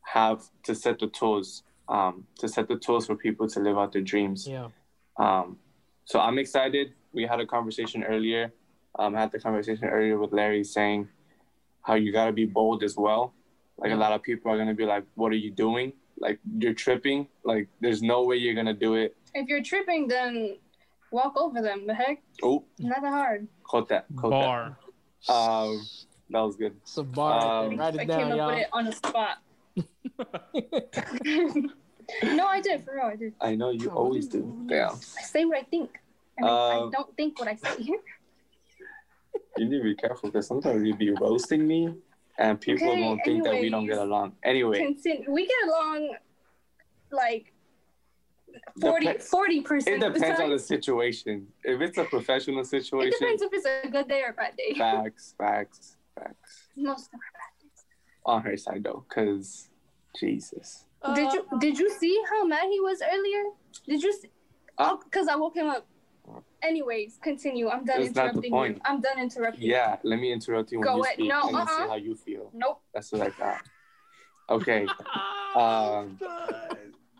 have 0.02 0.44
to 0.64 0.76
set 0.76 1.00
the 1.00 1.08
tools 1.08 1.64
um, 1.90 2.26
to 2.40 2.48
set 2.48 2.68
the 2.68 2.78
tools 2.78 3.08
for 3.08 3.16
people 3.16 3.48
to 3.48 3.60
live 3.60 3.78
out 3.78 3.92
their 3.92 4.02
dreams. 4.02 4.48
Yeah. 4.48 4.70
Um, 5.18 5.58
so 6.06 6.20
I'm 6.20 6.38
excited. 6.40 6.94
We 7.14 7.26
had 7.26 7.40
a 7.40 7.46
conversation 7.46 8.04
earlier. 8.04 8.54
Um, 8.98 9.16
I 9.16 9.22
had 9.22 9.32
the 9.32 9.40
conversation 9.40 9.86
earlier 9.86 10.18
with 10.18 10.32
Larry 10.32 10.64
saying 10.64 11.10
how 11.82 11.96
you 11.96 12.12
got 12.14 12.28
to 12.28 12.32
be 12.32 12.46
bold 12.46 12.84
as 12.84 12.96
well. 12.96 13.34
Like 13.78 13.92
a 13.92 13.96
lot 13.96 14.14
of 14.14 14.22
people 14.22 14.52
are 14.52 14.58
gonna 14.58 14.76
be 14.76 14.86
like, 14.86 15.04
"What 15.16 15.32
are 15.32 15.36
you 15.36 15.52
doing? 15.52 15.94
Like 16.20 16.40
you're 16.60 16.76
tripping. 16.76 17.28
Like 17.44 17.68
there's 17.82 18.02
no 18.02 18.24
way 18.24 18.38
you're 18.38 18.54
gonna 18.54 18.74
do 18.74 18.94
it." 18.96 19.18
If 19.34 19.48
you're 19.50 19.64
tripping, 19.64 20.08
then 20.08 20.58
walk 21.12 21.34
over 21.36 21.62
them. 21.62 21.88
The 21.88 21.94
heck? 21.94 22.22
Oh, 22.44 22.64
Not 22.80 23.02
that 23.02 23.12
hard. 23.12 23.48
Quote 23.64 23.90
that. 23.90 24.06
Bar. 24.16 24.78
that. 25.28 25.34
Um, 25.34 25.82
that 26.30 26.40
was 26.42 26.56
good. 26.56 26.76
It's 26.82 26.98
a 26.98 27.04
bar. 27.04 27.64
Um, 27.64 27.70
there. 27.70 27.78
Write 27.80 27.94
I 28.00 28.04
it 28.04 28.08
came 28.08 28.08
down, 28.08 28.32
up 28.32 28.38
y'all. 28.38 28.48
with 28.48 28.58
it 28.60 28.68
on 28.74 28.86
the 28.86 28.92
spot. 28.92 29.38
no, 32.36 32.46
I 32.46 32.62
did. 32.62 32.84
For 32.86 32.96
real, 32.96 33.06
I 33.06 33.16
did. 33.16 33.34
I 33.42 33.56
know 33.56 33.70
you 33.72 33.90
Oh, 33.92 33.96
always 33.96 34.28
do. 34.28 34.66
Yeah. 34.70 34.90
I 34.92 35.24
say 35.24 35.46
what 35.46 35.58
I 35.58 35.64
think. 35.64 35.90
And 36.38 36.48
I, 36.48 36.52
I 36.52 36.76
Um, 36.82 36.92
don't 36.92 37.16
think 37.16 37.40
what 37.40 37.48
I 37.48 37.56
say. 37.56 37.90
You 39.58 39.70
need 39.70 39.78
to 39.78 39.84
be 39.84 39.96
careful 39.96 40.30
because 40.30 40.48
sometimes 40.48 40.84
you 40.86 40.96
be 40.96 41.12
roasting 41.12 41.68
me, 41.68 41.94
and 42.40 42.60
people 42.60 42.90
Okay, 42.90 43.02
won't 43.02 43.22
think 43.24 43.44
that 43.44 43.60
we 43.62 43.70
don't 43.70 43.86
get 43.86 44.00
along. 44.00 44.34
Anyway, 44.44 44.80
Continue. 44.80 45.32
We 45.32 45.46
get 45.46 45.68
along 45.68 46.16
like 47.12 47.53
40 48.82 49.06
Dep- 49.06 49.66
percent. 49.66 50.04
it 50.04 50.14
depends 50.14 50.40
on 50.40 50.50
the 50.50 50.60
situation. 50.60 51.48
If 51.64 51.82
it's 51.82 51.98
a 51.98 52.04
professional 52.06 52.60
It 52.62 52.66
situation, 52.68 53.12
depends 53.20 53.42
if 53.42 53.50
it's 53.54 53.66
a 53.66 53.90
good 53.90 54.08
day 54.08 54.22
or 54.24 54.30
a 54.30 54.34
bad 54.34 54.56
day. 54.58 54.74
facts, 54.78 55.36
facts, 55.38 55.98
facts. 56.16 56.68
Most 56.76 57.06
of 57.06 57.12
them 57.12 57.20
are 57.22 57.34
bad 57.34 57.62
days. 57.62 57.86
On 58.26 58.42
her 58.42 58.58
side 58.58 58.84
though, 58.84 59.06
because 59.08 59.70
Jesus. 60.20 60.86
Did 61.16 61.34
you 61.34 61.46
did 61.60 61.78
you 61.80 61.90
see 61.90 62.18
how 62.30 62.46
mad 62.46 62.66
he 62.70 62.80
was 62.80 63.02
earlier? 63.02 63.44
Did 63.88 64.02
you? 64.04 64.14
See? 64.14 64.30
Uh, 64.78 64.92
Oh, 64.94 65.00
because 65.04 65.28
I 65.28 65.36
woke 65.36 65.56
him 65.56 65.68
up. 65.68 65.86
Anyways, 66.64 67.20
continue. 67.22 67.68
I'm 67.68 67.84
done 67.84 68.02
That's 68.02 68.16
not 68.16 68.34
the 68.42 68.48
interrupting 68.48 68.76
you. 68.76 68.82
I'm 68.86 69.02
done 69.02 69.20
interrupting. 69.20 69.64
you. 69.64 69.72
Yeah, 69.72 69.98
let 70.04 70.18
me 70.20 70.32
interrupt 70.32 70.72
you 70.72 70.80
when 70.80 70.88
Go 70.88 70.96
you 70.98 71.04
ahead. 71.04 71.14
speak 71.16 71.28
No, 71.30 71.42
and 71.48 71.58
then 71.58 71.68
see 71.68 71.74
uh-uh. 71.74 71.88
how 71.90 71.96
you 71.96 72.16
feel. 72.16 72.50
Nope. 72.54 72.82
That's 72.94 73.12
what 73.12 73.22
I 73.22 73.30
thought. 73.32 73.62
Okay. 74.50 74.88
Um, 75.56 76.18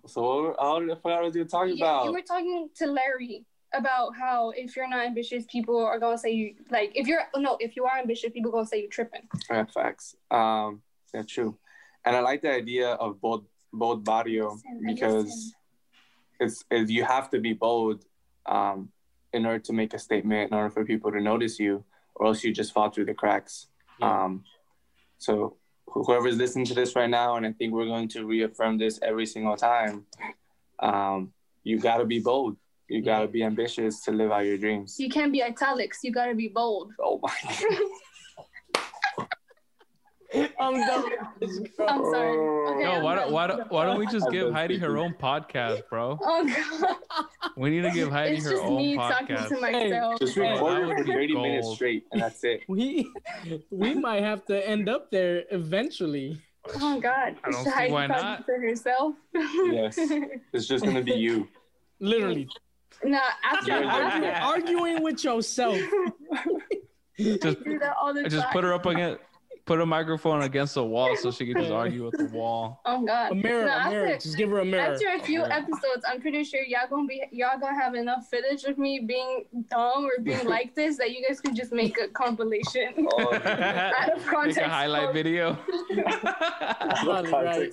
so 0.06 0.56
I 0.60 0.96
forgot 1.02 1.24
what 1.24 1.34
you 1.34 1.42
were 1.42 1.48
talking 1.48 1.78
Yeah, 1.78 1.86
about. 1.86 2.06
you 2.06 2.12
were 2.14 2.22
talking 2.22 2.70
to 2.76 2.88
Larry 2.88 3.46
about 3.74 4.16
how 4.16 4.52
if 4.52 4.76
you're 4.76 4.88
not 4.88 5.06
ambitious, 5.06 5.46
people 5.46 5.84
are 5.84 6.00
gonna 6.00 6.18
say 6.18 6.32
you 6.32 6.56
like 6.70 6.92
if 6.96 7.08
you're 7.08 7.24
no 7.38 7.58
if 7.60 7.76
you 7.76 7.86
are 7.86 7.98
ambitious, 7.98 8.32
people 8.34 8.52
gonna 8.52 8.66
say 8.66 8.82
you 8.82 8.90
tripping. 8.90 9.28
Yeah, 9.50 9.66
facts. 9.66 10.16
Um, 10.30 10.82
yeah, 11.14 11.24
true. 11.28 11.58
And 12.06 12.16
I 12.16 12.20
like 12.20 12.42
the 12.42 12.52
idea 12.52 12.90
of 12.90 13.22
bold, 13.22 13.46
bold 13.72 14.04
barrio 14.04 14.58
because 14.86 15.54
it's, 16.40 16.66
it's 16.70 16.92
you 16.92 17.04
have 17.06 17.30
to 17.30 17.40
be 17.40 17.54
bold 17.54 18.06
um, 18.46 18.90
in 19.32 19.46
order 19.46 19.60
to 19.60 19.74
make 19.74 19.94
a 19.94 20.00
statement, 20.00 20.52
in 20.52 20.58
order 20.58 20.70
for 20.70 20.84
people 20.84 21.12
to 21.12 21.22
notice 21.22 21.60
you, 21.60 21.84
or 22.16 22.28
else 22.28 22.44
you 22.44 22.52
just 22.54 22.74
fall 22.74 22.90
through 22.90 23.06
the 23.06 23.14
cracks. 23.14 23.68
Yeah. 24.00 24.24
Um, 24.26 24.44
so 25.18 25.34
wh- 25.48 25.63
whoever's 25.94 26.38
listening 26.38 26.66
to 26.66 26.74
this 26.74 26.96
right 26.96 27.10
now, 27.10 27.36
and 27.38 27.46
I 27.46 27.52
think 27.52 27.74
we're 27.74 27.86
going 27.86 28.08
to 28.10 28.26
reaffirm 28.26 28.78
this 28.78 29.00
every 29.02 29.26
single 29.26 29.56
time, 29.56 30.06
um, 30.80 31.32
you 31.64 31.80
got 31.80 31.98
to 31.98 32.06
be 32.06 32.20
bold. 32.20 32.58
You 32.90 33.02
got 33.02 33.20
to 33.20 33.28
be 33.28 33.44
ambitious 33.44 34.04
to 34.06 34.12
live 34.12 34.32
out 34.32 34.46
your 34.46 34.58
dreams. 34.58 35.00
You 35.00 35.10
can't 35.10 35.32
be 35.32 35.42
italics. 35.42 36.00
You 36.04 36.12
gotta 36.12 36.36
be 36.36 36.50
bold. 36.50 36.92
Oh 37.00 37.20
my! 37.24 37.32
I'm 40.60 40.74
done. 40.80 41.04
with 41.40 41.40
this, 41.40 41.60
bro. 41.76 41.86
I'm 41.88 42.04
sorry. 42.06 42.38
Okay, 42.76 42.84
No, 42.86 42.92
I'm 42.94 43.04
why 43.04 43.16
done. 43.16 43.24
don't, 43.26 43.32
why 43.34 43.48
don't, 43.48 43.72
why 43.72 43.86
don't 43.86 44.00
we 44.00 44.08
just 44.08 44.30
give 44.32 44.52
Heidi 44.52 44.78
her 44.78 44.98
own 44.98 45.14
podcast, 45.14 45.88
bro? 45.90 46.18
Oh 46.24 46.44
god. 46.48 47.26
We 47.56 47.70
need 47.70 47.82
to 47.84 47.92
give 47.92 48.10
Heidi 48.12 48.38
it's 48.38 48.46
her 48.46 48.52
just 48.52 48.64
own 48.64 48.78
me 48.78 48.96
talking 48.96 49.36
to 49.38 49.60
myself. 49.62 50.20
Just 50.20 50.36
record 50.38 50.90
it 50.90 50.98
for 50.98 51.04
be 51.04 51.12
30 51.14 51.34
minutes 51.36 51.70
straight, 51.76 52.06
and 52.12 52.22
that's 52.22 52.44
it. 52.44 52.62
We 52.68 53.12
we 53.70 53.94
might 53.94 54.24
have 54.24 54.46
to 54.46 54.68
end 54.68 54.90
up 54.90 55.12
there 55.12 55.44
eventually. 55.52 56.42
Oh, 56.68 56.74
oh 56.82 57.00
god. 57.00 57.36
I 57.44 57.52
don't 57.52 57.64
Should 57.64 57.74
see 57.74 57.92
why 57.92 58.08
not. 58.08 58.46
for 58.46 58.60
herself. 58.60 59.16
Yes. 59.34 59.98
It's 60.54 60.66
just 60.68 60.84
gonna 60.86 61.02
be 61.02 61.14
you. 61.14 61.48
Literally. 62.00 62.48
No, 63.04 63.20
after, 63.44 63.68
Yeah, 63.72 63.82
Argu- 63.84 64.26
after 64.28 64.32
arguing 64.46 65.04
with 65.04 65.24
yourself. 65.24 65.78
Just, 67.20 67.46
I 67.46 67.52
do 67.64 67.80
that 67.80 67.96
all 68.02 68.14
the 68.14 68.24
just 68.24 68.44
time. 68.44 68.54
put 68.54 68.64
her 68.64 68.74
up 68.74 68.86
against, 68.86 69.20
put 69.66 69.80
a 69.80 69.86
microphone 69.86 70.42
against 70.44 70.74
the 70.76 70.84
wall 70.84 71.16
so 71.16 71.32
she 71.32 71.46
can 71.46 71.62
just 71.62 71.72
argue 71.72 72.04
with 72.06 72.18
the 72.18 72.26
wall. 72.38 72.82
Oh 72.86 73.06
god. 73.06 73.32
A 73.32 73.36
mirror, 73.36 73.66
Nah, 73.66 73.88
a 73.88 73.90
mirror. 73.90 74.06
after- 74.08 74.18
Just 74.28 74.38
give 74.38 74.50
her 74.50 74.60
a 74.60 74.66
mirror. 74.66 74.94
After 74.94 75.08
a 75.16 75.20
few 75.20 75.40
Yeah. 75.40 75.56
episodes, 75.58 76.04
I'm 76.08 76.20
pretty 76.22 76.44
sure 76.44 76.62
y'all 76.64 76.88
gonna 76.90 77.08
be 77.08 77.24
y'all 77.32 77.58
gonna 77.60 77.80
have 77.80 77.96
enough 77.96 78.30
footage 78.30 78.66
of 78.66 78.78
me 78.78 79.00
being 79.08 79.46
dumb 79.72 80.06
or 80.06 80.22
being 80.22 80.46
like 80.58 80.76
this 80.76 80.98
that 80.98 81.12
you 81.12 81.26
guys 81.26 81.40
could 81.40 81.56
just 81.56 81.72
make 81.72 81.98
a 82.00 82.08
compilation. 82.10 83.08
Oh, 83.14 83.34
Out 83.34 84.12
of 84.12 84.46
Make 84.48 84.58
a 84.58 84.68
highlight 84.68 85.04
post. 85.06 85.14
video. 85.14 85.58
Probably 87.04 87.32
right. 87.32 87.72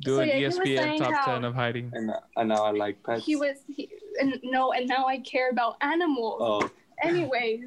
Do 0.00 0.14
So, 0.16 0.20
an 0.20 0.28
yeah, 0.28 0.48
ESPN 0.48 0.98
top 0.98 1.12
how- 1.12 1.34
10 1.34 1.44
of 1.44 1.54
Heidi. 1.54 1.88
And, 1.92 2.10
uh, 2.10 2.20
and 2.36 2.50
now 2.50 2.64
I 2.64 2.70
like 2.70 3.02
pets. 3.02 3.24
He 3.26 3.34
was 3.34 3.56
he, 3.66 3.90
and 4.20 4.38
no, 4.44 4.72
and 4.72 4.86
now 4.86 5.06
I 5.06 5.18
care 5.18 5.50
about 5.50 5.76
animals. 5.80 6.38
Oh, 6.40 6.70
Anyways, 7.02 7.64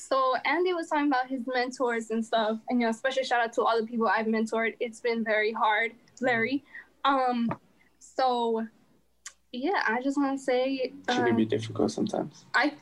so 0.00 0.34
Andy 0.44 0.72
was 0.72 0.88
talking 0.88 1.08
about 1.08 1.28
his 1.28 1.42
mentors 1.46 2.10
and 2.10 2.24
stuff, 2.24 2.58
and 2.68 2.80
you 2.80 2.86
know, 2.86 2.92
special 2.92 3.22
shout 3.22 3.40
out 3.40 3.52
to 3.54 3.62
all 3.62 3.78
the 3.78 3.86
people 3.86 4.08
I've 4.08 4.26
mentored. 4.26 4.74
It's 4.80 5.00
been 5.00 5.22
very 5.22 5.52
hard, 5.52 5.92
Larry. 6.20 6.64
Um, 7.04 7.50
so 7.98 8.66
yeah, 9.52 9.82
I 9.86 10.00
just 10.02 10.16
want 10.16 10.38
to 10.38 10.42
say 10.42 10.92
she 11.10 11.16
can 11.16 11.36
be 11.36 11.42
um, 11.42 11.48
difficult 11.48 11.92
sometimes. 11.92 12.44
I. 12.54 12.72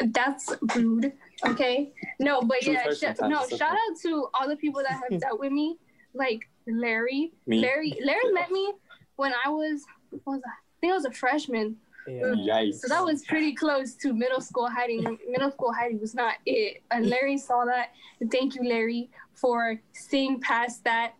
That's 0.00 0.52
rude. 0.76 1.12
Okay. 1.44 1.92
No, 2.20 2.40
but 2.40 2.64
yeah, 2.64 2.84
sh- 2.92 3.02
no. 3.20 3.46
Shout 3.48 3.72
out 3.72 3.98
to 4.02 4.28
all 4.34 4.48
the 4.48 4.56
people 4.56 4.80
that 4.82 4.92
have 4.92 5.20
dealt 5.20 5.40
with 5.40 5.52
me, 5.52 5.76
like 6.14 6.48
Larry. 6.68 7.32
Me. 7.46 7.60
Larry. 7.60 7.98
Larry 8.04 8.32
met 8.32 8.50
me 8.50 8.72
when 9.16 9.32
I 9.44 9.48
was. 9.48 9.82
What 10.10 10.34
was 10.34 10.40
that? 10.42 10.50
I 10.50 10.80
think 10.80 10.92
I 10.92 10.96
was 10.96 11.04
a 11.04 11.10
freshman. 11.10 11.76
Yeah. 12.08 12.22
Mm. 12.22 12.48
Yikes. 12.48 12.80
So 12.80 12.88
that 12.88 13.04
was 13.04 13.24
pretty 13.24 13.54
close 13.54 13.94
to 13.96 14.12
middle 14.12 14.40
school 14.40 14.68
Heidi. 14.68 15.04
Middle 15.28 15.50
school 15.50 15.72
Heidi 15.72 15.96
was 15.96 16.14
not 16.14 16.34
it. 16.46 16.82
And 16.90 17.06
mm. 17.06 17.10
Larry 17.10 17.38
saw 17.38 17.64
that. 17.64 17.90
Thank 18.30 18.54
you, 18.54 18.68
Larry, 18.68 19.10
for 19.34 19.80
seeing 19.92 20.40
past 20.40 20.84
that 20.84 21.14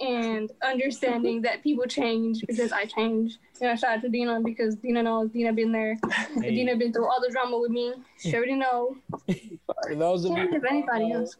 and 0.00 0.50
understanding 0.64 1.42
that 1.42 1.62
people 1.62 1.84
change 1.84 2.40
because 2.46 2.72
I 2.72 2.86
change. 2.86 3.38
You 3.60 3.68
know, 3.68 3.76
shout 3.76 3.98
out 3.98 4.02
to 4.02 4.08
Dina 4.08 4.40
because 4.40 4.76
Dina 4.76 5.02
knows 5.02 5.30
Dina 5.30 5.52
been 5.52 5.72
there. 5.72 5.96
Hey. 6.40 6.54
Dina 6.54 6.76
been 6.76 6.92
through 6.92 7.06
all 7.06 7.20
the 7.20 7.30
drama 7.30 7.58
with 7.58 7.70
me. 7.70 7.94
She 8.18 8.34
already 8.34 8.54
know. 8.54 8.96
For 9.26 9.94
those 9.94 10.24
of 10.24 10.34
Can't 10.34 10.52
you, 10.52 10.60
give 10.60 10.64
anybody 10.68 11.12
else. 11.12 11.36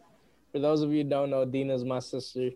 for 0.51 0.59
those 0.59 0.82
of 0.82 0.90
you 0.90 1.03
who 1.03 1.09
don't 1.09 1.30
know, 1.30 1.45
Dina's 1.45 1.84
my 1.84 2.01
sister. 2.01 2.51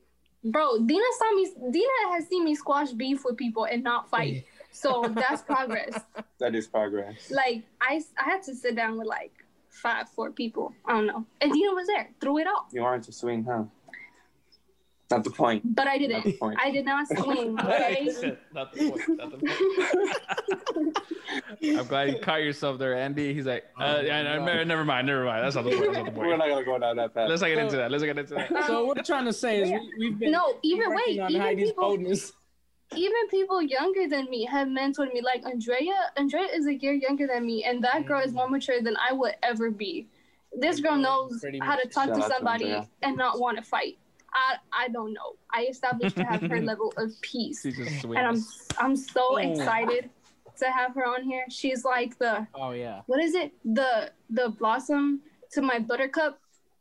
Bro, 0.45 0.85
Dina 0.87 1.05
saw 1.19 1.35
me. 1.35 1.51
Dina 1.73 2.13
has 2.13 2.29
seen 2.29 2.45
me 2.45 2.55
squash 2.55 2.93
beef 2.93 3.25
with 3.25 3.37
people 3.37 3.65
and 3.65 3.83
not 3.83 4.11
fight. 4.11 4.45
So 4.77 5.11
that's 5.15 5.43
progress. 5.43 5.99
That 6.39 6.55
is 6.55 6.67
progress. 6.67 7.31
Like 7.31 7.65
I, 7.81 8.03
I 8.19 8.25
had 8.25 8.43
to 8.43 8.55
sit 8.55 8.77
down 8.77 8.99
with 8.99 9.07
like 9.07 9.33
five, 9.71 10.07
four 10.11 10.31
people. 10.31 10.75
I 10.85 10.93
don't 10.93 11.07
know. 11.07 11.25
And 11.41 11.51
Dina 11.51 11.73
was 11.73 11.87
there 11.87 12.11
through 12.21 12.39
it 12.41 12.47
all. 12.47 12.67
You 12.73 12.85
aren't 12.85 13.09
a 13.09 13.13
swing, 13.13 13.45
huh? 13.45 13.65
Not 15.11 15.25
the 15.25 15.31
point. 15.31 15.63
But 15.75 15.87
I 15.87 15.97
Not 15.97 16.01
the 16.01 16.09
didn't. 16.09 16.39
point. 16.41 16.59
I 16.61 16.71
did 16.71 16.85
not 16.85 17.07
swing. 17.19 17.59
Okay. 17.59 18.37
Not 18.53 18.73
the 18.75 18.91
point. 18.91 19.09
Not 19.17 19.31
the 19.31 19.39
point. 19.39 20.99
I'm 21.81 21.87
glad 21.87 22.09
you 22.11 22.19
caught 22.19 22.43
yourself 22.43 22.79
there, 22.79 22.95
Andy. 22.97 23.33
He's 23.33 23.47
like, 23.47 23.65
uh, 23.81 24.03
yeah, 24.05 24.23
no, 24.23 24.45
never, 24.45 24.65
never 24.65 24.85
mind, 24.85 25.07
never 25.07 25.25
mind. 25.25 25.43
That's 25.45 25.55
not 25.57 25.65
the 25.65 25.71
point. 25.71 25.85
That's 25.85 25.97
not 25.97 26.05
the 26.07 26.11
point. 26.13 26.27
We're 26.29 26.37
not 26.37 26.49
gonna 26.49 26.65
go 26.65 26.79
down 26.79 26.97
that 26.97 27.15
path. 27.15 27.29
Let's 27.31 27.41
not 27.41 27.49
get 27.49 27.59
into 27.59 27.77
that. 27.77 27.91
Let's 27.91 28.03
not 28.03 28.09
get 28.09 28.19
into 28.19 28.35
that. 28.35 28.67
So 28.67 28.85
what 28.85 28.97
we're 28.99 29.03
trying 29.05 29.25
to 29.27 29.33
say 29.33 29.63
is 29.63 29.71
we, 29.71 29.93
we've 29.99 30.19
been 30.19 30.33
No, 30.33 30.59
even 30.63 30.91
working 30.91 31.19
wait, 31.23 31.31
even 31.31 31.41
Heidi's 31.41 31.69
people, 31.71 31.83
boldness. 31.85 32.33
Even 32.95 33.29
people 33.31 33.61
younger 33.61 34.09
than 34.09 34.31
me 34.31 34.45
have 34.45 34.69
mentored 34.69 35.13
me. 35.13 35.21
Like 35.21 35.45
Andrea, 35.45 35.95
Andrea 36.17 36.47
is 36.53 36.67
a 36.67 36.75
year 36.75 36.93
younger 36.93 37.27
than 37.27 37.45
me, 37.45 37.65
and 37.65 37.83
that 37.85 38.07
girl 38.07 38.21
is 38.21 38.33
more 38.33 38.49
mature 38.49 38.81
than 38.81 38.97
I 38.97 39.13
would 39.13 39.35
ever 39.43 39.71
be. 39.71 40.07
This 40.59 40.81
girl 40.81 40.97
knows 40.97 41.45
how 41.61 41.77
to 41.77 41.89
talk 41.89 42.07
to 42.07 42.13
out 42.13 42.17
to 42.17 42.23
somebody 42.23 42.81
and 43.03 43.17
not 43.17 43.41
want 43.41 43.59
to 43.59 43.63
fight. 43.65 43.99
I 44.33 44.57
I 44.85 44.89
don't 44.89 45.13
know. 45.13 45.37
I 45.53 45.67
established 45.67 46.17
to 46.17 46.25
have 46.25 46.43
her 46.43 46.61
level 46.73 46.93
of 46.97 47.11
peace. 47.23 47.65
And 47.65 48.19
I'm. 48.19 48.45
I'm 48.79 48.97
so 48.97 49.23
Oh. 49.33 49.37
excited 49.37 50.11
to 50.59 50.71
have 50.71 50.95
her 50.95 51.05
on 51.07 51.25
here. 51.25 51.45
She's 51.51 51.85
like 51.85 52.19
the 52.19 52.47
Oh 52.55 52.71
yeah. 52.71 53.03
what 53.07 53.21
is 53.21 53.35
it? 53.35 53.53
The 53.65 54.13
the 54.31 54.51
blossom 54.51 55.23
to 55.53 55.63
my 55.63 55.79
buttercup. 55.79 56.39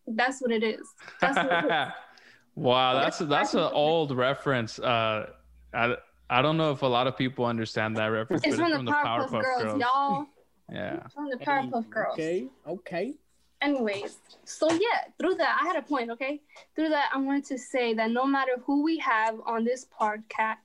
That's 0.07 0.41
what 0.41 0.51
it 0.51 0.63
is. 0.63 0.87
That's 1.19 1.37
what 1.37 1.65
it 1.65 1.65
is. 1.65 1.71
wow, 2.55 2.93
that's 2.93 3.17
that's 3.19 3.53
an 3.55 3.69
old 3.73 4.11
reference. 4.15 4.77
Uh, 4.79 5.31
I 5.75 5.95
I 6.29 6.41
don't 6.41 6.57
know 6.57 6.71
if 6.71 6.81
a 6.81 6.87
lot 6.87 7.07
of 7.07 7.17
people 7.17 7.45
understand 7.45 7.97
that 7.97 8.07
reference. 8.07 8.43
It's 8.45 8.57
but 8.57 8.71
from 8.71 8.85
the 8.85 8.91
Powerpuff 8.91 9.43
Girls, 9.43 9.79
y'all. 9.79 10.25
Yeah. 10.71 11.01
It's 11.05 11.13
from 11.13 11.29
the 11.29 11.37
Powerpuff 11.37 11.89
Girls. 11.89 12.13
Okay. 12.13 12.47
Okay. 12.67 13.13
Anyways, 13.61 14.17
so 14.43 14.71
yeah, 14.71 15.05
through 15.17 15.35
that 15.35 15.59
I 15.61 15.65
had 15.65 15.75
a 15.75 15.81
point. 15.81 16.11
Okay, 16.11 16.41
through 16.75 16.89
that 16.89 17.09
I 17.13 17.17
wanted 17.17 17.45
to 17.45 17.57
say 17.57 17.93
that 17.93 18.11
no 18.11 18.25
matter 18.25 18.53
who 18.65 18.83
we 18.83 18.97
have 18.99 19.39
on 19.45 19.63
this 19.63 19.87
podcast, 19.99 20.57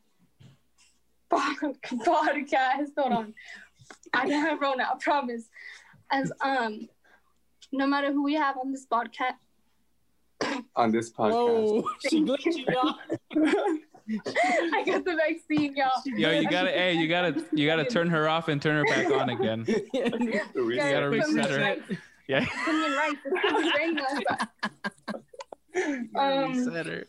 podcast. 1.30 2.88
Hold 2.98 3.12
on, 3.12 3.34
I 4.12 4.28
don't 4.28 4.40
have 4.40 4.60
Rona. 4.60 4.88
I 4.92 4.96
promise. 4.98 5.48
As 6.10 6.32
um, 6.40 6.88
no 7.72 7.86
matter 7.86 8.12
who 8.12 8.24
we 8.24 8.34
have 8.34 8.58
on 8.58 8.72
this 8.72 8.86
podcast, 8.86 9.36
On 10.74 10.90
this 10.90 11.12
podcast. 11.12 11.32
Whoa. 11.32 11.84
She 12.08 12.22
glitchy, 12.22 12.66
y'all. 12.66 12.96
I 14.74 14.82
got 14.86 15.04
the 15.04 15.16
vaccine, 15.16 15.74
y'all. 15.76 15.90
Yo, 16.06 16.30
you 16.30 16.48
gotta, 16.48 16.70
hey, 16.70 16.94
you 16.94 17.06
gotta, 17.08 17.44
you 17.52 17.66
gotta 17.66 17.84
turn 17.84 18.08
her 18.08 18.28
off 18.28 18.48
and 18.48 18.60
turn 18.60 18.76
her 18.76 18.84
back 18.84 19.10
on 19.12 19.28
again. 19.30 19.64
The 19.92 20.50
reason- 20.54 20.70
Yeah, 20.76 20.92
gotta 20.92 21.10
reset 21.10 21.50
her. 21.50 21.58
right- 21.60 21.82
Yeah. 22.28 22.44
put 22.64 22.72
me 22.74 22.96
right. 22.96 23.14
It 23.24 23.54
was 23.54 23.72
raining 23.78 24.04
outside. 24.04 24.48
Um, 26.16 26.52
Reset 26.52 26.86
her. 26.86 27.04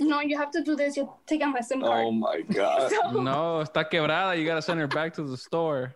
No, 0.00 0.20
you 0.20 0.36
have 0.38 0.50
to 0.52 0.62
do 0.62 0.76
this. 0.76 0.96
You 0.96 1.12
take 1.26 1.42
out 1.42 1.52
my 1.52 1.60
SIM 1.60 1.80
card. 1.80 2.04
Oh 2.06 2.10
my 2.12 2.40
god. 2.52 2.90
So- 2.90 3.10
No, 3.20 3.62
está 3.62 3.84
quebrada. 3.88 4.38
You 4.38 4.44
gotta 4.44 4.62
send 4.62 4.80
her 4.80 4.86
back 4.86 5.14
to 5.14 5.22
the 5.24 5.36
store. 5.36 5.94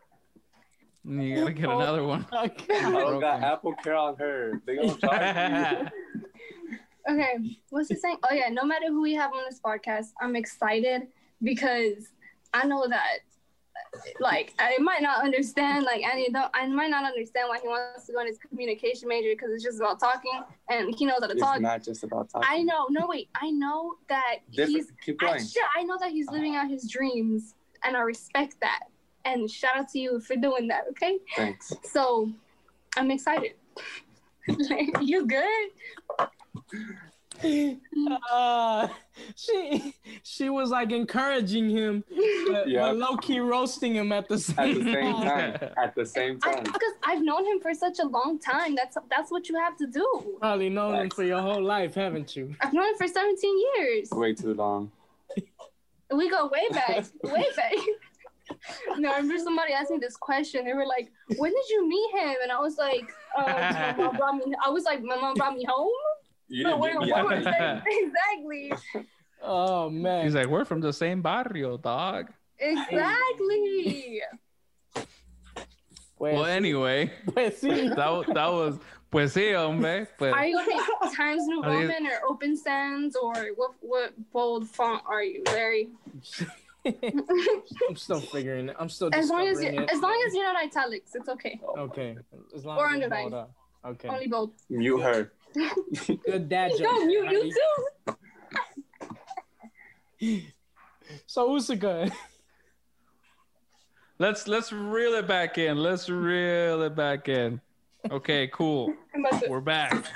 You 1.05 1.37
gotta 1.37 1.53
get 1.53 1.65
another 1.69 2.05
one. 2.05 2.25
I 2.33 2.47
don't 2.69 3.21
got 3.21 3.43
Apple 3.43 3.75
Care 3.83 3.97
on 3.97 4.17
her. 4.19 4.61
They 4.67 4.77
gonna 4.77 4.97
charge 4.99 5.83
me. 5.85 5.91
Okay, 7.11 7.59
what's 7.71 7.89
he 7.89 7.97
saying? 7.97 8.19
Oh 8.31 8.35
yeah, 8.35 8.49
no 8.49 8.65
matter 8.65 8.87
who 8.89 9.03
we 9.03 9.15
have 9.15 9.33
on 9.33 9.43
this 9.49 9.61
podcast, 9.61 10.09
I'm 10.21 10.37
excited 10.37 11.09
because 11.43 12.09
I 12.55 12.65
know 12.67 12.87
that 12.89 13.19
like 14.21 14.55
I 14.59 14.77
might 14.79 15.03
not 15.03 15.23
understand 15.25 15.85
like 15.85 16.03
any 16.05 16.29
I 16.55 16.67
might 16.69 16.91
not 16.91 17.05
understand 17.05 17.49
why 17.49 17.59
he 17.61 17.69
wants 17.69 18.07
to 18.07 18.13
go 18.13 18.21
in 18.21 18.27
his 18.27 18.39
communication 18.39 19.09
major 19.09 19.31
because 19.33 19.51
it's 19.53 19.65
just 19.65 19.79
about 19.81 19.99
talking 20.01 20.43
and 20.71 20.95
he 20.95 21.05
knows 21.05 21.19
how 21.21 21.27
to 21.27 21.33
It's 21.33 21.43
talk. 21.43 21.61
not 21.61 21.83
just 21.83 22.05
about 22.05 22.31
talking. 22.31 22.49
I 22.51 22.63
know, 22.63 22.87
no 22.91 23.07
wait, 23.07 23.29
I 23.35 23.51
know 23.51 23.95
that 24.09 24.37
Different. 24.51 24.71
he's 24.77 24.93
Keep 25.05 25.23
I, 25.23 25.27
going. 25.27 25.47
shit, 25.47 25.63
I 25.77 25.83
know 25.83 25.97
that 26.01 26.11
he's 26.11 26.29
living 26.31 26.55
out 26.57 26.69
his 26.69 26.89
dreams 26.91 27.55
and 27.85 27.97
I 27.97 28.01
respect 28.01 28.57
that. 28.61 28.81
And 29.25 29.51
shout 29.51 29.77
out 29.77 29.89
to 29.91 29.99
you 29.99 30.21
for 30.21 30.37
doing 30.37 30.69
that, 30.69 30.85
okay? 30.91 31.19
Thanks. 31.37 31.73
So 31.85 32.31
I'm 32.97 33.11
excited. 33.11 33.53
you 35.01 35.27
good? 35.27 35.71
Uh, 38.31 38.89
she 39.35 39.95
she 40.23 40.49
was 40.51 40.71
like 40.71 40.93
encouraging 40.93 41.69
him, 41.71 42.05
but, 42.49 42.69
Yeah. 42.69 42.83
but 42.83 42.97
low 42.99 43.17
key 43.17 43.41
roasting 43.41 43.95
him 43.97 44.13
at 44.13 44.29
the 44.29 44.35
At 44.35 44.41
same, 44.41 44.85
the 44.85 44.93
same 44.93 45.13
time. 45.15 45.25
time. 45.59 45.71
At 45.77 45.95
the 45.95 46.07
same 46.07 46.39
time. 46.39 46.63
because 46.63 46.93
I've 47.03 47.23
known 47.23 47.45
him 47.47 47.59
for 47.61 47.75
such 47.75 47.99
a 47.99 48.07
long 48.07 48.39
time. 48.39 48.75
That's 48.77 48.97
that's 49.11 49.31
what 49.31 49.49
you 49.49 49.57
have 49.59 49.77
to 49.79 49.87
do. 49.87 50.37
Probably 50.41 50.69
known 50.69 50.95
him 50.95 51.11
for 51.11 51.25
your 51.25 51.41
whole 51.41 51.63
life, 51.63 51.95
haven't 51.95 52.37
you? 52.37 52.55
I've 52.61 52.73
known 52.73 52.89
him 52.91 52.97
for 52.97 53.09
17 53.09 53.61
years. 53.77 54.11
Way 54.13 54.35
too 54.35 54.55
long. 54.55 54.93
We 56.15 56.29
go 56.31 56.47
way 56.49 56.69
back, 56.71 57.07
way 57.25 57.47
back. 57.57 57.73
no, 58.99 59.11
I 59.11 59.17
remember 59.17 59.39
somebody 59.43 59.73
asked 59.73 59.91
me 59.91 59.99
this 59.99 60.17
question. 60.17 60.65
They 60.67 60.75
were 60.75 60.85
like, 60.87 61.11
"When 61.39 61.51
did 61.51 61.69
you 61.71 61.89
meet 61.89 62.11
him?" 62.21 62.37
And 62.43 62.53
I 62.53 62.59
was 62.61 62.77
like, 62.77 63.11
uh, 63.37 63.95
"My 63.97 64.05
mom 64.05 64.17
brought 64.17 64.35
me." 64.37 64.55
I 64.65 64.69
was 64.69 64.85
like, 64.85 65.03
"My 65.03 65.17
mom 65.17 65.35
brought 65.35 65.55
me 65.57 65.65
home." 65.65 65.91
You 66.53 66.65
No, 66.65 66.71
didn't 66.71 66.81
wait, 66.83 66.95
meet 66.99 67.07
me 67.07 67.13
what 67.13 67.33
at 67.33 67.37
was 67.37 67.45
that. 67.45 67.59
that? 67.59 67.85
exactly, 67.87 68.73
Oh 69.43 69.89
man. 69.91 70.25
He's 70.25 70.35
like, 70.35 70.47
we're 70.49 70.65
from 70.67 70.81
the 70.81 70.93
same 70.93 71.23
barrio, 71.23 71.79
dog. 71.79 72.31
exactly. 72.59 74.21
Pues, 74.95 76.35
Well, 76.35 76.45
anyway, 76.45 77.11
pues 77.33 77.61
sí. 77.61 77.89
that 77.97 78.11
wa- 78.13 78.33
that 78.35 78.53
was 78.53 78.79
pues 79.11 79.35
sí, 79.35 79.55
hombre. 79.55 80.07
Pues, 80.19 80.33
Are 80.33 80.47
you 80.47 80.57
gonna 80.57 80.71
take 80.71 81.17
Times 81.17 81.43
New 81.47 81.63
Roman 81.65 82.07
or 82.07 82.21
Open 82.29 82.57
Sans 82.57 83.17
or 83.17 83.35
what? 83.57 83.73
What 83.81 84.13
bold 84.33 84.69
font 84.69 85.03
are 85.07 85.23
you, 85.25 85.43
Larry? 85.47 85.89
I'm 86.85 87.97
still 87.97 88.21
figuring 88.21 88.69
it. 88.69 88.77
I'm 88.79 88.89
still 88.89 89.09
As 89.13 89.31
long 89.31 89.47
as 89.49 89.59
you, 89.63 89.71
discovering 89.71 89.83
it. 89.89 89.91
as 89.93 90.01
long 90.01 90.25
as 90.27 90.35
you're 90.35 90.53
not 90.53 90.63
italics, 90.63 91.15
it's 91.15 91.29
okay. 91.29 91.59
Okay. 91.79 92.17
As 92.55 92.65
long 92.65 92.79
Or 92.79 92.87
as 92.89 92.95
it's 92.97 93.05
underlined. 93.05 93.31
bold 93.31 93.43
up. 93.43 93.53
Okay. 93.85 94.09
Only 94.09 94.29
bold. 94.29 94.53
Mute 94.71 95.01
her. 95.01 95.33
Good 96.27 96.49
dad 96.49 96.73
joke. 96.73 96.81
No, 96.83 97.01
you 97.03 97.25
Heidi. 97.25 97.53
you 100.19 100.41
too. 100.41 100.47
So 101.27 101.51
Usuka, 101.51 102.11
let's 104.19 104.49
let's 104.49 104.73
reel 104.73 105.13
it 105.15 105.27
back 105.27 105.59
in. 105.59 105.77
Let's 105.77 106.09
reel 106.09 106.81
it 106.83 106.95
back 106.97 107.29
in. 107.29 107.61
Okay, 108.11 108.49
cool. 108.53 108.95
I'm 109.15 109.25
about 109.25 109.43
to- 109.43 109.51
We're 109.51 109.61
back. 109.61 110.07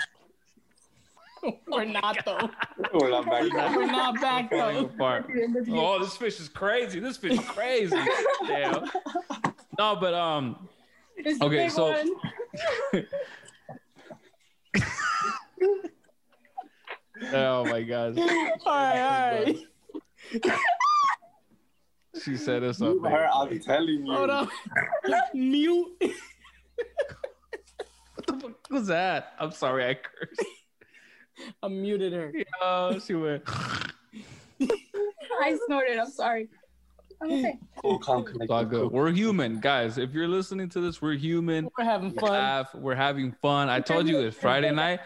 we're 1.69 1.85
not 1.85 2.17
though. 2.25 2.49
We're 2.95 3.11
not 3.11 3.27
back 3.27 3.53
now. 3.53 3.77
We're 3.77 3.87
not 3.87 4.21
back 4.21 4.51
though. 4.51 4.91
Oh, 5.71 5.99
this 5.99 6.17
fish 6.17 6.41
is 6.41 6.49
crazy. 6.49 6.99
This 6.99 7.17
fish 7.19 7.33
is 7.39 7.45
crazy. 7.45 7.97
Damn. 8.47 8.85
No, 9.79 9.97
but 9.97 10.15
um, 10.15 10.69
It's 11.17 11.41
Okay, 11.43 11.69
so- 11.69 11.93
one. 11.93 13.07
Oh 17.33 17.65
my 17.65 17.83
god, 17.83 18.19
All 18.19 18.27
right, 18.27 18.65
all 18.65 19.45
right. 19.45 19.57
she 22.23 22.37
set 22.37 22.63
us 22.63 22.81
up. 22.83 22.95
Mute 22.97 23.11
her. 23.11 23.29
I'm 23.33 23.59
telling 23.61 24.07
you. 24.07 24.13
Hold 24.13 24.31
on. 24.31 24.49
Mute. 25.35 25.87
What 28.15 28.27
the 28.27 28.33
fuck 28.35 28.71
was 28.71 28.87
that? 28.89 29.33
I'm 29.39 29.53
sorry, 29.53 29.87
I 29.89 29.95
cursed. 29.95 30.45
I 31.63 31.69
muted 31.69 32.13
her. 32.13 32.33
Oh, 32.63 32.99
she 32.99 33.15
went. 33.15 33.43
I 33.49 33.91
snorted. 35.67 35.99
I'm 35.99 36.11
sorry. 36.11 36.49
I'm 37.21 37.31
okay. 37.31 37.59
Cool, 37.83 37.99
calm, 37.99 38.25
connected. 38.25 38.53
all 38.53 38.65
good. 38.65 38.91
We're 38.91 39.11
human, 39.11 39.61
guys. 39.61 39.99
If 39.99 40.13
you're 40.13 40.29
listening 40.29 40.69
to 40.71 40.81
this, 40.81 41.01
we're 41.01 41.17
human. 41.17 41.69
We're 41.79 41.85
having 41.85 42.13
fun. 42.13 42.31
laugh. 42.31 42.75
We're 42.75 42.95
having 42.95 43.33
fun. 43.41 43.69
I 43.69 43.81
told 43.81 44.09
you 44.09 44.21
it's 44.21 44.37
Friday 44.37 44.71
night. 44.71 45.01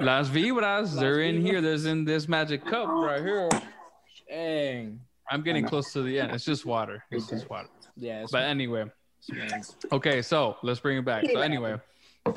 Las 0.00 0.28
vibras, 0.28 0.98
they're 0.98 1.20
in 1.20 1.36
vibras. 1.36 1.46
here. 1.46 1.60
There's 1.60 1.86
in 1.86 2.04
this 2.04 2.28
magic 2.28 2.64
cup 2.64 2.88
right 2.88 3.22
here. 3.22 3.48
Dang. 4.28 5.00
I'm 5.30 5.42
getting 5.42 5.64
close 5.64 5.92
to 5.92 6.02
the 6.02 6.18
end. 6.20 6.32
It's 6.32 6.44
just 6.44 6.66
water. 6.66 7.02
It's 7.10 7.28
just 7.28 7.48
water. 7.48 7.68
Yeah. 7.96 8.22
It's, 8.22 8.32
But 8.32 8.42
anyway, 8.44 8.84
Okay, 9.92 10.20
so 10.20 10.56
let's 10.62 10.80
bring 10.80 10.98
it 10.98 11.04
back. 11.04 11.24
So 11.32 11.40
anyway, 11.40 11.76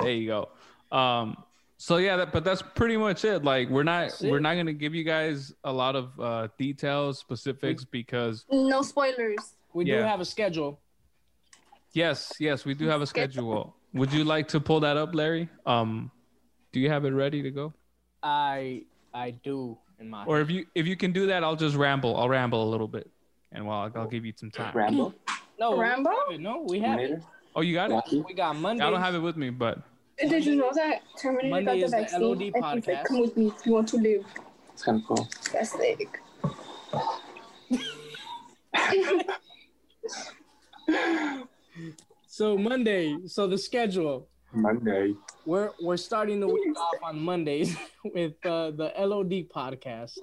there 0.00 0.10
you 0.10 0.26
go. 0.26 0.96
Um, 0.96 1.36
so 1.76 1.98
yeah, 1.98 2.16
that, 2.16 2.32
but 2.32 2.44
that's 2.44 2.62
pretty 2.62 2.96
much 2.96 3.24
it. 3.24 3.44
Like 3.44 3.68
we're 3.68 3.82
not 3.82 4.16
we're 4.22 4.40
not 4.40 4.54
gonna 4.54 4.72
give 4.72 4.94
you 4.94 5.04
guys 5.04 5.52
a 5.64 5.72
lot 5.72 5.96
of 5.96 6.18
uh, 6.18 6.48
details, 6.58 7.18
specifics 7.18 7.84
because 7.84 8.46
No 8.50 8.80
spoilers. 8.82 9.54
We 9.74 9.84
do 9.84 9.96
have 9.96 10.20
a 10.20 10.24
schedule. 10.24 10.80
yes, 11.92 12.32
yes, 12.40 12.64
we 12.64 12.72
do 12.74 12.86
have 12.86 13.02
a 13.02 13.06
schedule. 13.06 13.76
Would 13.92 14.12
you 14.12 14.24
like 14.24 14.48
to 14.48 14.60
pull 14.60 14.80
that 14.80 14.96
up, 14.96 15.14
Larry? 15.14 15.48
Um, 15.66 16.10
do 16.78 16.82
you 16.82 16.90
have 16.90 17.04
it 17.04 17.10
ready 17.10 17.42
to 17.42 17.50
go? 17.50 17.74
I 18.22 18.84
I 19.12 19.30
do 19.30 19.76
in 19.98 20.08
my 20.08 20.24
Or 20.26 20.40
if 20.40 20.48
you 20.48 20.64
if 20.76 20.86
you 20.86 20.96
can 20.96 21.10
do 21.12 21.26
that, 21.26 21.42
I'll 21.42 21.56
just 21.56 21.74
ramble. 21.74 22.16
I'll 22.16 22.28
ramble 22.28 22.62
a 22.62 22.70
little 22.70 22.86
bit, 22.86 23.10
and 23.50 23.66
well, 23.66 23.78
I'll, 23.78 23.90
I'll 23.96 24.06
give 24.06 24.24
you 24.24 24.32
some 24.36 24.52
time. 24.52 24.72
Ramble. 24.76 25.12
no 25.58 25.72
we 25.72 25.80
Rambo? 25.80 26.10
have 26.10 26.30
it. 26.30 26.40
No, 26.40 26.64
we 26.68 26.78
have 26.78 27.00
it. 27.00 27.20
Oh, 27.56 27.62
you 27.62 27.74
got 27.74 27.90
it. 27.90 28.24
We 28.24 28.32
got 28.32 28.54
Monday. 28.54 28.84
I 28.84 28.90
don't 28.90 29.00
have 29.00 29.16
it 29.16 29.18
with 29.18 29.36
me, 29.36 29.50
but 29.50 29.80
Did 30.18 30.46
you 30.46 30.54
know 30.54 30.70
that 30.74 31.02
Terminator 31.20 31.48
Monday 31.48 31.80
got 31.80 31.84
is 31.86 31.90
the 31.90 31.96
the 31.96 32.02
vaccine? 32.02 32.20
LOD 32.20 32.42
and 32.42 32.42
he's 32.42 32.62
podcast. 32.62 32.86
like, 32.86 33.04
come 33.06 33.20
with 33.20 33.36
me 33.36 33.46
if 33.48 33.66
you 33.66 33.72
want 33.72 33.88
to 33.88 33.96
live. 33.96 34.24
It's 34.72 34.84
kind 34.84 35.02
of 35.02 35.06
cool. 35.08 35.28
That's 35.52 35.72
sick. 35.72 36.20
So 42.38 42.56
Monday. 42.56 43.16
So 43.26 43.48
the 43.48 43.58
schedule. 43.58 44.28
Monday. 44.52 45.14
We're 45.46 45.70
we're 45.80 45.96
starting 45.96 46.40
the 46.40 46.48
week 46.48 46.76
off 46.78 46.94
on 47.02 47.20
Mondays 47.20 47.76
with 48.04 48.34
uh, 48.44 48.70
the 48.72 48.92
LOD 48.98 49.48
podcast, 49.48 50.18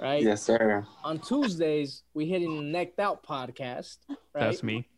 right? 0.00 0.22
Yes, 0.22 0.42
sir. 0.42 0.84
On 1.04 1.18
Tuesdays 1.18 2.02
we 2.14 2.26
hitting 2.26 2.56
the 2.56 2.62
Necked 2.62 2.98
Out 3.00 3.22
podcast, 3.24 3.98
right? 4.08 4.16
that's 4.34 4.62
me. 4.62 4.88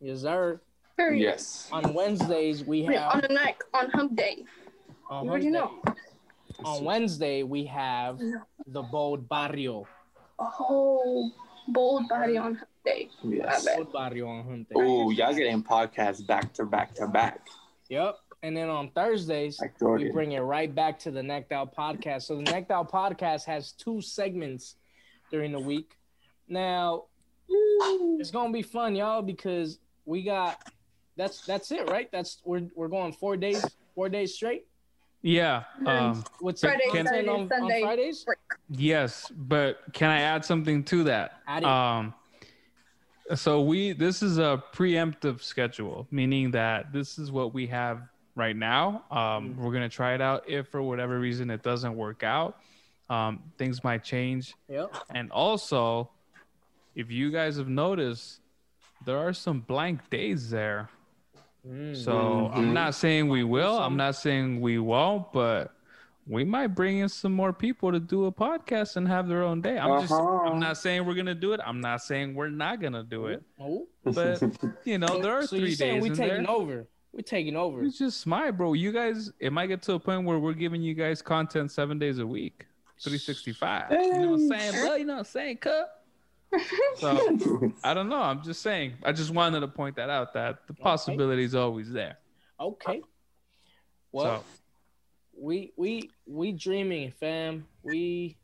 Yes, 0.00 0.20
sir. 0.22 0.60
Period. 0.96 1.20
Yes. 1.20 1.68
On 1.72 1.94
Wednesdays 1.94 2.64
we 2.64 2.82
Wait, 2.82 2.96
on 2.96 3.10
have 3.12 3.22
the 3.22 3.28
neck, 3.34 3.60
on 3.74 3.90
hump 3.90 4.16
day. 4.16 4.44
on, 5.10 5.24
You 5.24 5.30
already 5.30 5.50
know. 5.50 5.70
Wednesday- 5.84 6.02
on 6.64 6.84
Wednesday 6.84 7.42
we 7.44 7.64
have 7.66 8.18
the 8.66 8.82
Bold 8.82 9.28
Barrio. 9.28 9.86
Oh, 10.40 11.30
bold 11.68 12.08
body 12.08 12.36
on 12.36 12.54
hump 12.56 12.68
day. 12.84 13.08
Yes. 13.22 13.64
Bold 13.76 13.92
Barrio 13.92 14.26
on 14.28 14.44
Hump 14.44 14.68
Day. 14.68 14.74
Oh, 14.76 15.10
y'all 15.10 15.34
getting 15.34 15.62
podcasts 15.62 16.26
back 16.26 16.52
to 16.54 16.64
back 16.64 16.94
to 16.96 17.06
back. 17.06 17.46
Yep. 17.88 18.16
And 18.42 18.56
then 18.56 18.68
on 18.68 18.90
Thursdays 18.90 19.60
we 19.80 20.10
bring 20.10 20.32
it 20.32 20.40
right 20.40 20.72
back 20.72 20.98
to 21.00 21.10
the 21.10 21.22
Necked 21.22 21.52
Out 21.52 21.74
podcast. 21.74 22.22
So 22.22 22.36
the 22.36 22.42
Necked 22.42 22.70
Out 22.70 22.90
podcast 22.90 23.44
has 23.46 23.72
two 23.72 24.00
segments 24.00 24.76
during 25.30 25.52
the 25.52 25.60
week. 25.60 25.96
Now 26.48 27.04
it's 27.48 28.30
gonna 28.30 28.52
be 28.52 28.62
fun, 28.62 28.94
y'all, 28.94 29.22
because 29.22 29.78
we 30.04 30.22
got 30.22 30.62
that's 31.16 31.44
that's 31.44 31.72
it, 31.72 31.88
right? 31.90 32.08
That's 32.12 32.38
we're 32.44 32.68
we're 32.74 32.88
going 32.88 33.12
four 33.12 33.36
days, 33.36 33.64
four 33.94 34.08
days 34.08 34.34
straight. 34.34 34.66
Yeah. 35.22 35.64
Um, 35.84 36.22
What's 36.38 36.60
Friday, 36.60 36.84
content 36.86 37.08
Saturday, 37.08 37.28
on, 37.28 37.40
on 37.40 37.48
Sunday. 37.48 37.82
Fridays? 37.82 38.26
Yes, 38.70 39.30
but 39.36 39.80
can 39.92 40.10
I 40.10 40.20
add 40.20 40.44
something 40.44 40.84
to 40.84 41.04
that? 41.04 41.42
Add 41.48 41.62
it. 41.64 41.68
Um, 41.68 42.14
so 43.34 43.60
we 43.62 43.92
this 43.92 44.22
is 44.22 44.38
a 44.38 44.62
preemptive 44.72 45.42
schedule, 45.42 46.06
meaning 46.10 46.50
that 46.52 46.92
this 46.92 47.18
is 47.18 47.30
what 47.30 47.52
we 47.54 47.66
have 47.68 48.02
right 48.34 48.56
now. 48.56 49.04
Um, 49.10 49.18
Mm-hmm. 49.50 49.62
We're 49.64 49.72
gonna 49.72 49.88
try 49.88 50.14
it 50.14 50.20
out. 50.20 50.44
If 50.48 50.68
for 50.68 50.82
whatever 50.82 51.18
reason 51.18 51.50
it 51.50 51.62
doesn't 51.62 51.94
work 51.96 52.22
out, 52.22 52.58
um, 53.10 53.42
things 53.58 53.82
might 53.84 54.04
change. 54.04 54.54
Yep. 54.68 54.94
And 55.10 55.30
also, 55.32 56.10
if 56.94 57.10
you 57.10 57.30
guys 57.30 57.56
have 57.56 57.68
noticed, 57.68 58.40
there 59.04 59.18
are 59.18 59.32
some 59.32 59.60
blank 59.60 60.08
days 60.10 60.50
there. 60.50 60.88
Mm. 61.66 61.96
So 61.96 62.50
I'm 62.52 62.68
Mhm. 62.70 62.72
not 62.72 62.94
saying 62.94 63.28
we 63.28 63.44
will. 63.44 63.78
I'm 63.78 63.96
not 63.96 64.14
saying 64.16 64.60
we 64.60 64.78
won't, 64.78 65.32
but 65.32 65.72
we 66.28 66.44
might 66.44 66.68
bring 66.68 66.98
in 66.98 67.08
some 67.08 67.32
more 67.32 67.52
people 67.52 67.90
to 67.90 67.98
do 67.98 68.26
a 68.26 68.32
podcast 68.32 68.96
and 68.96 69.08
have 69.08 69.28
their 69.28 69.42
own 69.42 69.60
day. 69.60 69.78
I'm 69.78 70.00
just 70.00 70.12
Uh-huh. 70.12 70.50
I'm 70.50 70.60
not 70.60 70.76
saying 70.76 71.04
we're 71.06 71.14
gonna 71.14 71.34
do 71.34 71.52
it. 71.54 71.60
I'm 71.64 71.80
not 71.80 72.02
saying 72.02 72.34
we're 72.34 72.50
not 72.50 72.80
gonna 72.80 73.02
do 73.02 73.26
it. 73.26 73.42
Oh. 73.58 73.86
But 74.04 74.42
you 74.84 74.98
know, 74.98 75.20
there 75.20 75.32
are 75.32 75.42
so 75.42 75.56
three 75.56 75.68
you're 75.68 75.70
saying 75.70 76.00
days 76.02 76.10
We're 76.10 76.14
taking 76.16 76.42
there. 76.44 76.50
over. 76.50 76.86
We're 77.12 77.22
taking 77.22 77.56
over. 77.56 77.82
It's 77.84 77.98
just 77.98 78.26
my 78.26 78.50
bro. 78.50 78.74
You 78.74 78.92
guys, 78.92 79.32
it 79.40 79.52
might 79.52 79.66
get 79.66 79.82
to 79.82 79.94
a 79.94 79.98
point 79.98 80.24
where 80.26 80.38
we're 80.38 80.52
giving 80.52 80.82
you 80.82 80.94
guys 80.94 81.22
content 81.22 81.72
seven 81.72 81.98
days 81.98 82.18
a 82.18 82.26
week, 82.26 82.66
365. 83.02 83.90
You 83.90 83.96
know 84.12 84.30
what 84.30 84.34
I'm 84.34 84.48
saying? 84.48 84.72
Bro, 84.84 84.94
you 84.96 85.04
know 85.06 85.12
what 85.14 85.18
I'm 85.20 85.24
saying, 85.24 85.56
cut. 85.58 85.94
So 86.96 87.72
I 87.84 87.92
don't 87.94 88.08
know. 88.08 88.20
I'm 88.22 88.42
just 88.42 88.62
saying. 88.62 88.94
I 89.04 89.12
just 89.12 89.30
wanted 89.30 89.60
to 89.60 89.68
point 89.68 89.96
that 89.96 90.08
out 90.10 90.32
that 90.34 90.66
the 90.66 90.74
possibility 90.74 91.44
is 91.44 91.54
always 91.54 91.90
there. 91.92 92.18
Okay. 92.58 93.02
Well, 94.12 94.40
so 94.40 94.44
we 95.40 95.72
we 95.76 96.10
we 96.26 96.52
dreaming, 96.52 97.12
fam. 97.12 97.66
We 97.82 98.36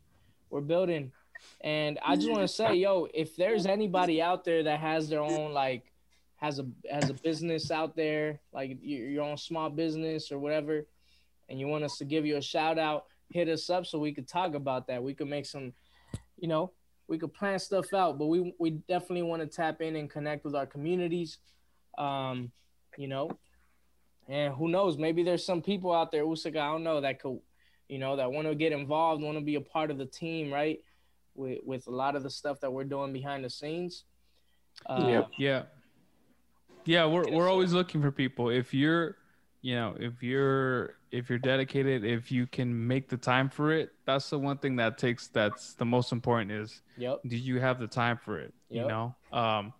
we're 0.51 0.61
building, 0.61 1.13
and 1.61 1.99
I 2.05 2.17
just 2.17 2.31
want 2.31 2.43
to 2.43 2.49
say, 2.49 2.75
yo, 2.75 3.09
if 3.13 3.37
there's 3.37 3.67
anybody 3.67 4.23
out 4.23 4.45
there 4.45 4.63
that 4.63 4.81
has 4.81 5.09
their 5.09 5.21
own 5.21 5.53
like 5.53 5.93
has 6.37 6.59
a 6.59 6.67
has 6.91 7.11
a 7.11 7.15
business 7.15 7.71
out 7.71 7.97
there, 7.97 8.41
like 8.53 8.79
your, 8.83 9.23
own 9.25 9.37
small 9.37 9.71
business 9.71 10.31
or 10.31 10.39
whatever, 10.39 10.87
and 11.49 11.59
you 11.59 11.67
want 11.67 11.85
us 11.85 11.99
to 11.99 12.05
give 12.05 12.27
you 12.27 12.37
a 12.37 12.43
shout 12.43 12.79
out, 12.79 13.07
hit 13.31 13.49
us 13.49 13.71
up 13.71 13.87
so 13.87 13.99
we 13.99 14.13
could 14.13 14.29
talk 14.29 14.55
about 14.55 14.87
that. 14.87 15.03
We 15.03 15.15
could 15.15 15.29
make 15.29 15.47
some, 15.47 15.73
you 16.37 16.49
know, 16.49 16.73
we 17.09 17.19
could 17.19 17.35
plan 17.35 17.59
stuff 17.59 17.93
out, 17.93 18.19
but 18.19 18.27
we 18.27 18.55
we 18.59 18.71
definitely 18.71 19.23
want 19.23 19.43
to 19.43 19.49
tap 19.49 19.81
in 19.81 19.97
and 19.97 20.09
connect 20.09 20.45
with 20.45 20.55
our 20.55 20.67
communities. 20.67 21.39
Um, 21.99 22.53
you 22.97 23.09
know, 23.09 23.31
and 24.29 24.55
who 24.55 24.69
knows, 24.69 24.97
maybe 24.99 25.23
there's 25.23 25.45
some 25.45 25.63
people 25.63 25.93
out 25.93 26.11
there, 26.11 26.25
Usaka, 26.25 26.59
I 26.59 26.73
don't 26.73 26.85
know, 26.85 27.01
that 27.01 27.21
could, 27.21 27.41
you 27.89 27.99
know, 27.99 28.17
that 28.17 28.31
want 28.31 28.49
to 28.49 28.55
get 28.55 28.73
involved, 28.73 29.23
want 29.23 29.37
to 29.39 29.45
be 29.45 29.57
a 29.57 29.61
part 29.61 29.91
of 29.91 29.99
the 29.99 30.07
team, 30.07 30.53
right? 30.53 30.81
With 31.35 31.61
with 31.65 31.87
a 31.87 31.91
lot 31.91 32.17
of 32.17 32.23
the 32.23 32.31
stuff 32.31 32.61
that 32.61 32.73
we're 32.73 32.85
doing 32.85 33.13
behind 33.13 33.45
the 33.45 33.51
scenes. 33.51 34.05
Uh, 34.87 35.07
Yep. 35.09 35.31
yeah, 35.37 35.63
yeah, 36.85 37.07
we're 37.07 37.31
we're 37.31 37.49
always 37.49 37.73
looking 37.73 38.01
for 38.03 38.11
people. 38.11 38.51
If 38.51 38.75
you're, 38.75 39.17
you 39.63 39.75
know, 39.75 39.97
if 39.99 40.23
you're 40.23 40.97
if 41.11 41.29
you're 41.31 41.39
dedicated, 41.39 42.05
if 42.05 42.31
you 42.31 42.47
can 42.47 42.87
make 42.87 43.09
the 43.09 43.17
time 43.17 43.49
for 43.49 43.73
it, 43.73 43.91
that's 44.05 44.31
the 44.31 44.39
one 44.39 44.59
thing 44.59 44.77
that 44.77 44.99
takes. 44.99 45.29
That's 45.29 45.75
the 45.75 45.85
most 45.85 46.13
important. 46.13 46.53
Is 46.53 46.83
Yep. 46.97 47.21
do 47.27 47.37
you 47.37 47.61
have 47.61 47.79
the 47.79 47.87
time 47.87 48.19
for 48.19 48.39
it? 48.39 48.55
You 48.69 48.87
know, 48.87 49.15
um, 49.33 49.73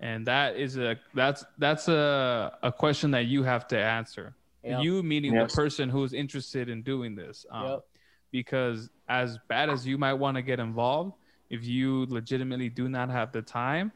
and 0.00 0.26
that 0.26 0.56
is 0.56 0.76
a 0.78 0.96
that's 1.14 1.44
that's 1.58 1.88
a 1.88 2.56
a 2.62 2.72
question 2.72 3.10
that 3.12 3.26
you 3.26 3.42
have 3.42 3.68
to 3.68 3.78
answer. 3.78 4.34
Yep. 4.64 4.82
You 4.82 5.02
meaning 5.02 5.34
Yes. 5.34 5.52
the 5.52 5.56
person 5.56 5.88
who's 5.88 6.12
interested 6.12 6.68
in 6.68 6.82
doing 6.82 7.14
this. 7.14 7.46
Um, 7.50 7.66
Yep. 7.66 7.84
Because 8.32 8.90
as 9.08 9.38
bad 9.48 9.70
as 9.70 9.84
you 9.86 9.98
might 9.98 10.12
want 10.14 10.36
to 10.36 10.42
get 10.42 10.60
involved, 10.60 11.14
if 11.50 11.64
you 11.64 12.06
legitimately 12.10 12.68
do 12.68 12.88
not 12.88 13.10
have 13.10 13.32
the 13.32 13.42
time, 13.42 13.90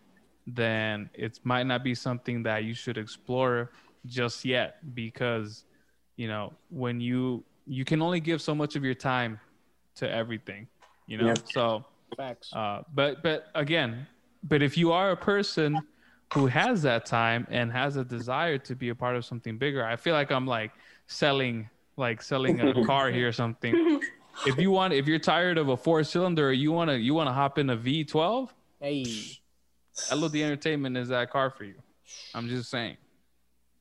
then 0.46 1.08
it 1.14 1.38
might 1.44 1.66
not 1.66 1.84
be 1.84 1.94
something 1.94 2.42
that 2.42 2.64
you 2.64 2.74
should 2.74 2.98
explore 2.98 3.70
just 4.06 4.44
yet. 4.44 4.78
Because, 4.94 5.64
you 6.16 6.26
know, 6.28 6.52
when 6.70 7.00
you 7.00 7.44
you 7.66 7.84
can 7.84 8.02
only 8.02 8.20
give 8.20 8.42
so 8.42 8.54
much 8.54 8.74
of 8.76 8.84
your 8.84 8.94
time 8.94 9.38
to 9.96 10.10
everything, 10.10 10.66
you 11.06 11.16
know. 11.16 11.26
Yep. 11.28 11.38
So, 11.52 11.84
Facts. 12.16 12.52
uh, 12.52 12.82
but 12.92 13.22
but 13.22 13.46
again, 13.54 14.06
but 14.42 14.62
if 14.62 14.76
you 14.76 14.90
are 14.92 15.12
a 15.12 15.16
person 15.16 15.78
who 16.34 16.46
has 16.46 16.82
that 16.82 17.06
time 17.06 17.46
and 17.50 17.70
has 17.72 17.96
a 17.96 18.04
desire 18.04 18.58
to 18.58 18.74
be 18.74 18.88
a 18.88 18.94
part 18.94 19.16
of 19.16 19.24
something 19.24 19.56
bigger, 19.56 19.84
I 19.84 19.96
feel 19.96 20.14
like 20.14 20.30
I'm 20.32 20.46
like 20.46 20.72
selling 21.06 21.68
like 21.96 22.20
selling 22.22 22.60
a 22.60 22.84
car 22.86 23.10
here 23.10 23.28
or 23.28 23.32
something. 23.32 24.00
If 24.46 24.58
you 24.58 24.72
want, 24.72 24.92
if 24.94 25.06
you're 25.06 25.20
tired 25.20 25.58
of 25.58 25.68
a 25.68 25.76
four 25.76 26.02
cylinder, 26.02 26.52
you 26.52 26.72
wanna 26.72 26.94
you 26.96 27.14
wanna 27.14 27.32
hop 27.32 27.58
in 27.58 27.70
a 27.70 27.76
V12. 27.76 28.50
Hey. 28.80 29.04
LOD 30.12 30.34
Entertainment 30.36 30.96
is 30.96 31.08
that 31.08 31.30
car 31.30 31.50
for 31.50 31.62
you. 31.64 31.76
I'm 32.34 32.48
just 32.48 32.68
saying. 32.68 32.96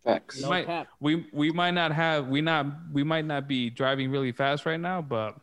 Facts. 0.03 0.39
No 0.41 0.49
might- 0.49 0.67
cap. 0.67 0.87
We 0.99 1.25
we 1.33 1.51
might 1.51 1.71
not 1.71 1.91
have 1.91 2.27
we 2.27 2.41
not 2.41 2.67
we 2.91 3.03
might 3.03 3.25
not 3.25 3.47
be 3.47 3.71
driving 3.71 4.11
really 4.11 4.31
fast 4.31 4.65
right 4.67 4.79
now, 4.79 5.01
but 5.01 5.35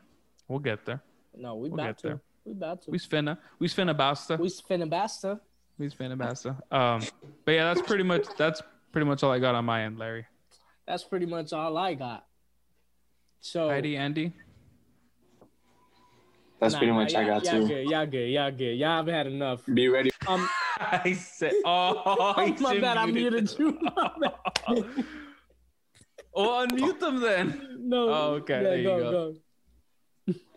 we'll 0.47 0.61
get 0.61 0.87
there. 0.87 1.03
No, 1.37 1.57
we 1.57 1.71
We'll 1.71 1.81
about 1.81 1.87
get 1.87 1.99
to. 1.99 2.07
there. 2.09 2.21
We 2.45 2.53
about 2.53 2.83
to. 2.83 2.91
We 2.93 2.99
spinna 2.99 3.39
we 3.59 3.67
spinna 3.69 3.97
basta. 3.97 4.37
We 4.37 4.49
finna 4.49 4.89
basta. 4.89 5.41
We 5.81 5.89
spinna 5.89 6.19
basta. 6.19 6.51
Um, 6.71 7.01
but 7.47 7.53
yeah, 7.53 7.73
that's 7.73 7.81
pretty 7.87 8.05
much 8.05 8.27
that's 8.37 8.61
pretty 8.93 9.07
much 9.07 9.23
all 9.23 9.33
I 9.33 9.39
got 9.39 9.55
on 9.55 9.65
my 9.65 9.85
end, 9.85 9.99
Larry. 9.99 10.27
That's 10.87 11.05
pretty 11.05 11.25
much 11.25 11.55
all 11.55 11.79
I 11.79 11.95
got. 11.95 12.27
So 13.41 13.71
Heidi, 13.71 13.97
Andy. 13.97 14.35
That's 16.61 16.75
Nah, 16.75 16.79
pretty 16.81 16.93
nah, 16.93 16.99
much 16.99 17.15
I 17.15 17.25
got 17.25 17.45
y'all 17.47 17.63
too. 17.63 17.69
Good, 17.69 17.87
y'all 17.89 18.07
good. 18.07 18.29
Y'all 18.29 18.51
good. 18.51 18.77
Y'all 18.77 18.97
haven't 18.99 19.15
had 19.15 19.27
enough. 19.27 19.63
Be 19.73 19.89
ready. 19.89 20.11
Um, 20.29 20.47
I 20.79 21.15
said, 21.15 21.55
oh, 21.65 22.03
oh, 22.05 22.55
my 22.61 22.79
bad. 22.79 22.99
I 22.99 23.07
muted 23.07 23.59
you. 23.59 23.79
well, 26.35 26.67
unmute 26.67 27.01
them 27.01 27.21
then. 27.21 27.79
no. 27.81 28.09
Oh, 28.11 28.35
okay, 28.41 28.57
Yeah, 28.57 28.63
there 28.65 28.77
you 28.77 28.85
go, 28.85 28.99
go. 28.99 29.11
go. 29.11 29.35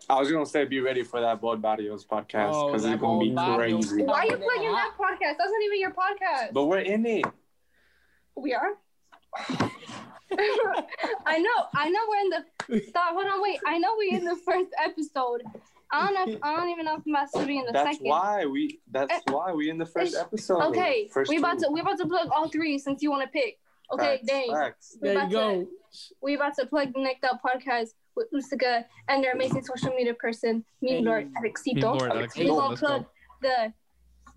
I 0.08 0.18
was 0.20 0.30
gonna 0.30 0.44
say 0.46 0.64
be 0.64 0.80
ready 0.80 1.02
for 1.02 1.20
that 1.20 1.40
Bold 1.40 1.62
Barrios 1.62 2.04
podcast 2.04 2.50
Oh, 2.52 2.66
because 2.66 2.82
that 2.82 2.92
it's 2.94 3.00
gonna 3.00 3.20
be 3.20 3.30
Barrios. 3.30 3.88
crazy. 3.88 4.04
Why 4.04 4.20
are 4.20 4.24
you 4.26 4.30
Yeah. 4.32 4.36
plugging 4.44 4.72
that 4.72 4.92
podcast? 4.98 5.36
That's 5.38 5.50
not 5.50 5.62
even 5.64 5.80
your 5.80 5.90
podcast. 5.92 6.52
But 6.52 6.64
we're 6.66 6.78
in 6.80 7.06
it. 7.06 7.24
We 8.36 8.52
are. 8.54 8.72
I 11.26 11.38
know. 11.38 11.66
I 11.74 11.88
know 11.90 12.00
we're 12.08 12.20
in 12.20 12.30
the. 12.30 12.86
Stop. 12.88 13.12
Hold 13.14 13.26
on. 13.26 13.40
Wait. 13.42 13.58
I 13.66 13.78
know 13.78 13.94
we're 13.96 14.16
in 14.16 14.24
the 14.24 14.36
first 14.36 14.70
episode. 14.82 15.42
I 15.92 16.06
don't 16.10 16.14
know. 16.14 16.32
If, 16.34 16.38
I 16.42 16.56
don't 16.56 16.70
even 16.70 16.84
know 16.86 16.96
if 16.96 17.02
I'm 17.06 17.14
about 17.14 17.32
to 17.40 17.46
be 17.46 17.58
in 17.58 17.66
the 17.66 17.72
That's 17.72 17.92
second. 17.98 18.08
why 18.08 18.44
we. 18.46 18.80
That's 18.90 19.12
Eh, 19.12 19.20
why 19.32 19.52
we 19.52 19.70
in 19.70 19.78
the 19.78 19.86
first 19.86 20.16
episode. 20.16 20.62
Okay. 20.70 21.08
First 21.12 21.28
we 21.30 21.36
about 21.38 21.58
two. 21.60 21.66
to 21.66 21.70
we 21.70 21.80
about 21.80 21.98
to 21.98 22.06
plug 22.06 22.28
all 22.34 22.48
three 22.48 22.78
since 22.78 23.02
you 23.02 23.10
want 23.10 23.22
to 23.22 23.28
pick. 23.28 23.58
Okay. 23.92 24.16
Facts, 24.16 24.26
Dang. 24.26 24.50
facts. 24.50 24.96
We 25.00 25.08
There 25.08 25.16
about 25.18 25.30
you 25.30 25.36
to- 25.38 25.64
go. 25.64 25.68
we 26.20 26.34
about 26.34 26.54
to 26.56 26.66
plug 26.66 26.92
the 26.94 27.00
Necked 27.00 27.24
Up 27.24 27.40
podcast 27.42 27.90
with 28.16 28.28
Usica 28.32 28.84
and 29.08 29.22
their 29.22 29.32
amazing 29.32 29.64
social 29.64 29.90
media 29.94 30.14
person, 30.14 30.64
me 30.80 30.90
Hey. 30.96 31.00
Lord 31.02 31.26
Me 31.32 31.32
Alexito. 31.50 31.82
Lord, 31.82 32.02
We 32.02 32.08
Alexito, 32.08 32.48
gonna 32.56 32.76
plug 32.76 33.06
the 33.42 33.72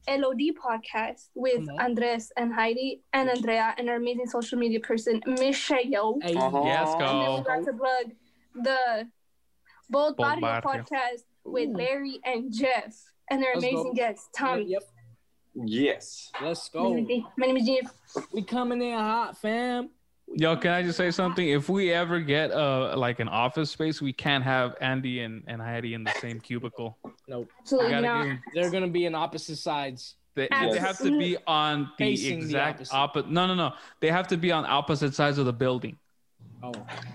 LOD 0.09 0.53
podcast 0.55 1.29
with 1.35 1.65
Come 1.67 1.75
on. 1.75 1.81
Andres 1.81 2.31
and 2.37 2.53
Heidi 2.53 3.03
and 3.13 3.29
Andrea 3.29 3.75
and 3.77 3.89
our 3.89 3.97
amazing 3.97 4.27
social 4.27 4.57
media 4.57 4.79
person, 4.79 5.21
Michelle. 5.27 6.17
Hey, 6.21 6.35
Uh-huh. 6.35 6.61
Yes, 6.65 6.93
And 6.93 7.01
then 7.01 7.31
we 7.31 7.37
go. 7.37 7.43
got 7.43 7.63
to 7.65 7.73
plug 7.73 8.11
the 8.55 9.07
Bold, 9.89 10.15
Bold 10.15 10.17
Barrio 10.17 10.41
Barrio. 10.41 10.61
podcast 10.63 11.23
with 11.43 11.69
Ooh. 11.69 11.73
Larry 11.77 12.19
and 12.25 12.53
Jeff 12.53 12.95
and 13.29 13.41
their 13.43 13.53
Let's 13.55 13.65
go. 13.65 13.69
amazing 13.71 13.93
guests, 13.93 14.29
Tommy. 14.35 14.63
Yep. 14.65 14.83
Yes. 15.65 16.31
Let's 16.41 16.69
go. 16.69 16.93
My 16.93 17.47
name 17.47 17.57
is 17.57 17.65
Jeff. 17.67 18.25
We 18.31 18.43
coming 18.43 18.81
in 18.81 18.93
hot, 18.97 19.37
fam. 19.37 19.89
Yo, 20.33 20.55
can 20.57 20.71
I 20.71 20.83
just 20.83 20.97
say 20.97 21.09
something? 21.11 21.47
If 21.47 21.69
we 21.69 21.91
ever 21.91 22.19
get 22.19 22.51
uh 22.51 22.95
like 22.97 23.19
an 23.19 23.29
office 23.29 23.71
space, 23.71 24.01
we 24.01 24.11
can't 24.13 24.43
have 24.43 24.75
Andy 24.81 25.21
and, 25.21 25.43
and 25.47 25.61
Heidi 25.61 25.93
in 25.93 26.03
the 26.03 26.11
same 26.19 26.39
cubicle. 26.39 26.97
Nope. 27.27 27.49
Absolutely 27.61 28.01
not. 28.01 28.25
give 28.25 28.37
They're 28.53 28.71
gonna 28.71 28.87
be 28.89 29.05
in 29.05 29.15
opposite 29.15 29.57
sides. 29.57 30.15
they, 30.35 30.47
they 30.51 30.77
have 30.79 30.97
to 30.99 31.17
be 31.17 31.37
on 31.47 31.83
the 31.83 31.89
Facing 31.97 32.47
the 32.47 32.59
opposite. 32.61 32.93
opposite. 32.93 33.31
No, 33.31 33.47
no, 33.47 33.55
no. 33.55 33.73
They 34.01 34.11
have 34.11 34.27
to 34.27 34.37
be 34.37 34.51
on 34.51 34.65
opposite 34.65 35.15
sides 35.15 35.37
of 35.37 35.45
the 35.45 35.53
building. 35.53 35.97
Oh. 36.61 36.73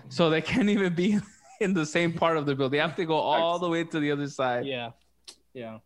So 0.09 0.31
they 0.31 0.41
can't 0.41 0.69
even 0.71 0.95
be 0.95 1.19
in 1.61 1.75
the 1.75 1.87
same 1.87 2.13
part 2.13 2.37
of 2.37 2.47
the 2.47 2.55
building. 2.55 2.79
They 2.79 2.83
have 2.83 2.97
to 2.97 3.05
go 3.05 3.17
all 3.17 3.59
the 3.59 3.69
way 3.69 3.85
to 3.85 4.01
the 4.01 4.11
other 4.11 4.29
side. 4.29 4.67
Yeah. 4.67 4.91
Yeah. 5.53 5.79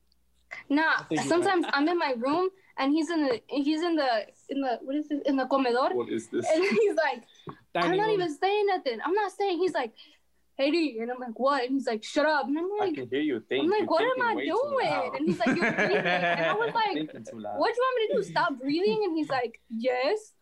Nah, 0.68 1.02
think 1.08 1.20
you're 1.20 1.28
sometimes 1.28 1.66
I'm 1.72 1.88
in 1.88 1.98
my 1.98 2.14
room 2.16 2.48
and 2.78 2.92
he's 2.92 3.10
in 3.10 3.22
the 3.26 3.40
he's 3.48 3.82
in 3.82 3.96
the 3.96 4.26
in 4.48 4.60
the 4.60 4.78
what 4.82 4.96
is 4.96 5.08
this 5.08 5.20
in 5.26 5.36
the 5.36 5.44
comedor 5.44 5.94
What 5.94 6.08
is 6.10 6.28
this? 6.28 6.46
and 6.54 6.62
he's 6.64 6.94
like 6.94 7.22
I'm 7.74 7.96
not 7.96 8.06
room. 8.06 8.14
even 8.20 8.34
saying 8.34 8.66
nothing. 8.66 8.98
I'm 9.04 9.12
not 9.12 9.30
saying. 9.32 9.58
He's 9.58 9.74
like, 9.74 9.92
hey, 10.56 10.70
D. 10.70 10.98
And 11.00 11.10
I'm 11.10 11.18
like, 11.18 11.38
what? 11.38 11.64
And 11.64 11.72
he's 11.74 11.86
like, 11.86 12.02
shut 12.02 12.24
up. 12.24 12.46
And 12.46 12.56
I'm 12.58 12.70
like, 12.70 12.80
I 12.80 12.84
like, 12.86 12.94
can 12.94 13.08
hear 13.10 13.20
you 13.20 13.40
think. 13.48 13.64
I'm 13.64 13.70
like, 13.70 13.80
You're 13.80 13.88
what 13.88 14.02
am 14.02 14.22
I 14.26 14.34
doing? 14.34 15.12
And 15.16 15.26
he's 15.28 15.38
like, 15.38 15.56
you're 15.58 15.72
breathing. 15.72 15.96
And 16.06 16.46
I 16.46 16.54
was 16.54 16.72
like, 16.82 16.94
Thinking 16.94 17.24
too 17.30 17.38
loud. 17.38 17.58
what 17.58 17.74
do 17.74 17.78
you 17.78 17.84
want 17.86 17.96
me 18.00 18.06
to 18.08 18.14
do? 18.22 18.22
Stop 18.32 18.58
breathing? 18.58 19.00
And 19.04 19.14
he's 19.16 19.28
like, 19.28 19.60
yes. 19.68 20.32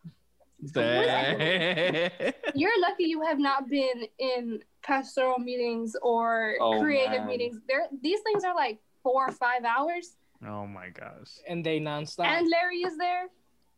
Dang. 0.71 2.23
You're 2.55 2.79
lucky 2.81 3.03
you 3.05 3.21
have 3.23 3.39
not 3.39 3.69
been 3.69 4.05
in 4.19 4.59
pastoral 4.81 5.39
meetings 5.39 5.95
or 6.01 6.55
Oh, 6.61 6.79
creative 6.81 7.19
man. 7.21 7.27
meetings. 7.27 7.57
There, 7.67 7.87
these 8.01 8.21
things 8.21 8.43
are 8.43 8.55
like 8.55 8.79
four 9.03 9.27
or 9.27 9.31
five 9.31 9.63
hours. 9.65 10.15
oh 10.47 10.65
my 10.65 10.89
gosh. 10.89 11.31
and 11.47 11.65
they 11.65 11.79
nonstop. 11.79 12.25
And 12.25 12.47
Larry 12.49 12.77
is 12.79 12.97
there. 12.97 13.27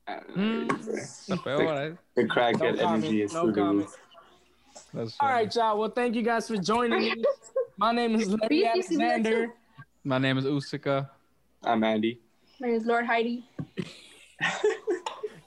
Mm. 0.08 0.68
Está 0.70 1.36
peor, 1.43 1.74
eh? 1.82 1.91
The 2.16 2.24
crackhead 2.24 2.78
No 2.78 2.93
energy 2.93 3.22
is 3.24 3.34
no 3.34 3.43
through 3.43 3.53
the 3.53 3.64
roof. 3.64 3.97
That's 4.93 5.16
All 5.20 5.28
funny. 5.28 5.34
right, 5.34 5.55
y'all. 5.55 5.78
Well, 5.80 5.89
thank 5.89 6.16
you 6.16 6.22
guys 6.22 6.47
for 6.47 6.58
joining 6.58 6.99
me. 6.99 7.24
My 7.78 7.91
name 7.91 8.16
is 8.16 8.30
Larry 8.30 8.66
Alexander. 8.66 9.53
My 10.03 10.18
name 10.18 10.38
is 10.38 10.45
Usika. 10.45 11.10
I'm 11.64 11.84
Andy. 11.84 12.20
My 12.60 12.68
name 12.68 12.78
is 12.78 12.86
Lord 12.86 13.05
Heidi. 13.05 13.45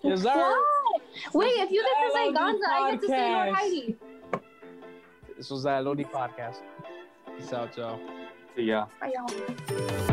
Yes, 0.02 0.22
sir. 0.22 0.34
What? 0.34 1.02
Wait, 1.34 1.52
if 1.58 1.70
you 1.70 1.82
get 1.82 2.06
to 2.06 2.12
say 2.14 2.30
LOD 2.30 2.34
Gonza, 2.34 2.68
I 2.70 2.90
get 2.92 3.00
to 3.02 3.06
say 3.06 3.30
Lord 3.32 3.48
podcast. 3.48 3.54
Heidi. 3.54 3.96
This 5.36 5.50
was 5.50 5.62
that 5.64 5.84
Lodi 5.84 6.04
podcast. 6.04 6.56
Peace 7.36 7.52
out, 7.52 7.76
y'all. 7.76 8.00
See 8.56 8.62
ya. 8.62 8.86
Bye, 8.98 9.12
y'all. 9.14 10.06